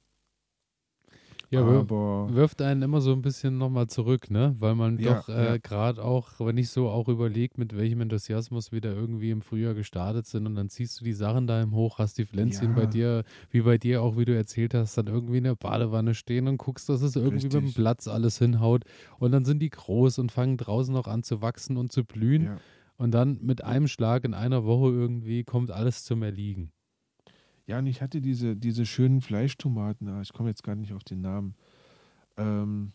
[1.52, 1.88] Ja, aber
[2.26, 4.54] wirft einen immer so ein bisschen nochmal zurück, ne?
[4.58, 5.58] Weil man Ja, doch äh, ja.
[5.60, 9.74] gerade auch, wenn ich so auch überlegt, mit welchem Enthusiasmus wir da irgendwie im Frühjahr
[9.74, 12.86] gestartet sind und dann ziehst du die Sachen da im Hoch, hast die Pflänzchen bei
[12.86, 12.86] Ja.
[12.86, 16.46] dir, wie bei dir auch, wie du erzählt hast, dann irgendwie in der Badewanne stehen
[16.46, 17.74] und guckst, dass es irgendwie mit dem Richtig.
[17.74, 18.84] Platz alles hinhaut
[19.18, 22.50] und dann sind die groß und fangen draußen noch an zu wachsen und zu blühen
[22.96, 26.70] und dann mit einem Schlag in einer Woche irgendwie kommt alles zum Erliegen.
[27.70, 31.04] Ja, und ich hatte diese, diese schönen Fleischtomaten, ah, ich komme jetzt gar nicht auf
[31.04, 31.54] den Namen.
[32.36, 32.90] Ähm,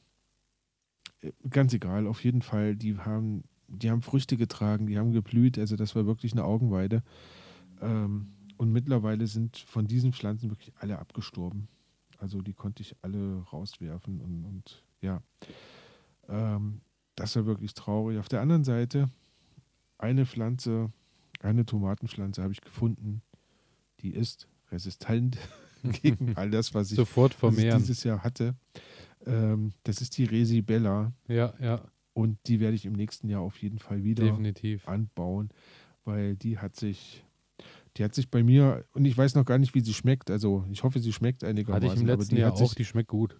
[1.21, 5.57] äh, ganz egal, auf jeden Fall, die haben, die haben Früchte getragen, die haben geblüht,
[5.57, 7.03] also das war wirklich eine Augenweide.
[7.80, 11.69] Ähm, und mittlerweile sind von diesen Pflanzen wirklich alle abgestorben.
[12.17, 15.21] Also die konnte ich alle rauswerfen und, und ja,
[16.28, 16.82] ähm,
[17.15, 18.19] das war wirklich traurig.
[18.19, 19.07] Auf der anderen Seite,
[19.97, 20.91] eine Pflanze,
[21.39, 23.21] eine Tomatenpflanze habe ich gefunden,
[24.01, 25.38] die ist resistent
[26.01, 28.55] gegen all das, was ich, Sofort was ich dieses Jahr hatte.
[29.26, 31.82] Ähm, das ist die Resibella Ja, ja,
[32.13, 34.88] und die werde ich im nächsten Jahr auf jeden Fall wieder definitiv.
[34.88, 35.49] anbauen,
[36.03, 37.26] weil die hat sich,
[37.97, 40.65] die hat sich bei mir, und ich weiß noch gar nicht, wie sie schmeckt, also
[40.71, 41.89] ich hoffe, sie schmeckt einigermaßen.
[41.89, 43.38] Hatte ich im aber letzten die Jahr auch, die schmeckt gut.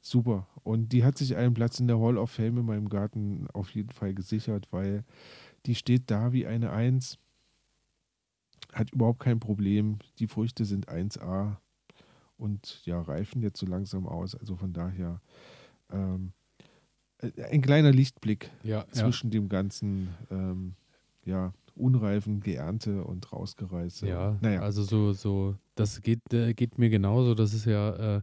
[0.00, 0.48] Super.
[0.64, 3.70] Und die hat sich einen Platz in der Hall of Fame in meinem Garten auf
[3.70, 5.04] jeden Fall gesichert, weil
[5.64, 7.18] die steht da wie eine Eins.
[8.72, 9.98] Hat überhaupt kein Problem.
[10.18, 11.56] Die Früchte sind 1A
[12.36, 14.34] und ja, reifen jetzt so langsam aus.
[14.34, 15.20] Also von daher
[15.90, 16.32] ähm,
[17.18, 18.86] äh, ein kleiner Lichtblick Ja, ja.
[18.92, 20.74] zwischen dem ganzen ähm,
[21.24, 24.08] ja, unreifen Geernte und Rausgereiße.
[24.08, 24.60] Ja, naja.
[24.60, 27.34] also so, so, das geht, äh, geht mir genauso.
[27.34, 28.22] Das ist ja, äh,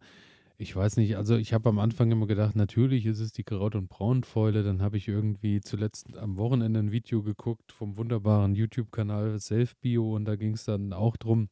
[0.62, 3.76] ich weiß nicht, also ich habe am Anfang immer gedacht, natürlich ist es die Kraut-
[3.76, 4.62] und Braunfäule.
[4.62, 10.26] Dann habe ich irgendwie zuletzt am Wochenende ein Video geguckt vom wunderbaren YouTube-Kanal Selfbio und
[10.26, 11.48] da ging es dann auch drum,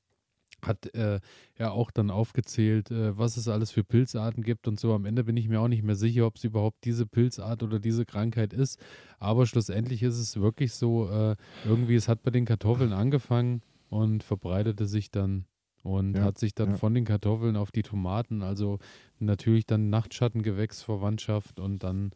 [0.61, 1.21] hat äh,
[1.55, 4.93] er auch dann aufgezählt, äh, was es alles für Pilzarten gibt und so.
[4.93, 7.79] Am Ende bin ich mir auch nicht mehr sicher, ob es überhaupt diese Pilzart oder
[7.79, 8.77] diese Krankheit ist.
[9.19, 14.21] Aber schlussendlich ist es wirklich so, äh, irgendwie, es hat bei den Kartoffeln angefangen und
[14.21, 15.45] verbreitete sich dann
[15.87, 16.77] und Ja, hat sich dann ja.
[16.77, 18.79] von den Kartoffeln auf die Tomaten, also
[19.19, 22.11] natürlich dann Nachtschattengewächsverwandtschaft und dann,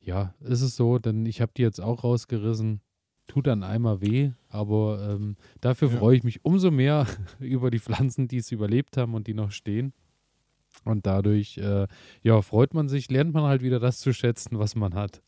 [0.00, 2.80] ja, ist es so, denn ich habe die jetzt auch rausgerissen.
[3.28, 5.98] Tut dann einmal weh, aber ähm, dafür Ja.
[5.98, 7.06] freue ich mich umso mehr
[7.40, 9.92] über die Pflanzen, die es überlebt haben und die noch stehen.
[10.84, 11.88] Und dadurch, äh,
[12.22, 15.22] ja, freut man sich, lernt man halt wieder das zu schätzen, was man hat.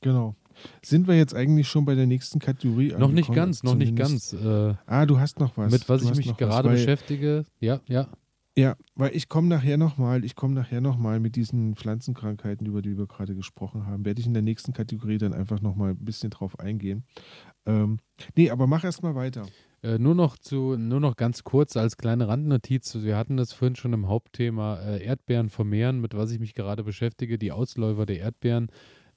[0.00, 0.34] Genau.
[0.82, 2.94] Sind wir jetzt eigentlich schon bei der nächsten Kategorie?
[2.98, 4.32] Noch nicht ganz, noch nicht ganz.
[4.32, 5.72] Äh, Ah, du hast noch was.
[5.72, 7.44] mit was du ich mich gerade was, weil, beschäftige.
[7.60, 8.08] Ja, ja.
[8.58, 12.98] Ja, weil ich komme nachher nochmal, ich komme nachher nochmal mit diesen Pflanzenkrankheiten, über die
[12.98, 16.30] wir gerade gesprochen haben, werde ich in der nächsten Kategorie dann einfach nochmal ein bisschen
[16.30, 17.04] drauf eingehen.
[17.64, 18.00] Ähm,
[18.36, 19.46] nee, aber mach erst mal weiter.
[19.82, 22.96] Äh, nur noch zu, nur noch ganz kurz als kleine Randnotiz.
[23.00, 26.84] Wir hatten das vorhin schon im Hauptthema äh, Erdbeeren vermehren, mit was ich mich gerade
[26.84, 28.68] beschäftige, die Ausläufer der Erdbeeren.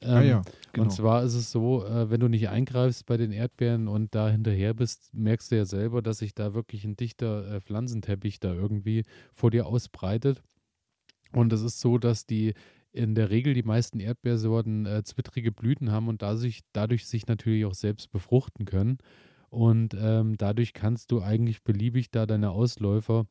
[0.04, 0.42] Ähm, ah ja,
[0.72, 0.86] genau.
[0.86, 4.30] Und zwar ist es so, äh, wenn du nicht eingreifst bei den Erdbeeren und da
[4.30, 8.54] hinterher bist, merkst du ja selber, dass sich da wirklich ein dichter äh, Pflanzenteppich da
[8.54, 10.44] irgendwie vor dir ausbreitet.
[11.32, 12.54] Und es ist so, dass die
[12.92, 17.26] in der Regel die meisten Erdbeersorten äh, zwittrige Blüten haben und da sich, dadurch sich
[17.28, 19.00] natürlich auch selbst befruchten können.
[19.50, 23.26] Und ähm, dadurch kannst du eigentlich beliebig da deine Ausläufer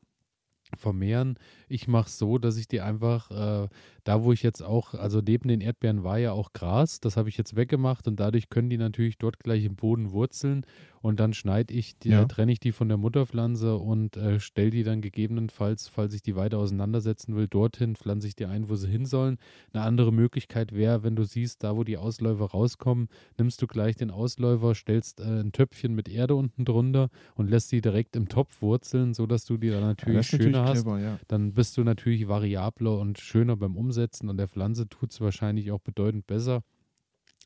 [0.77, 1.37] vermehren.
[1.67, 3.67] Ich mache es so, dass ich die einfach, äh,
[4.03, 7.29] da wo ich jetzt auch, also neben den Erdbeeren war ja auch Gras, das habe
[7.29, 10.65] ich jetzt weggemacht und dadurch können die natürlich dort gleich im Boden wurzeln
[11.03, 12.23] und dann schneide ich, die, Ja.
[12.23, 16.37] trenne ich die von der Mutterpflanze und äh, stelle die dann gegebenenfalls, falls ich die
[16.37, 19.37] weiter auseinandersetzen will, dorthin, pflanze ich die ein, wo sie hin sollen.
[19.73, 23.97] Eine andere Möglichkeit wäre, wenn du siehst, da wo die Ausläufer rauskommen, nimmst du gleich
[23.97, 28.29] den Ausläufer, stellst äh, ein Töpfchen mit Erde unten drunter und lässt die direkt im
[28.29, 31.19] Topf wurzeln, sodass du die dann ja, natürlich ist schöner natürlich hast clever, ja.
[31.27, 35.69] dann bist du natürlich variabler und schöner beim Umsetzen und der Pflanze tut es wahrscheinlich
[35.73, 36.63] auch bedeutend besser.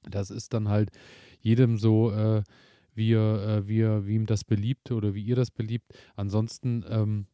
[0.07, 0.91] Das ist dann halt
[1.41, 2.43] jedem so, äh,
[2.97, 5.93] wie, äh, wie, wie ihm das beliebt oder wie ihr das beliebt.
[6.15, 7.27] Ansonsten, ähm,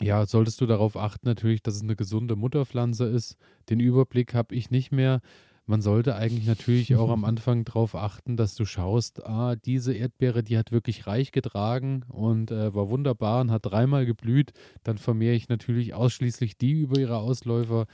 [0.00, 3.36] ja, solltest du darauf achten natürlich, dass es eine gesunde Mutterpflanze ist.
[3.70, 5.20] Den Überblick habe ich nicht mehr.
[5.66, 10.42] Man sollte eigentlich natürlich auch am Anfang darauf achten, dass du schaust, ah, diese Erdbeere,
[10.42, 14.52] die hat wirklich reich getragen und äh, war wunderbar und hat dreimal geblüht.
[14.82, 17.86] Dann vermehre ich natürlich ausschließlich die über ihre Ausläufer.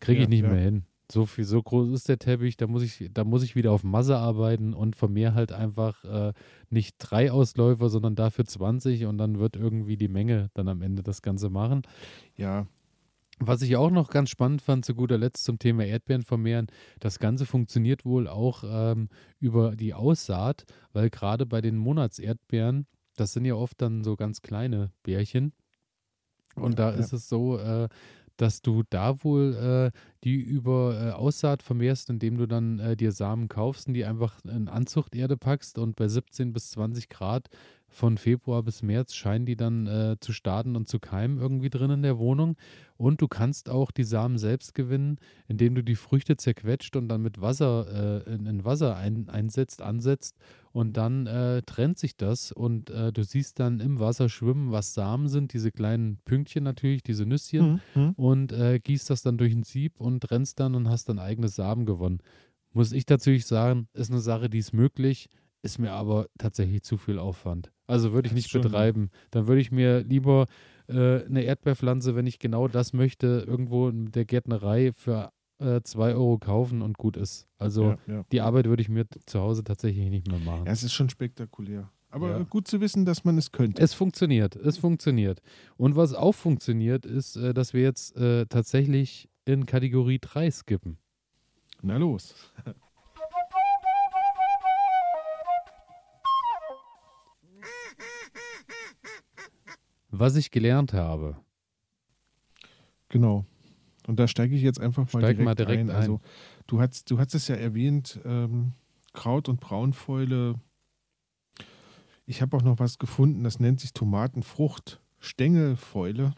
[0.00, 0.48] Kriege ich Ja, nicht ja.
[0.48, 0.84] mehr hin.
[1.10, 3.82] So viel, so groß ist der Teppich, da muss ich, da muss ich wieder auf
[3.82, 6.32] Masse arbeiten und vermehre halt einfach äh,
[6.68, 11.02] nicht drei Ausläufer, sondern dafür 20 und dann wird irgendwie die Menge dann am Ende
[11.02, 11.82] das Ganze machen.
[12.36, 12.66] Ja,
[13.40, 16.66] Was ich auch noch ganz spannend fand, zu guter Letzt zum Thema Erdbeeren vermehren,
[16.98, 19.08] das Ganze funktioniert wohl auch ähm,
[19.38, 22.86] über die Aussaat, weil gerade bei den Monatserdbeeren,
[23.16, 25.52] das sind ja oft dann so ganz kleine Bärchen.
[26.56, 26.98] Und Ja, da ja.
[26.98, 27.88] ist es so, äh,
[28.38, 33.12] dass du da wohl äh, die über äh, Aussaat vermehrst, indem du dann äh, dir
[33.12, 37.50] Samen kaufst und die einfach in Anzuchterde packst und bei 17 bis 20 Grad
[37.90, 41.90] von Februar bis März scheinen die dann äh, zu starten und zu keimen irgendwie drin
[41.90, 42.56] in der Wohnung.
[42.96, 47.22] Und du kannst auch die Samen selbst gewinnen, indem du die Früchte zerquetscht und dann
[47.22, 50.36] mit Wasser äh, in, in, Wasser ein, einsetzt, ansetzt
[50.78, 54.94] und dann äh, trennt sich das und äh, du siehst dann im Wasser schwimmen, was
[54.94, 58.00] Samen sind, diese kleinen Pünktchen natürlich, diese Nüsschen mhm.
[58.00, 58.10] mhm.
[58.12, 61.48] und äh, gießt das dann durch ein Sieb und trennst dann und hast dann eigene
[61.48, 62.20] Samen gewonnen.
[62.72, 65.28] Muss ich natürlich sagen, ist eine Sache, die ist möglich,
[65.62, 67.72] ist mir aber tatsächlich zu viel Aufwand.
[67.88, 69.10] Also würde ich nicht betreiben.
[69.32, 70.46] Dann würde ich mir lieber
[70.86, 76.14] äh, eine Erdbeerpflanze, wenn ich genau das möchte, irgendwo in der Gärtnerei für 2 äh,
[76.14, 77.46] Euro kaufen und gut ist.
[77.58, 78.24] Also ja, ja.
[78.30, 80.66] die Arbeit würde ich mir zu Hause tatsächlich nicht mehr machen.
[80.66, 81.90] Ja, es ist schon spektakulär.
[82.10, 83.82] Aber gut zu wissen, dass man es könnte.
[83.82, 85.42] Es funktioniert, es funktioniert.
[85.76, 90.98] Und was auch funktioniert, ist, äh, dass wir jetzt äh, tatsächlich in Kategorie 3 skippen.
[91.82, 92.34] Na los.
[100.18, 101.36] was ich gelernt habe.
[103.08, 103.46] Genau.
[104.08, 105.90] Und da steige ich jetzt einfach mal direkt, mal direkt ein.
[105.90, 105.96] ein.
[105.96, 106.20] Also
[106.66, 108.72] du hast, du hast es ja erwähnt, ähm,
[109.12, 110.54] Kraut- und Braunfäule.
[112.24, 116.34] Ich habe auch noch was gefunden, das nennt sich Tomatenfrucht, Stängelfäule.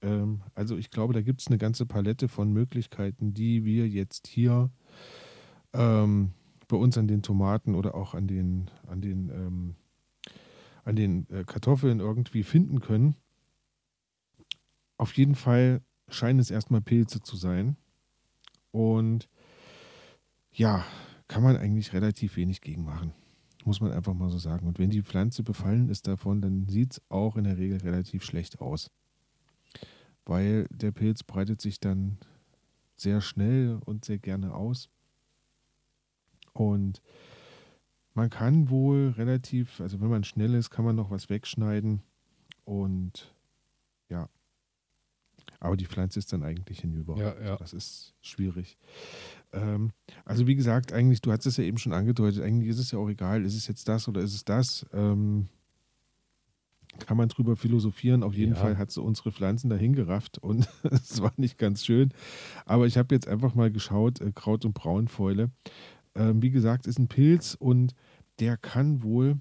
[0.00, 4.28] Ähm, also ich glaube, da gibt es eine ganze Palette von Möglichkeiten, die wir jetzt
[4.28, 4.70] hier
[5.72, 6.34] ähm,
[6.68, 9.74] bei uns an den Tomaten oder auch an den, an den ähm,
[10.84, 13.16] an den äh, Kartoffeln irgendwie finden können.
[14.98, 17.76] Auf jeden Fall scheinen es erstmal Pilze zu sein.
[18.70, 19.28] Und
[20.52, 20.84] ja,
[21.28, 23.12] kann man eigentlich relativ wenig gegen machen.
[23.64, 24.66] Muss man einfach mal so sagen.
[24.66, 28.24] Und wenn die Pflanze befallen ist davon, dann sieht es auch in der Regel relativ
[28.24, 28.90] schlecht aus.
[30.24, 32.18] Weil der Pilz breitet sich dann
[32.96, 34.88] sehr schnell und sehr gerne aus.
[36.52, 37.02] Und
[38.14, 42.02] man kann wohl relativ, also wenn man schnell ist, kann man noch was wegschneiden
[42.64, 43.34] und
[44.08, 44.28] ja.
[45.60, 47.16] Aber die Pflanze ist dann eigentlich hinüber.
[47.16, 47.56] Ja, ja.
[47.56, 48.78] Das ist schwierig.
[49.52, 49.90] Ähm,
[50.24, 52.98] also wie gesagt, eigentlich, du hast es ja eben schon angedeutet, eigentlich ist es ja
[52.98, 54.86] auch egal, ist es jetzt das oder ist es das?
[54.92, 55.48] Ähm,
[56.98, 58.22] kann man drüber philosophieren.
[58.22, 58.60] Auf jeden ja.
[58.60, 62.10] Fall hat sie unsere Pflanzen dahin gerafft und es war nicht ganz schön.
[62.64, 65.50] Aber ich habe jetzt einfach mal geschaut, äh, Kraut- und Braunfäule.
[66.14, 67.94] Ähm, wie gesagt, ist ein Pilz und
[68.40, 69.38] der kann wohl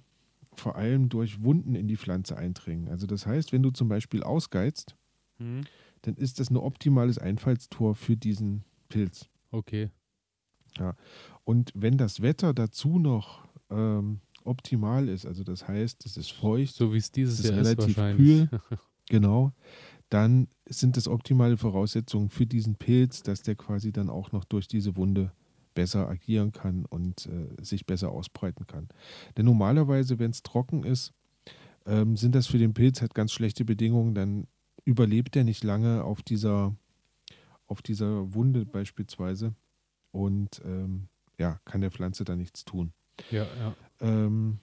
[0.53, 2.89] vor allem durch Wunden in die Pflanze eindringen.
[2.89, 4.95] Also das heißt, wenn du zum Beispiel ausgeizt,
[5.37, 5.61] hm.
[6.07, 9.29] Dann ist das ein optimales Einfallstor für diesen Pilz.
[9.51, 9.89] Okay.
[10.77, 10.95] Ja.
[11.43, 16.75] Und wenn das Wetter dazu noch ähm, optimal ist, also das heißt, es ist feucht,
[16.75, 18.49] so wie es dieses Jahr ist, relativ kühl,
[19.09, 19.53] genau,
[20.09, 24.67] dann sind das optimale Voraussetzungen für diesen Pilz, dass der quasi dann auch noch durch
[24.67, 25.31] diese Wunde
[25.73, 28.87] besser agieren kann und äh, sich besser ausbreiten kann.
[29.37, 31.13] Denn normalerweise, wenn es trocken ist,
[31.85, 34.15] ähm, sind das für den Pilz halt ganz schlechte Bedingungen.
[34.15, 34.47] Dann
[34.85, 36.75] überlebt er nicht lange auf dieser,
[37.67, 39.53] auf dieser Wunde beispielsweise
[40.11, 42.93] und ähm, ja, kann der Pflanze da nichts tun.
[43.31, 43.75] Ja, ja.
[43.99, 44.59] Ähm,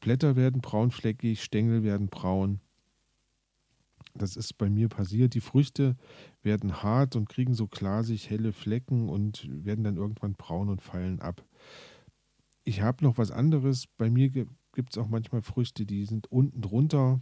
[0.00, 2.60] Blätter werden braunfleckig, Stängel werden braun.
[4.14, 5.34] Das ist bei mir passiert.
[5.34, 5.96] Die Früchte
[6.42, 11.20] werden hart und kriegen so glasig helle Flecken und werden dann irgendwann braun und fallen
[11.20, 11.42] ab.
[12.64, 13.86] Ich habe noch was anderes.
[13.96, 17.20] Bei mir gibt es auch manchmal Früchte, die sind unten drunter,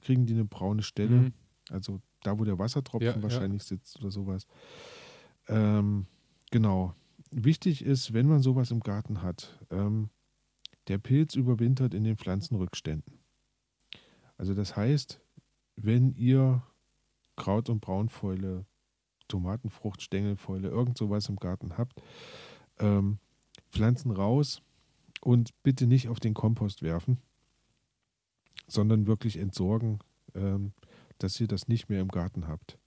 [0.00, 1.16] kriegen die eine braune Stelle.
[1.16, 1.32] Mhm.
[1.70, 3.68] Also da, wo der Wassertropfen ja, wahrscheinlich ja.
[3.68, 4.46] sitzt oder sowas.
[5.48, 6.06] Ähm,
[6.50, 6.94] genau.
[7.30, 10.10] Wichtig ist, wenn man sowas im Garten hat, ähm,
[10.88, 13.18] der Pilz überwintert in den Pflanzenrückständen.
[14.36, 15.20] Also das heißt,
[15.76, 16.62] wenn ihr
[17.36, 18.66] Kraut- und Braunfäule,
[19.28, 22.02] Tomatenfrucht, Stängelfäule, irgend sowas im Garten habt,
[22.78, 23.18] ähm,
[23.70, 24.62] Pflanzen raus
[25.22, 27.18] und bitte nicht auf den Kompost werfen,
[28.66, 30.00] sondern wirklich entsorgen,
[30.34, 30.72] ähm,
[31.18, 32.78] dass ihr das nicht mehr im Garten habt.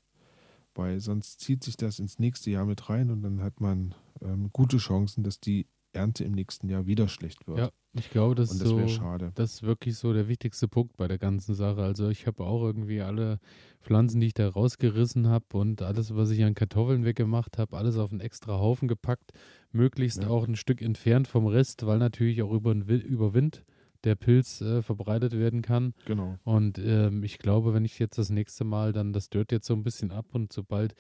[0.73, 4.49] Weil sonst zieht sich das ins nächste Jahr mit rein und dann hat man ähm,
[4.51, 7.57] gute Chancen, dass die Ernte im nächsten Jahr wieder schlecht wird.
[7.57, 9.31] Ja, ich glaube, das, das ist so, schade.
[9.35, 11.81] Das ist wirklich so der wichtigste Punkt bei der ganzen Sache.
[11.81, 13.39] Also ich habe auch irgendwie alle
[13.81, 17.97] Pflanzen, die ich da rausgerissen habe und alles, was ich an Kartoffeln weggemacht habe, alles
[17.97, 19.31] auf einen extra Haufen gepackt,
[19.71, 20.29] möglichst ja.
[20.29, 23.63] auch ein Stück entfernt vom Rest, weil natürlich auch über, über Wind
[24.05, 25.93] der Pilz äh, verbreitet werden kann.
[26.05, 26.37] Genau.
[26.43, 29.73] Und ähm, ich glaube, wenn ich jetzt das nächste Mal dann, das dört jetzt so
[29.73, 30.95] ein bisschen ab und sobald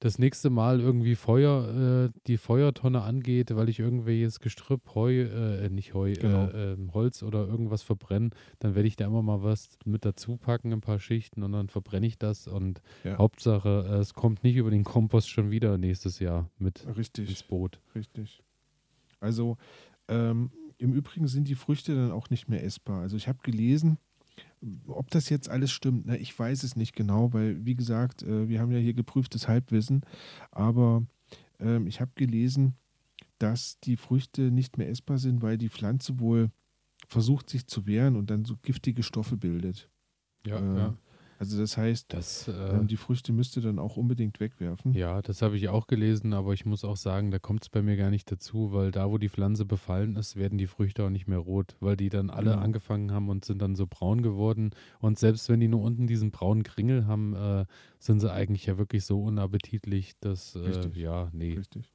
[0.00, 5.68] das nächste Mal irgendwie Feuer, äh, die Feuertonne angeht, weil ich irgendwelches Gestrüpp, Heu, äh,
[5.70, 6.46] nicht Heu, Genau.
[6.50, 8.30] äh, ähm, Holz oder irgendwas verbrenne,
[8.60, 11.68] dann werde ich da immer mal was mit dazu packen, ein paar Schichten und dann
[11.68, 13.18] verbrenne ich das und Ja.
[13.18, 17.48] Hauptsache, äh, es kommt nicht über den Kompost schon wieder nächstes Jahr mit ins Richtig,
[17.48, 17.80] Boot.
[17.96, 18.40] richtig.
[19.18, 19.56] Also
[20.06, 23.02] ähm, im Übrigen sind die Früchte dann auch nicht mehr essbar.
[23.02, 23.98] Also ich habe gelesen,
[24.86, 28.48] ob das jetzt alles stimmt, na, ich weiß es nicht genau, weil wie gesagt, äh,
[28.48, 30.02] wir haben ja hier geprüftes Halbwissen,
[30.50, 31.04] aber
[31.58, 32.74] ähm, ich habe gelesen,
[33.38, 36.50] dass die Früchte nicht mehr essbar sind, weil die Pflanze wohl
[37.06, 39.88] versucht sich zu wehren und dann so giftige Stoffe bildet.
[40.46, 40.96] Ja, Äh, ja.
[41.40, 44.92] Also das heißt, Das, äh, ähm, die Früchte müsste dann auch unbedingt wegwerfen.
[44.94, 47.80] Ja, das habe ich auch gelesen, aber ich muss auch sagen, da kommt es bei
[47.80, 51.10] mir gar nicht dazu, weil da, wo die Pflanze befallen ist, werden die Früchte auch
[51.10, 52.62] nicht mehr rot, weil die dann alle Genau.
[52.62, 54.70] angefangen haben und sind dann so braun geworden.
[54.98, 57.66] Und selbst wenn die nur unten diesen braunen Kringel haben, äh,
[58.00, 61.54] sind sie eigentlich ja wirklich so unappetitlich, dass, äh, ja, nee.
[61.54, 61.92] Richtig.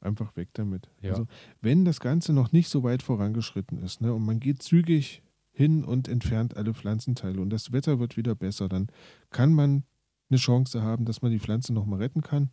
[0.00, 0.88] Einfach weg damit.
[1.00, 1.10] Ja.
[1.10, 1.26] Also,
[1.60, 5.22] wenn das Ganze noch nicht so weit vorangeschritten ist ne, und man geht zügig
[5.52, 8.88] hin und entfernt alle Pflanzenteile und das Wetter wird wieder besser, dann
[9.30, 9.84] kann man
[10.30, 12.50] eine Chance haben, dass man die Pflanze nochmal retten kann.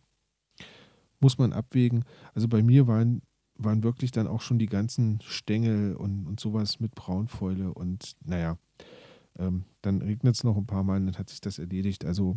[1.18, 2.04] Muss man abwägen.
[2.34, 3.22] Also bei mir waren,
[3.54, 8.58] waren wirklich dann auch schon die ganzen Stängel und, und sowas mit Braunfäule und naja,
[9.38, 12.04] ähm, dann regnet es noch ein paar Mal und dann hat sich das erledigt.
[12.04, 12.36] Also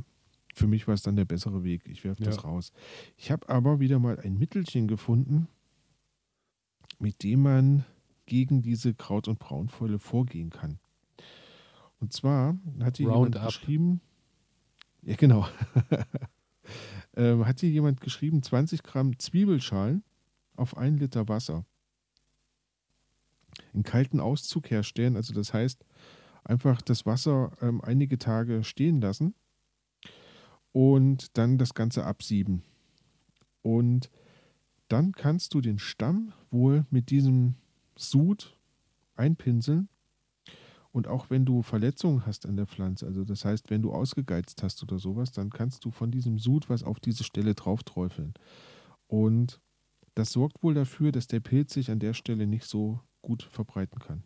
[0.53, 1.87] für mich war es dann der bessere Weg.
[1.87, 2.41] Ich werfe das Ja.
[2.43, 2.71] raus.
[3.17, 5.47] Ich habe aber wieder mal ein Mittelchen gefunden,
[6.99, 7.85] mit dem man
[8.25, 10.79] gegen diese Kraut- und Braunfäule vorgehen kann.
[11.99, 13.45] Und zwar hat hier jemand Roundup.
[13.45, 14.01] geschrieben,
[15.01, 15.47] ja genau,
[17.15, 20.03] ähm, hat hier jemand geschrieben, 20 Gramm Zwiebelschalen
[20.55, 21.65] auf ein Liter Wasser.
[23.73, 25.85] In kalten Auszug herstellen, also das heißt,
[26.43, 29.35] einfach das Wasser ähm, einige Tage stehen lassen
[30.71, 32.63] und dann das Ganze absieben.
[33.61, 34.09] Und
[34.89, 37.55] dann kannst du den Stamm wohl mit diesem
[37.95, 38.57] Sud
[39.15, 39.89] einpinseln.
[40.91, 44.61] Und auch wenn du Verletzungen hast an der Pflanze, also das heißt, wenn du ausgegeizt
[44.61, 48.35] hast oder sowas, dann kannst du von diesem Sud was auf diese Stelle drauf träufeln.
[49.07, 49.59] Und
[50.13, 53.99] das sorgt wohl dafür, dass der Pilz sich an der Stelle nicht so gut verbreiten
[53.99, 54.23] kann.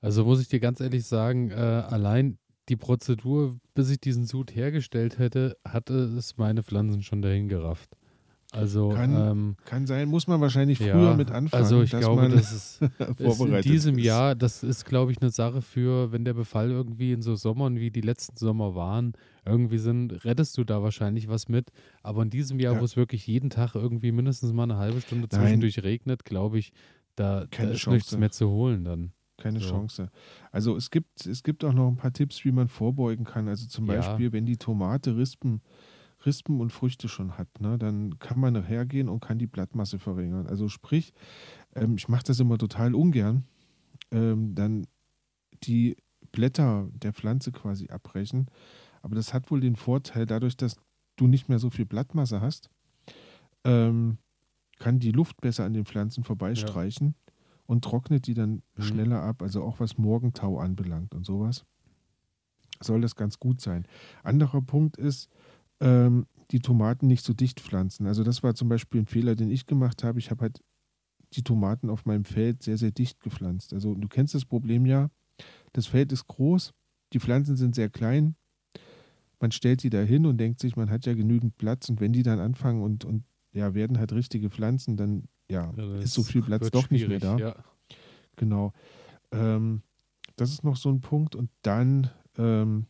[0.00, 2.38] Also muss ich dir ganz ehrlich sagen, äh, allein
[2.68, 7.96] die Prozedur, bis ich diesen Sud hergestellt hätte, hatte es meine Pflanzen schon dahin gerafft.
[8.56, 12.00] Also, Kann ähm, Kann sein, muss man wahrscheinlich früher ja, mit anfangen, also ich dass
[12.00, 12.80] glaube, man das ist,
[13.18, 14.04] ist in diesem ist.
[14.04, 17.76] Jahr, das ist, glaube ich, eine Sache für, wenn der Befall irgendwie in so Sommern
[17.76, 19.12] wie die letzten Sommer waren,
[19.44, 21.70] irgendwie sind, rettest du da wahrscheinlich was mit.
[22.02, 22.80] Aber in diesem Jahr, Ja.
[22.80, 25.40] wo es wirklich jeden Tag irgendwie mindestens mal eine halbe Stunde Nein.
[25.42, 26.72] zwischendurch regnet, glaube ich,
[27.14, 27.80] da, da ist nichts
[28.10, 28.18] Chance.
[28.18, 29.12] mehr zu holen dann.
[29.38, 29.68] Keine So.
[29.68, 30.10] Chance.
[30.50, 33.48] Also es gibt, es gibt auch noch ein paar Tipps, wie man vorbeugen kann.
[33.48, 33.96] Also zum Ja.
[33.96, 35.60] Beispiel, wenn die Tomate Rispen,
[36.26, 40.46] Rispen und Früchte schon hat, ne, dann kann man hergehen und kann die Blattmasse verringern.
[40.46, 41.12] Also sprich,
[41.74, 43.44] ähm, ich mache das immer total ungern,
[44.10, 44.86] ähm, dann
[45.62, 45.96] die
[46.32, 48.46] Blätter der Pflanze quasi abbrechen.
[49.02, 50.76] Aber das hat wohl den Vorteil, dadurch, dass
[51.16, 52.70] du nicht mehr so viel Blattmasse hast,
[53.64, 54.18] ähm,
[54.78, 57.14] kann die Luft besser an den Pflanzen vorbeistreichen
[57.66, 58.82] und trocknet die dann Mhm.
[58.84, 61.64] schneller ab, also auch was Morgentau anbelangt und sowas.
[62.80, 63.86] Soll das ganz gut sein.
[64.22, 65.30] Anderer Punkt ist,
[65.80, 68.06] ähm, die Tomaten nicht so dicht pflanzen.
[68.06, 70.18] Also das war zum Beispiel ein Fehler, den ich gemacht habe.
[70.18, 70.62] Ich habe halt
[71.32, 73.72] die Tomaten auf meinem Feld sehr, sehr dicht gepflanzt.
[73.72, 75.10] Also du kennst das Problem ja.
[75.72, 76.72] Das Feld ist groß,
[77.12, 78.36] die Pflanzen sind sehr klein.
[79.40, 81.88] Man stellt die da hin und denkt sich, man hat ja genügend Platz.
[81.90, 85.96] Und wenn die dann anfangen und, und ja, werden halt richtige Pflanzen, dann ja, Ja,
[85.98, 87.36] ist so viel Platz doch nicht mehr da.
[87.36, 87.56] Ja.
[88.36, 88.72] Genau.
[89.32, 89.82] Ähm,
[90.36, 91.36] das ist noch so ein Punkt.
[91.36, 92.86] Und dann ähm,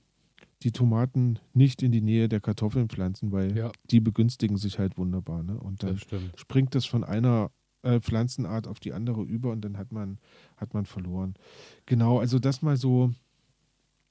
[0.66, 4.98] die Tomaten nicht in die Nähe der Kartoffeln pflanzen, weil ja, die begünstigen sich halt
[4.98, 5.44] wunderbar.
[5.44, 5.56] Ne?
[5.56, 7.52] Und dann das springt das von einer
[7.82, 10.18] äh, Pflanzenart auf die andere über und dann hat man,
[10.56, 11.34] hat man verloren.
[11.86, 13.12] Genau, also das mal so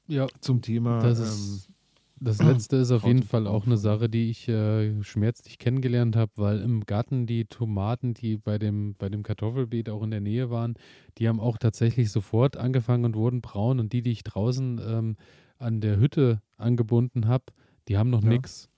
[0.07, 1.01] Ja, zum Thema.
[1.01, 1.69] Das, ähm, ist,
[2.21, 3.75] das letzte ist auf jeden Fall auch eine.
[3.75, 8.95] Sache, die ich äh, schmerzlich kennengelernt habe, weil im Garten die Tomaten, die bei dem,
[8.97, 10.75] bei dem Kartoffelbeet auch in der Nähe waren,
[11.17, 13.81] die haben auch tatsächlich sofort angefangen und wurden braun.
[13.81, 15.17] Und die, die ich draußen ähm,
[15.59, 17.45] an der Hütte angebunden habe,
[17.87, 18.29] die haben noch Ja.
[18.29, 18.69] nichts.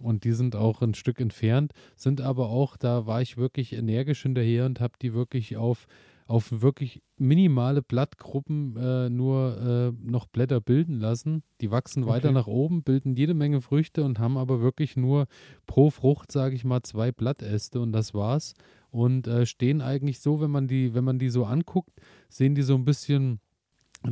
[0.00, 4.22] Und die sind auch ein Stück entfernt, sind aber auch, da war ich wirklich energisch
[4.22, 5.88] hinterher und habe die wirklich auf,
[6.26, 11.42] auf wirklich minimale Blattgruppen äh, nur äh, noch Blätter bilden lassen.
[11.60, 12.34] Die wachsen weiter Okay.
[12.34, 15.26] nach oben, bilden jede Menge Früchte und haben aber wirklich nur
[15.66, 18.54] pro Frucht, sage ich mal, zwei Blattäste und das war's.
[18.90, 21.90] Und äh, stehen eigentlich so, wenn man die, wenn man die so anguckt,
[22.28, 23.40] sehen die so ein bisschen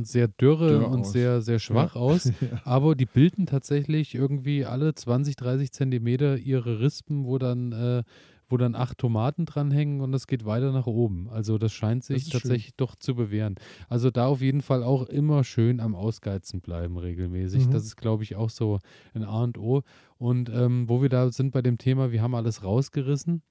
[0.05, 1.11] sehr dürre Dürr und aus.
[1.11, 2.01] sehr, sehr schwach Ja.
[2.01, 2.31] aus.
[2.63, 8.03] Aber die bilden tatsächlich irgendwie alle 20, 30 Zentimeter ihre Rispen, wo dann, äh,
[8.49, 11.27] wo dann acht Tomaten dranhängen und es geht weiter nach oben.
[11.29, 12.31] Also das scheint sich schön.
[12.31, 13.55] tatsächlich doch zu bewähren.
[13.89, 17.67] Also da auf jeden Fall auch immer schön am Ausgeizen bleiben regelmäßig.
[17.67, 17.71] Mhm.
[17.71, 18.79] Das ist, glaube ich, auch so
[19.13, 19.83] ein A und O.
[20.17, 23.41] Und ähm, wo wir da sind bei dem Thema, wir haben alles rausgerissen.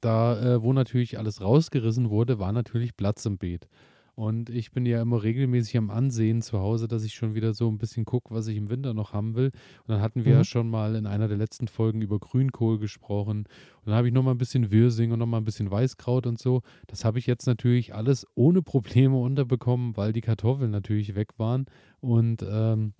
[0.00, 3.68] Da, äh, wo natürlich alles rausgerissen wurde, war natürlich Platz im Beet.
[4.16, 7.68] Und ich bin ja immer regelmäßig am Ansehen zu Hause, dass ich schon wieder so
[7.68, 9.46] ein bisschen gucke, was ich im Winter noch haben will.
[9.46, 10.38] Und dann hatten wir Mhm.
[10.38, 13.38] ja schon mal in einer der letzten Folgen über Grünkohl gesprochen.
[13.38, 16.26] Und dann habe ich noch mal ein bisschen Wirsing und noch mal ein bisschen Weißkraut
[16.28, 16.62] und so.
[16.86, 21.66] Das habe ich jetzt natürlich alles ohne Probleme unterbekommen, weil die Kartoffeln natürlich weg waren.
[22.00, 22.92] Und ähm,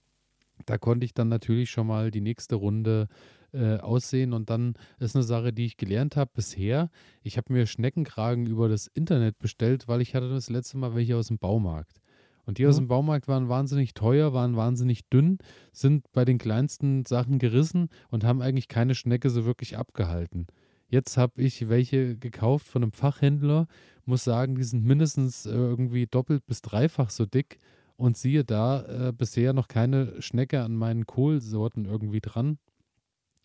[0.67, 3.09] da konnte ich dann natürlich schon mal die nächste Runde
[3.55, 4.33] äh, aussehen.
[4.33, 6.91] Und dann ist eine Sache, die ich gelernt habe bisher.
[7.23, 11.17] Ich habe mir Schneckenkragen über das Internet bestellt, weil ich hatte das letzte Mal welche
[11.17, 12.01] aus dem Baumarkt.
[12.47, 12.83] Und die aus Mhm.
[12.85, 15.39] dem Baumarkt waren wahnsinnig teuer, waren wahnsinnig dünn,
[15.73, 20.47] sind bei den kleinsten Sachen gerissen und haben eigentlich keine Schnecke so wirklich abgehalten.
[20.89, 23.67] Jetzt habe ich welche gekauft von einem Fachhändler,
[24.05, 27.59] muss sagen, die sind mindestens äh, irgendwie doppelt bis dreifach so dick
[27.97, 32.59] und siehe da, äh, bisher noch keine Schnecke an meinen Kohlsorten irgendwie dran.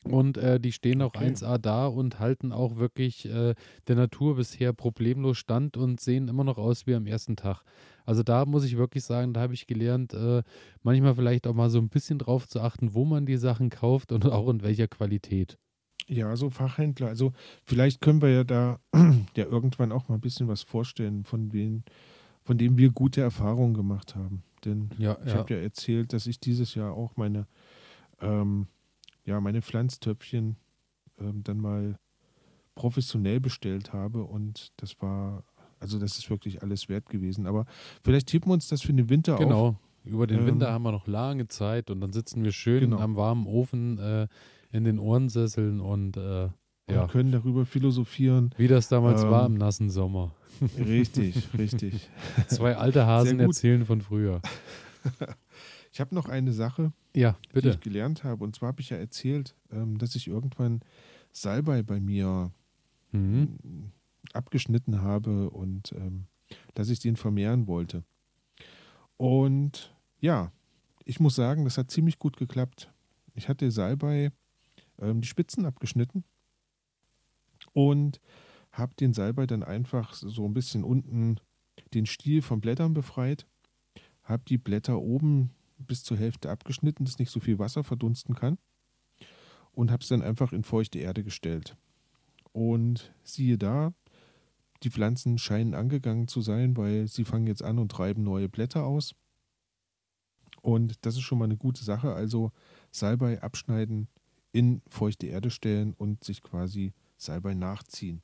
[0.05, 1.33] Und äh, die stehen auch Okay.
[1.33, 3.53] 1A da und halten auch wirklich äh,
[3.87, 7.63] der Natur bisher problemlos stand und sehen immer noch aus wie am ersten Tag.
[8.05, 10.41] Also da muss ich wirklich sagen, da habe ich gelernt, äh,
[10.83, 14.11] manchmal vielleicht auch mal so ein bisschen drauf zu achten, wo man die Sachen kauft
[14.11, 15.57] und auch in welcher Qualität.
[16.07, 17.07] Ja, so Fachhändler.
[17.07, 17.33] Also
[17.65, 18.79] vielleicht können wir ja da
[19.35, 21.83] ja irgendwann auch mal ein bisschen was vorstellen, von wen,
[22.41, 24.43] von dem wir gute Erfahrungen gemacht haben.
[24.65, 27.47] Denn Ja, ich habe ja erzählt, dass ich dieses Jahr auch meine,
[28.21, 28.67] ähm,
[29.29, 30.55] ja, meine Pflanztöpfchen
[31.19, 31.99] ähm, dann mal
[32.75, 35.43] professionell bestellt habe und das war,
[35.79, 37.45] also das ist wirklich alles wert gewesen.
[37.45, 37.65] Aber
[38.03, 39.39] vielleicht tippen wir uns das für den Winter auf.
[39.39, 39.75] Genau.
[40.05, 42.97] Über den Ähm, Winter haben wir noch lange Zeit und dann sitzen wir schön Genau.
[42.99, 44.27] am warmen Ofen äh,
[44.71, 46.49] in den Ohrensesseln und äh,
[46.87, 48.49] und ja, können darüber philosophieren.
[48.57, 50.33] wie das damals war ähm, im nassen Sommer.
[50.79, 52.09] Richtig, richtig.
[52.47, 54.41] Zwei alte Hasen erzählen von früher.
[55.91, 58.43] Ich habe noch eine Sache, Ja, die ich gelernt habe.
[58.43, 60.81] Und zwar habe ich ja erzählt, ähm, dass ich irgendwann
[61.31, 62.51] Salbei bei mir
[63.11, 63.57] Mhm.
[63.63, 63.91] mm,
[64.33, 66.25] abgeschnitten habe und ähm,
[66.75, 68.03] dass ich den vermehren wollte.
[69.17, 70.51] Und ja,
[71.05, 72.91] ich muss sagen, das hat ziemlich gut geklappt.
[73.33, 74.31] Ich hatte Salbei
[74.99, 76.23] ähm, die Spitzen abgeschnitten
[77.73, 78.19] und
[78.71, 81.39] habe den Salbei dann einfach so ein bisschen unten
[81.93, 83.47] den Stiel von Blättern befreit,
[84.23, 88.57] habe die Blätter oben bis zur Hälfte abgeschnitten, dass nicht so viel Wasser verdunsten kann
[89.71, 91.77] und habe es dann einfach in feuchte Erde gestellt.
[92.51, 93.93] Und siehe da,
[94.83, 98.85] die Pflanzen scheinen angegangen zu sein, weil sie fangen jetzt an und treiben neue Blätter
[98.85, 99.15] aus.
[100.61, 102.13] Und das ist schon mal eine gute Sache.
[102.13, 102.51] Also
[102.91, 104.07] Salbei abschneiden,
[104.51, 108.21] in feuchte Erde stellen und sich quasi Salbei nachziehen.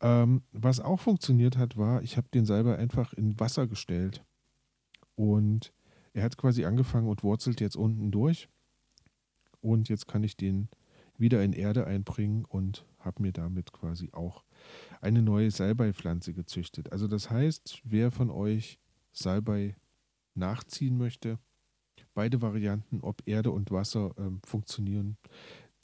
[0.00, 4.24] Ähm, was auch funktioniert hat, war, ich habe den Salbei einfach in Wasser gestellt.
[5.14, 5.72] Und
[6.12, 8.48] er hat quasi angefangen und wurzelt jetzt unten durch.
[9.60, 10.68] Und jetzt kann ich den
[11.16, 14.44] wieder in Erde einbringen und habe mir damit quasi auch
[15.00, 16.92] eine neue Salbeipflanze gezüchtet.
[16.92, 18.78] Also das heißt, wer von euch
[19.12, 19.76] Salbei
[20.34, 21.38] nachziehen möchte,
[22.14, 25.16] beide Varianten, ob Erde und Wasser, ähm, funktionieren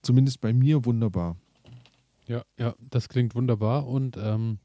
[0.03, 1.37] zumindest bei mir wunderbar.
[2.27, 4.59] Ja, ja, das klingt wunderbar und ähm,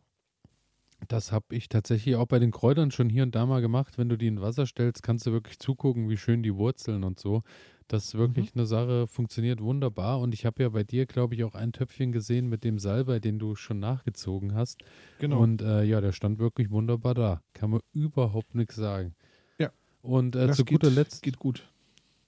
[1.07, 3.97] das habe ich tatsächlich auch bei den Kräutern schon hier und da mal gemacht.
[3.97, 7.19] Wenn du die in Wasser stellst, kannst du wirklich zugucken, wie schön die Wurzeln und
[7.19, 7.43] so.
[7.87, 10.21] Das ist wirklich eine Sache, funktioniert wunderbar.
[10.21, 13.19] Und ich habe ja bei dir, glaube ich, auch ein Töpfchen gesehen mit dem Salbei,
[13.19, 14.81] den du schon nachgezogen hast.
[15.19, 15.41] Genau.
[15.41, 17.41] Und äh, ja, der stand wirklich wunderbar da.
[17.53, 19.13] Kann man überhaupt nichts sagen.
[19.57, 19.71] Ja.
[20.01, 21.69] Und äh, zu geht, guter Letzt geht gut.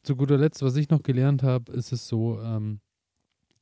[0.03, 2.81] zu guter Letzt, was ich noch gelernt habe, ist es so, ähm,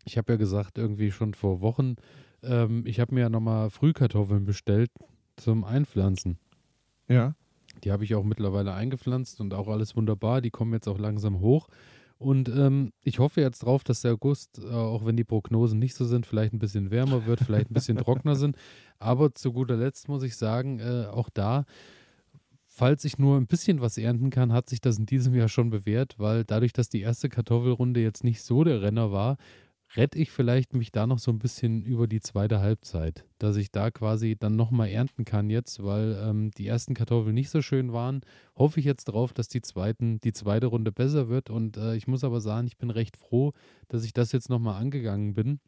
[0.06, 1.98] ich habe ja gesagt, irgendwie schon vor Wochen,
[2.44, 4.92] ähm, ich habe mir ja nochmal Frühkartoffeln bestellt
[5.38, 6.38] zum Einpflanzen.
[7.08, 7.36] Ja.
[7.84, 10.42] Die habe ich auch mittlerweile eingepflanzt und auch alles wunderbar.
[10.42, 11.68] Die kommen jetzt auch langsam hoch.
[12.18, 15.96] Und ähm, ich hoffe jetzt drauf, dass der August, äh, auch wenn die Prognosen nicht
[15.96, 18.56] so sind, vielleicht ein bisschen wärmer wird, vielleicht ein bisschen trockener sind.
[19.00, 21.66] Aber zu guter Letzt muss ich sagen, äh, auch da,
[22.68, 25.72] falls ich nur ein bisschen was ernten kann, hat sich das in diesem Jahr schon
[25.72, 29.38] bewährt, weil dadurch, dass die erste Kartoffelrunde jetzt nicht so der Renner war,
[29.96, 33.72] rette ich vielleicht mich da noch so ein bisschen über die zweite Halbzeit, dass ich
[33.72, 37.92] da quasi dann nochmal ernten kann jetzt, weil ähm, die ersten Kartoffeln nicht so schön
[37.92, 38.22] waren.
[38.56, 42.08] Hoffe ich jetzt drauf, dass die, zweiten, die zweite Runde besser wird und äh, ich
[42.08, 43.54] muss aber sagen, ich bin recht froh,
[43.88, 45.60] dass ich das jetzt nochmal angegangen bin,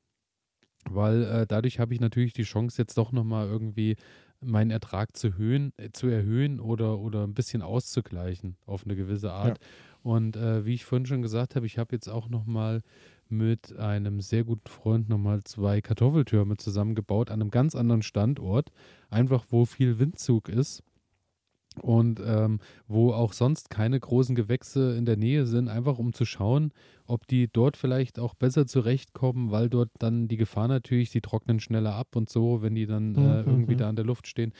[0.90, 3.96] weil äh, dadurch habe ich natürlich die Chance jetzt doch nochmal irgendwie
[4.40, 9.32] meinen Ertrag zu, höhen, äh, zu erhöhen oder, oder ein bisschen auszugleichen auf eine gewisse
[9.32, 9.60] Art.
[9.60, 9.66] Ja.
[10.04, 12.82] Und äh, wie ich vorhin schon gesagt habe, ich habe jetzt auch nochmal
[13.34, 18.72] mit einem sehr guten Freund nochmal zwei Kartoffeltürme zusammengebaut an einem ganz anderen Standort,
[19.10, 20.84] einfach wo viel Windzug ist
[21.82, 26.26] und ähm, wo auch sonst keine großen Gewächse in der Nähe sind, einfach um zu
[26.26, 26.72] schauen,
[27.06, 31.60] ob die dort vielleicht auch besser zurechtkommen, weil dort dann die Gefahr natürlich, die trocknen
[31.60, 33.48] schneller ab und so, wenn die dann äh, mhm.
[33.48, 33.80] irgendwie mhm.
[33.80, 34.54] da in der Luft stehen.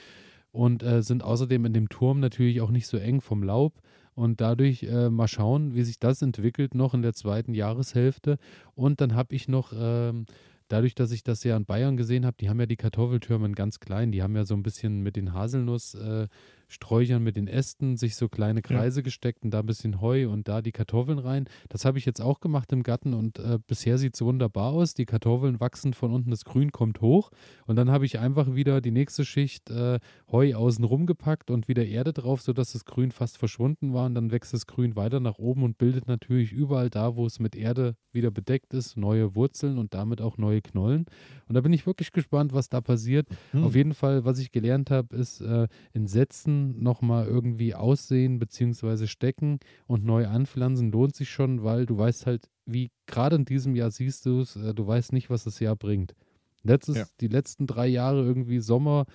[0.52, 3.74] Und äh, sind außerdem in dem Turm natürlich auch nicht so eng vom Laub.
[4.16, 8.38] Und dadurch äh, mal schauen, wie sich das entwickelt noch in der zweiten Jahreshälfte.
[8.76, 10.26] Und dann habe ich noch ähm,
[10.68, 13.80] dadurch, dass ich das ja in Bayern gesehen habe, die haben ja die Kartoffeltürme ganz
[13.80, 16.28] klein, die haben ja so ein bisschen mit den Haselnuss äh,
[16.68, 19.04] Sträuchern mit den Ästen sich so kleine Kreise ja.
[19.04, 21.46] gesteckt und da ein bisschen Heu und da die Kartoffeln rein.
[21.70, 24.94] Das habe ich jetzt auch gemacht im Garten und äh, bisher sieht es wunderbar aus.
[24.94, 27.32] Die Kartoffeln wachsen von unten, das Grün kommt hoch
[27.66, 30.00] und dann habe ich einfach wieder die nächste Schicht äh,
[30.32, 34.16] Heu außen rum gepackt und wieder Erde drauf, sodass das Grün fast verschwunden war und
[34.16, 37.56] dann wächst das Grün weiter nach oben und bildet natürlich überall da, wo es mit
[37.56, 41.06] Erde wieder bedeckt ist, neue Wurzeln und damit auch neue Knollen.
[41.48, 43.28] Und da bin ich wirklich gespannt, was da passiert.
[43.52, 43.64] Hm.
[43.64, 49.08] Auf jeden Fall, was ich gelernt habe, ist äh, in Sätzen nochmal irgendwie aussehen bzw.
[49.08, 53.76] stecken und neu anpflanzen lohnt sich schon, weil du weißt halt, wie gerade in diesem
[53.76, 56.16] Jahr siehst du es, äh, du weißt nicht, was das Jahr bringt.
[56.64, 57.06] Letztes, ja.
[57.20, 59.06] Die letzten drei Jahre irgendwie Sommer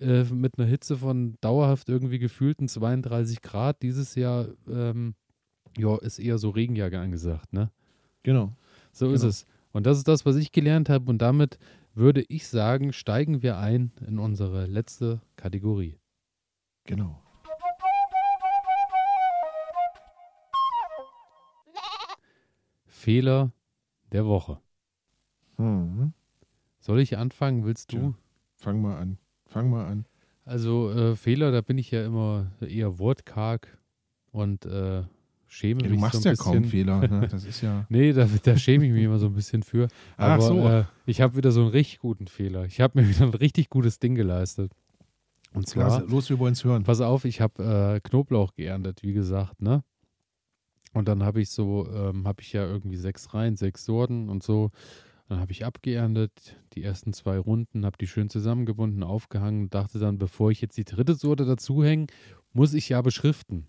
[0.00, 3.82] äh, mit einer Hitze von dauerhaft irgendwie gefühlten 32 Grad.
[3.82, 5.14] Dieses Jahr ähm,
[5.76, 7.70] ja, ist eher so Regenjahr angesagt, ne?
[8.22, 8.56] Genau.
[8.92, 9.16] So genau.
[9.16, 9.46] ist es.
[9.72, 11.10] Und das ist das, was ich gelernt habe.
[11.10, 11.58] Und damit
[11.94, 15.96] würde ich sagen, steigen wir ein in unsere letzte Kategorie.
[16.84, 17.20] Genau.
[22.86, 23.52] Fehler
[24.12, 24.58] der Woche.
[25.56, 26.12] Hm.
[26.80, 27.64] Soll ich anfangen?
[27.64, 27.96] Willst du?
[27.96, 28.14] Ja,
[28.56, 29.18] fang mal an.
[29.46, 30.06] Fang mal an.
[30.44, 33.78] Also äh, Fehler, da bin ich ja immer eher wortkarg
[34.32, 35.02] und äh,
[35.46, 36.22] schäme ja, mich so ein bisschen.
[36.22, 37.08] Du machst ja kaum Fehler.
[37.08, 37.28] Ne?
[37.30, 37.86] Das ist ja.
[37.88, 39.88] nee, da, da, schäme ich mich immer so ein bisschen für.
[40.16, 40.68] Aber Ach so.
[40.68, 42.64] äh, ich habe wieder so einen richtig guten Fehler.
[42.66, 44.72] Ich habe mir wieder ein richtig gutes Ding geleistet.
[45.54, 46.06] Und zwar, Klasse.
[46.06, 46.82] los, wir wollen es hören.
[46.82, 49.84] Pass auf, ich habe äh, Knoblauch geerntet, wie gesagt, ne?
[50.92, 54.42] Und dann habe ich so, ähm, habe ich ja irgendwie sechs Reihen, sechs Sorten und
[54.42, 54.70] so.
[55.28, 60.18] Dann habe ich abgeerntet, die ersten zwei Runden, habe die schön zusammengebunden, aufgehangen, dachte dann,
[60.18, 62.06] bevor ich jetzt die dritte Sorte dazuhänge,
[62.52, 63.66] muss ich ja beschriften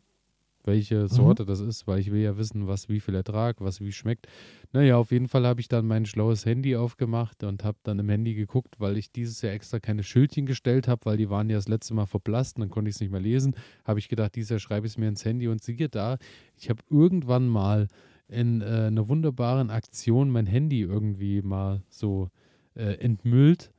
[0.66, 1.08] welche mhm.
[1.08, 1.48] Sorte mhm.
[1.48, 4.28] das ist, weil ich will ja wissen, was wie viel Ertrag, was wie schmeckt.
[4.74, 8.10] Naja, auf jeden Fall habe ich dann mein schlaues Handy aufgemacht und habe dann im
[8.10, 11.56] Handy geguckt, weil ich dieses Jahr extra keine Schildchen gestellt habe, weil die waren ja
[11.56, 13.56] das letzte Mal verblasst, dann konnte ich es nicht mehr lesen.
[13.84, 16.18] Habe ich gedacht, dieses Jahr schreibe ich es mir ins Handy und siehe da,
[16.58, 17.88] ich habe irgendwann mal
[18.28, 22.30] in äh, einer wunderbaren Aktion mein Handy irgendwie mal so
[22.76, 23.72] äh, entmüllt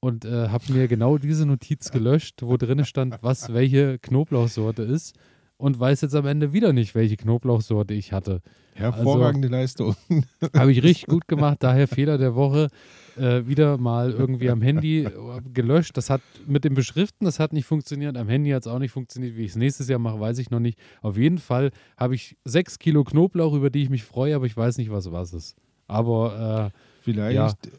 [0.00, 5.16] und äh, habe mir genau diese Notiz gelöscht, wo drin stand, was welche Knoblauchsorte ist
[5.64, 8.42] und weiß jetzt am Ende wieder nicht, welche Knoblauchsorte ich hatte.
[8.74, 9.96] Hervorragende also, Leistung.
[10.54, 12.68] Habe ich richtig gut gemacht, daher Fehler der Woche.
[13.16, 15.08] Äh, wieder mal irgendwie am Handy
[15.54, 15.96] gelöscht.
[15.96, 18.18] Das hat mit dem Beschriften, das hat nicht funktioniert.
[18.18, 19.36] Am Handy hat es auch nicht funktioniert.
[19.36, 20.78] Wie ich es nächstes Jahr mache, weiß ich noch nicht.
[21.00, 24.54] Auf jeden Fall habe ich sechs Kilo Knoblauch, über die ich mich freue, aber ich
[24.54, 25.56] weiß nicht, was was ist.
[25.86, 27.72] Aber äh, vielleicht, ja.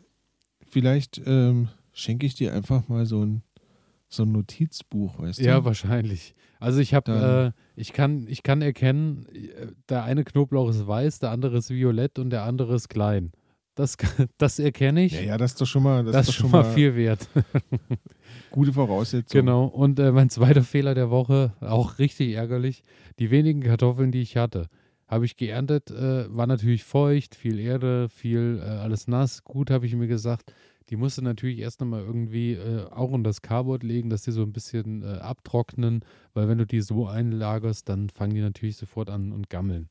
[0.72, 3.44] vielleicht ähm, schenke ich dir einfach mal so ein,
[4.08, 5.44] so ein Notizbuch, weißt du?
[5.44, 6.34] Ja, wahrscheinlich.
[6.66, 9.28] Also ich habe, äh, ich kann, ich kann erkennen,
[9.88, 13.34] der eine Knoblauch ist weiß, der andere ist violett und der andere ist klein.
[13.76, 13.98] Das,
[14.40, 15.14] das erkenne ich.
[15.14, 17.30] Ja, ja, das ist doch schon mal, das, das ist schon mal viel wert.
[18.50, 19.42] Gute Voraussetzung.
[19.42, 19.66] Genau.
[19.66, 22.82] Und äh, mein zweiter Fehler der Woche, auch richtig ärgerlich,
[23.20, 24.68] die wenigen Kartoffeln, die ich hatte,
[25.08, 29.44] habe ich geerntet, äh, war natürlich feucht, viel Erde, viel äh, alles nass.
[29.44, 30.52] Gut, habe ich mir gesagt,
[30.90, 34.32] die musst du natürlich erst nochmal irgendwie äh, auch in das Carboard legen, dass die
[34.32, 38.78] so ein bisschen äh, abtrocknen, weil wenn du die so einlagerst, dann fangen die natürlich
[38.78, 39.90] sofort an und gammeln.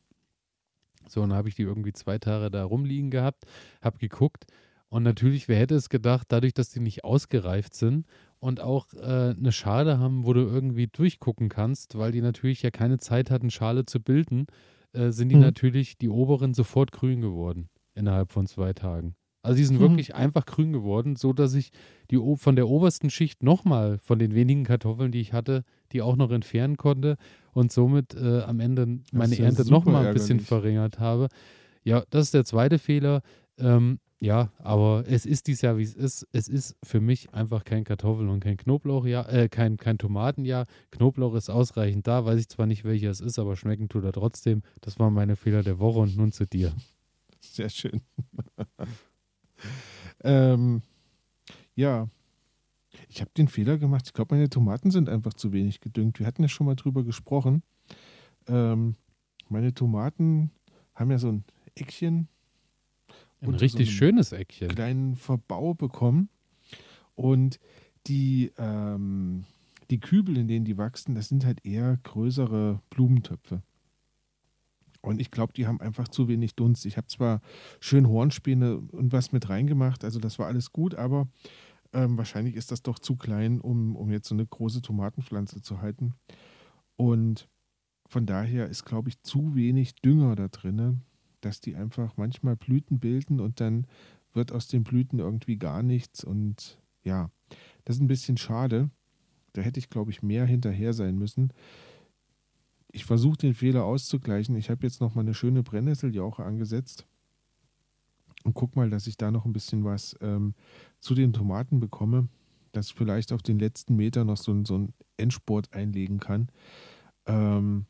[1.08, 3.44] So, und dann habe ich die irgendwie zwei Tage da rumliegen gehabt,
[3.82, 4.46] habe geguckt
[4.88, 8.06] und natürlich, wer hätte es gedacht, dadurch, dass die nicht ausgereift sind
[8.38, 12.70] und auch äh, eine Schale haben, wo du irgendwie durchgucken kannst, weil die natürlich ja
[12.70, 14.46] keine Zeit hatten, Schale zu bilden,
[14.92, 15.42] äh, sind die mhm.
[15.42, 19.16] natürlich die oberen sofort grün geworden innerhalb von zwei Tagen.
[19.44, 19.82] Also die sind mhm.
[19.82, 21.70] wirklich einfach grün geworden, so dass ich
[22.10, 26.16] die von der obersten Schicht nochmal von den wenigen Kartoffeln, die ich hatte, die auch
[26.16, 27.16] noch entfernen konnte
[27.52, 31.28] und somit äh, am Ende meine ja Ernte nochmal ein bisschen verringert habe.
[31.84, 33.20] Ja, das ist der zweite Fehler.
[33.58, 36.26] Ähm, ja, aber es ist dies Jahr, wie es ist.
[36.32, 40.64] Es ist für mich einfach kein Kartoffel- und kein Knoblauchjahr, äh, kein, kein Tomatenjahr.
[40.90, 44.12] Knoblauch ist ausreichend da, weiß ich zwar nicht, welcher es ist, aber schmecken tut er
[44.12, 44.62] trotzdem.
[44.80, 46.72] Das waren meine Fehler der Woche und nun zu dir.
[47.40, 48.00] Sehr schön.
[50.22, 50.82] ähm,
[51.74, 52.08] ja,
[53.08, 54.06] ich habe den Fehler gemacht.
[54.06, 56.18] Ich glaube, meine Tomaten sind einfach zu wenig gedüngt.
[56.18, 57.62] Wir hatten ja schon mal drüber gesprochen.
[58.46, 58.96] Ähm,
[59.48, 60.50] meine Tomaten
[60.94, 62.28] haben ja so ein Eckchen.
[63.40, 64.68] Ein richtig so schönes Eckchen.
[64.68, 66.28] Kleinen Verbau bekommen.
[67.14, 67.58] Und
[68.06, 69.44] die, ähm,
[69.90, 73.62] die Kübel, in denen die wachsen, das sind halt eher größere Blumentöpfe.
[75.04, 76.86] Und ich glaube, die haben einfach zu wenig Dunst.
[76.86, 77.42] Ich habe zwar
[77.78, 81.28] schön Hornspäne und was mit reingemacht, also das war alles gut, aber
[81.92, 85.82] ähm, wahrscheinlich ist das doch zu klein, um, um jetzt so eine große Tomatenpflanze zu
[85.82, 86.14] halten.
[86.96, 87.48] Und
[88.06, 91.02] von daher ist, glaube ich, zu wenig Dünger da drin,
[91.42, 93.86] dass die einfach manchmal Blüten bilden und dann
[94.32, 96.24] wird aus den Blüten irgendwie gar nichts.
[96.24, 97.30] Und ja,
[97.84, 98.88] das ist ein bisschen schade.
[99.52, 101.52] Da hätte ich, glaube ich, mehr hinterher sein müssen
[102.94, 104.54] ich versuche den Fehler auszugleichen.
[104.56, 107.06] Ich habe jetzt noch mal eine schöne Brennnesseljauche angesetzt
[108.44, 110.54] und guck mal, dass ich da noch ein bisschen was ähm,
[111.00, 112.28] zu den Tomaten bekomme,
[112.70, 116.50] dass ich vielleicht auf den letzten Meter noch so, so einen Endsport einlegen kann.
[117.26, 117.86] Ähm,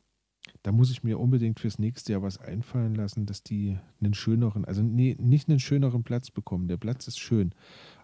[0.63, 4.65] da muss ich mir unbedingt fürs nächste Jahr was einfallen lassen, dass die einen schöneren,
[4.65, 6.67] also nee, nicht einen schöneren Platz bekommen.
[6.67, 7.55] Der Platz ist schön,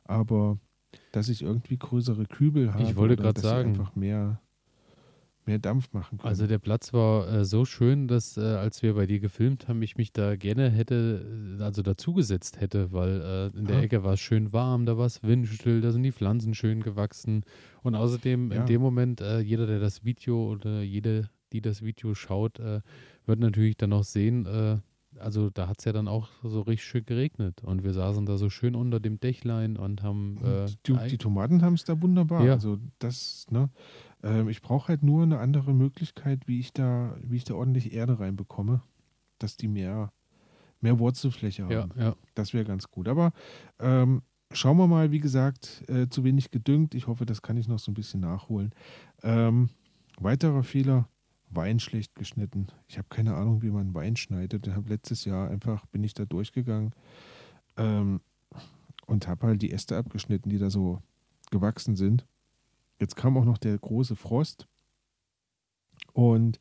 [0.05, 0.59] aber
[1.13, 2.83] dass ich irgendwie größere Kübel habe.
[2.83, 4.43] Ich wollte gerade sagen, einfach mehr
[5.51, 6.29] mehr Dampf machen können.
[6.29, 9.83] Also der Platz war äh, so schön, dass äh, als wir bei dir gefilmt haben,
[9.83, 13.83] ich mich da gerne hätte, äh, also dazugesetzt hätte, weil äh, in der ja.
[13.83, 17.45] Ecke war es schön warm, da war es windstill, da sind die Pflanzen schön gewachsen.
[17.83, 18.61] Und außerdem ja.
[18.61, 22.81] in dem Moment, äh, jeder, der das Video oder jede, die das Video schaut, äh,
[23.27, 24.47] wird natürlich dann auch sehen,
[25.19, 28.37] also da hat es ja dann auch so richtig schön geregnet und wir saßen da
[28.37, 30.39] so schön unter dem Dächlein und haben.
[30.45, 32.45] Äh, die, die, Tomaten haben es da wunderbar.
[32.45, 32.53] Ja.
[32.53, 33.71] Also das, ne?
[34.23, 37.93] Ähm, ich brauche halt nur eine andere Möglichkeit, wie ich da, wie ich da ordentlich
[37.93, 38.83] Erde reinbekomme,
[39.39, 40.13] dass die mehr,
[40.81, 41.73] mehr Wurzelfläche haben.
[41.73, 42.17] Ja, ja.
[42.35, 43.09] Das wäre ganz gut.
[43.09, 43.33] Aber
[43.79, 44.23] ähm,
[44.53, 46.95] schauen wir mal, wie gesagt, äh, zu wenig gedüngt.
[46.95, 48.73] Ich hoffe, das kann ich noch so ein bisschen nachholen.
[49.23, 49.71] Ähm,
[50.19, 51.09] weiterer Fehler,
[51.51, 52.69] Wein schlecht geschnitten.
[52.87, 54.67] Ich habe keine Ahnung, wie man Wein schneidet.
[54.67, 56.95] Ich letztes Jahr einfach, bin ich da durchgegangen
[57.77, 58.21] ähm,
[59.07, 61.03] und habe halt die Äste abgeschnitten, die da so
[61.51, 62.27] gewachsen sind.
[63.01, 64.69] Jetzt kam auch noch der große Frost.
[66.13, 66.61] Und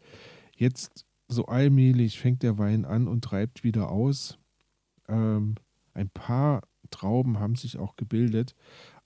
[0.56, 4.40] jetzt so allmählich fängt der Wein an und treibt wieder aus.
[5.08, 5.56] Ähm,
[5.94, 8.56] ein paar Trauben haben sich auch gebildet,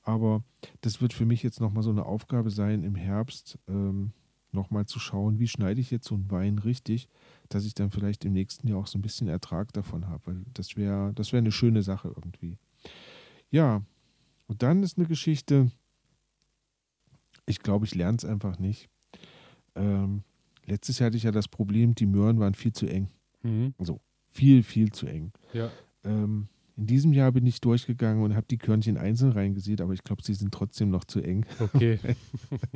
[0.03, 0.43] aber
[0.81, 4.13] das wird für mich jetzt nochmal so eine Aufgabe sein im Herbst, ähm,
[4.51, 7.09] nochmal zu schauen, wie schneide ich jetzt so einen Wein richtig,
[7.49, 10.75] dass ich dann vielleicht im nächsten Jahr auch so ein bisschen Ertrag davon habe, das
[10.75, 12.57] wäre das wär eine schöne Sache irgendwie.
[13.49, 13.81] Ja,
[14.47, 15.71] und dann ist eine Geschichte,
[17.45, 18.89] ich glaube, ich lerne es einfach nicht.
[19.75, 20.23] Ähm,
[20.65, 23.09] letztes Jahr hatte ich ja das Problem, die Möhren waren viel zu eng.
[23.41, 23.73] Mhm.
[23.77, 23.99] Also
[24.29, 25.31] viel, viel zu eng.
[25.53, 25.69] Ja.
[26.03, 30.03] Ähm, in diesem Jahr bin ich durchgegangen und habe die Körnchen einzeln reingesehen, aber ich
[30.03, 31.45] glaube, sie sind trotzdem noch zu eng.
[31.59, 31.99] Okay.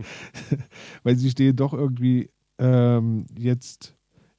[1.03, 2.29] Weil sie stehen doch irgendwie
[2.59, 3.95] ähm, jetzt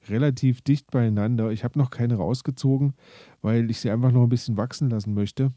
[0.09, 1.51] relativ dicht beieinander.
[1.51, 2.95] Ich habe noch keine rausgezogen,
[3.43, 5.53] weil ich sie einfach noch ein bisschen wachsen lassen möchte.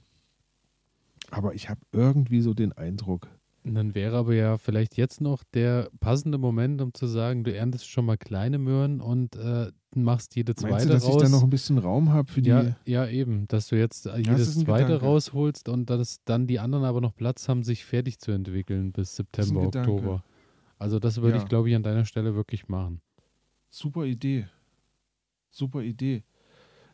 [1.29, 3.29] Aber ich habe irgendwie so den Eindruck,
[3.63, 7.87] dann wäre aber ja vielleicht jetzt noch der passende Moment, um zu sagen, du erntest
[7.87, 11.15] schon mal kleine Möhren und äh, machst jede zweite Meinst du, dass raus.
[11.17, 12.49] ich da noch ein bisschen Raum habe für die?
[12.49, 15.05] Ja, ja, eben, dass du jetzt äh, jedes zweite Gedanke.
[15.05, 19.15] rausholst und dass dann die anderen aber noch Platz haben, sich fertig zu entwickeln bis
[19.15, 20.23] September, Oktober.
[20.77, 21.43] Also das würde ja.
[21.43, 23.01] ich, glaube ich, an deiner Stelle wirklich machen.
[23.69, 24.47] Super Idee.
[25.51, 26.23] Super Idee.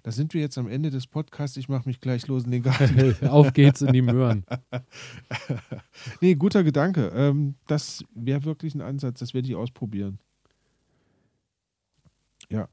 [0.07, 1.57] Da sind wir jetzt am Ende des Podcasts.
[1.57, 3.27] Ich mache mich gleich los in den Garten.
[3.27, 4.45] Auf geht's in die Möhren.
[6.21, 7.11] nee, guter Gedanke.
[7.13, 9.19] Ähm, das wäre wirklich ein Ansatz.
[9.19, 10.19] Das werde ich ausprobieren.
[12.49, 12.69] Ja.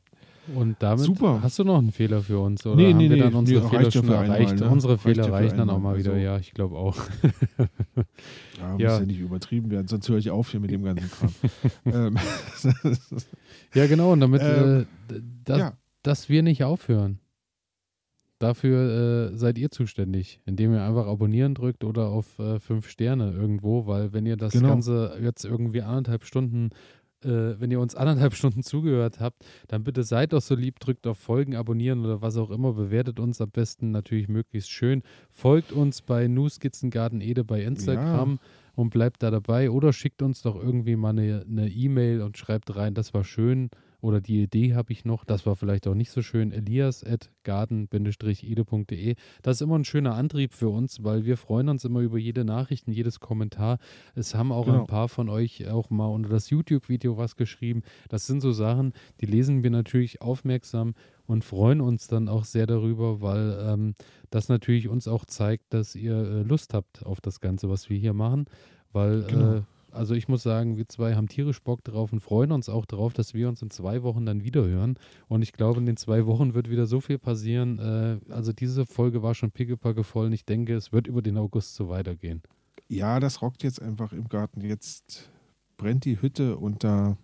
[0.55, 1.41] Und damit Super.
[1.43, 2.65] hast du noch einen Fehler für uns?
[2.65, 4.53] Oder nee, haben nee, wir dann nee, unsere nee, Fehler schon erreicht?
[4.53, 4.73] Einmal, ne?
[4.73, 6.13] Unsere Fehler reichen dann auch mal wieder.
[6.13, 6.99] Also, ja, ich glaube auch.
[8.61, 8.99] ja, muss ja.
[9.01, 11.35] ja nicht übertrieben werden, sonst höre ich auf hier mit dem ganzen Kram.
[11.85, 12.17] Ähm,
[13.75, 14.13] ja, genau.
[14.13, 15.73] Und damit, ähm, äh, das, ja.
[16.05, 17.19] dass wir nicht aufhören.
[18.39, 23.33] Dafür äh, seid ihr zuständig, indem ihr einfach abonnieren drückt oder auf äh, fünf Sterne
[23.33, 24.69] irgendwo, weil wenn ihr das genau.
[24.69, 26.71] Ganze jetzt irgendwie anderthalb Stunden,
[27.23, 31.07] äh, wenn ihr uns anderthalb Stunden zugehört habt, dann bitte seid doch so lieb, drückt
[31.07, 35.71] auf Folgen, abonnieren oder was auch immer, bewertet uns am besten natürlich möglichst schön, folgt
[35.71, 38.31] uns bei Nu Skizzengarten Ede bei Instagram.
[38.33, 38.39] Ja
[38.77, 42.95] und bleibt da dabei oder schickt uns doch irgendwie mal eine E-Mail und schreibt rein,
[42.95, 43.71] das war schön
[44.05, 47.31] oder die Idee habe ich noch, das war vielleicht auch nicht so schön, elias at
[47.43, 49.15] garden-ede.de.
[49.43, 52.45] Das ist immer ein schöner Antrieb für uns, weil wir freuen uns immer über jede
[52.45, 53.79] Nachricht und jedes Kommentar.
[54.15, 54.81] Es haben auch genau.
[54.81, 57.83] ein paar von euch auch mal unter das YouTube-Video was geschrieben.
[58.11, 60.95] Das sind so Sachen, die lesen wir natürlich aufmerksam
[61.27, 63.95] und freuen uns dann auch sehr darüber, weil ähm,
[64.29, 67.97] das natürlich uns auch zeigt, dass ihr äh, Lust habt auf das Ganze, was wir
[67.99, 68.45] hier machen
[68.93, 69.55] Weil, Genau.
[69.55, 69.63] äh,
[69.95, 73.13] also ich muss sagen, wir zwei haben tierisch Bock drauf und freuen uns auch drauf,
[73.13, 74.99] dass wir uns in zwei Wochen dann wieder hören.
[75.29, 77.79] Und ich glaube, in den zwei Wochen wird wieder so viel passieren.
[77.79, 81.39] Äh, also diese Folge war schon pickepacke voll und ich denke, es wird über den
[81.39, 82.43] August so weitergehen.
[82.89, 84.61] Ja, das rockt jetzt einfach im Garten.
[84.61, 85.31] Jetzt
[85.77, 87.17] brennt die Hütte und da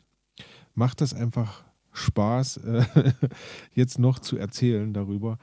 [0.75, 2.85] macht das einfach Spaß, äh,
[3.75, 5.39] jetzt noch zu erzählen darüber.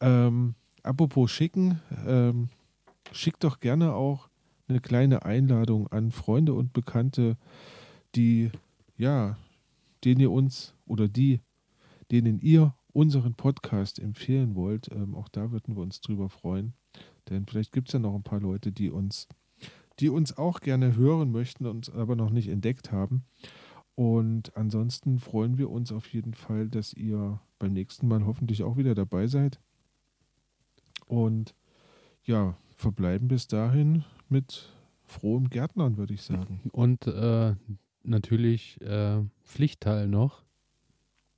[0.00, 2.48] Ähm, apropos schicken, ähm,
[3.12, 4.29] schickt doch gerne auch
[4.70, 7.36] eine kleine Einladung an Freunde und Bekannte,
[8.14, 8.50] die,
[8.96, 9.36] ja,
[10.04, 11.40] denen ihr uns oder die,
[12.10, 14.90] denen ihr unseren Podcast empfehlen wollt.
[14.90, 16.72] Ähm, auch da würden wir uns drüber freuen.
[17.28, 19.28] Denn vielleicht gibt es ja noch ein paar Leute, die uns,
[20.00, 23.24] die uns auch gerne hören möchten, uns aber noch nicht entdeckt haben.
[23.94, 28.76] Und ansonsten freuen wir uns auf jeden Fall, dass ihr beim nächsten Mal hoffentlich auch
[28.76, 29.60] wieder dabei seid.
[31.06, 31.54] Und
[32.24, 34.68] ja, verbleiben bis dahin mit
[35.04, 36.60] frohem Gärtnern, würde ich sagen.
[36.72, 37.54] Und äh,
[38.02, 40.42] natürlich äh, Pflichtteil noch.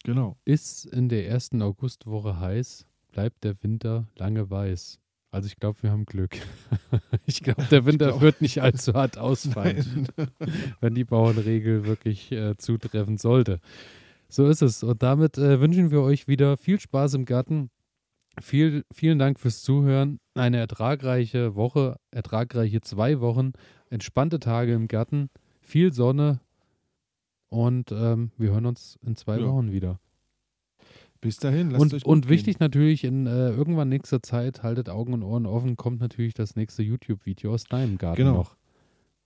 [0.05, 0.36] Genau.
[0.44, 4.98] Ist in der ersten Augustwoche heiß, bleibt der Winter lange weiß.
[5.31, 6.36] Also ich glaube, wir haben Glück.
[7.27, 10.09] ich glaube, der Winter glaub- wird nicht allzu hart ausfallen,
[10.81, 13.60] wenn die Bauernregel wirklich äh, zutreffen sollte.
[14.28, 14.82] So ist es.
[14.82, 17.70] Und damit äh, wünschen wir euch wieder viel Spaß im Garten.
[18.41, 20.19] Viel, vielen Dank fürs Zuhören.
[20.35, 23.53] Eine ertragreiche Woche, ertragreiche zwei Wochen,
[23.91, 25.29] entspannte Tage im Garten,
[25.61, 26.41] viel Sonne
[27.49, 29.47] und ähm, wir hören uns in zwei Ja.
[29.49, 30.01] Wochen wieder.
[31.21, 32.31] Bis dahin, lasst Und, euch und gehen.
[32.31, 36.57] wichtig natürlich, in äh, irgendwann nächster Zeit, haltet Augen und Ohren offen, kommt natürlich das
[36.57, 38.33] nächste YouTube-Video aus deinem Garten Genau.
[38.39, 38.57] noch.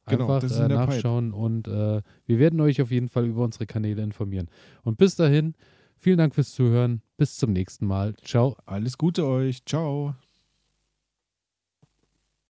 [0.08, 0.90] Genau, Einfach ist äh, der Pipe.
[0.92, 4.48] nachschauen und äh, wir werden euch auf jeden Fall über unsere Kanäle informieren.
[4.82, 5.54] Und bis dahin,
[5.98, 7.02] vielen Dank fürs Zuhören.
[7.16, 8.14] Bis zum nächsten Mal.
[8.22, 8.56] Ciao.
[8.66, 9.64] Alles Gute euch.
[9.64, 10.14] Ciao.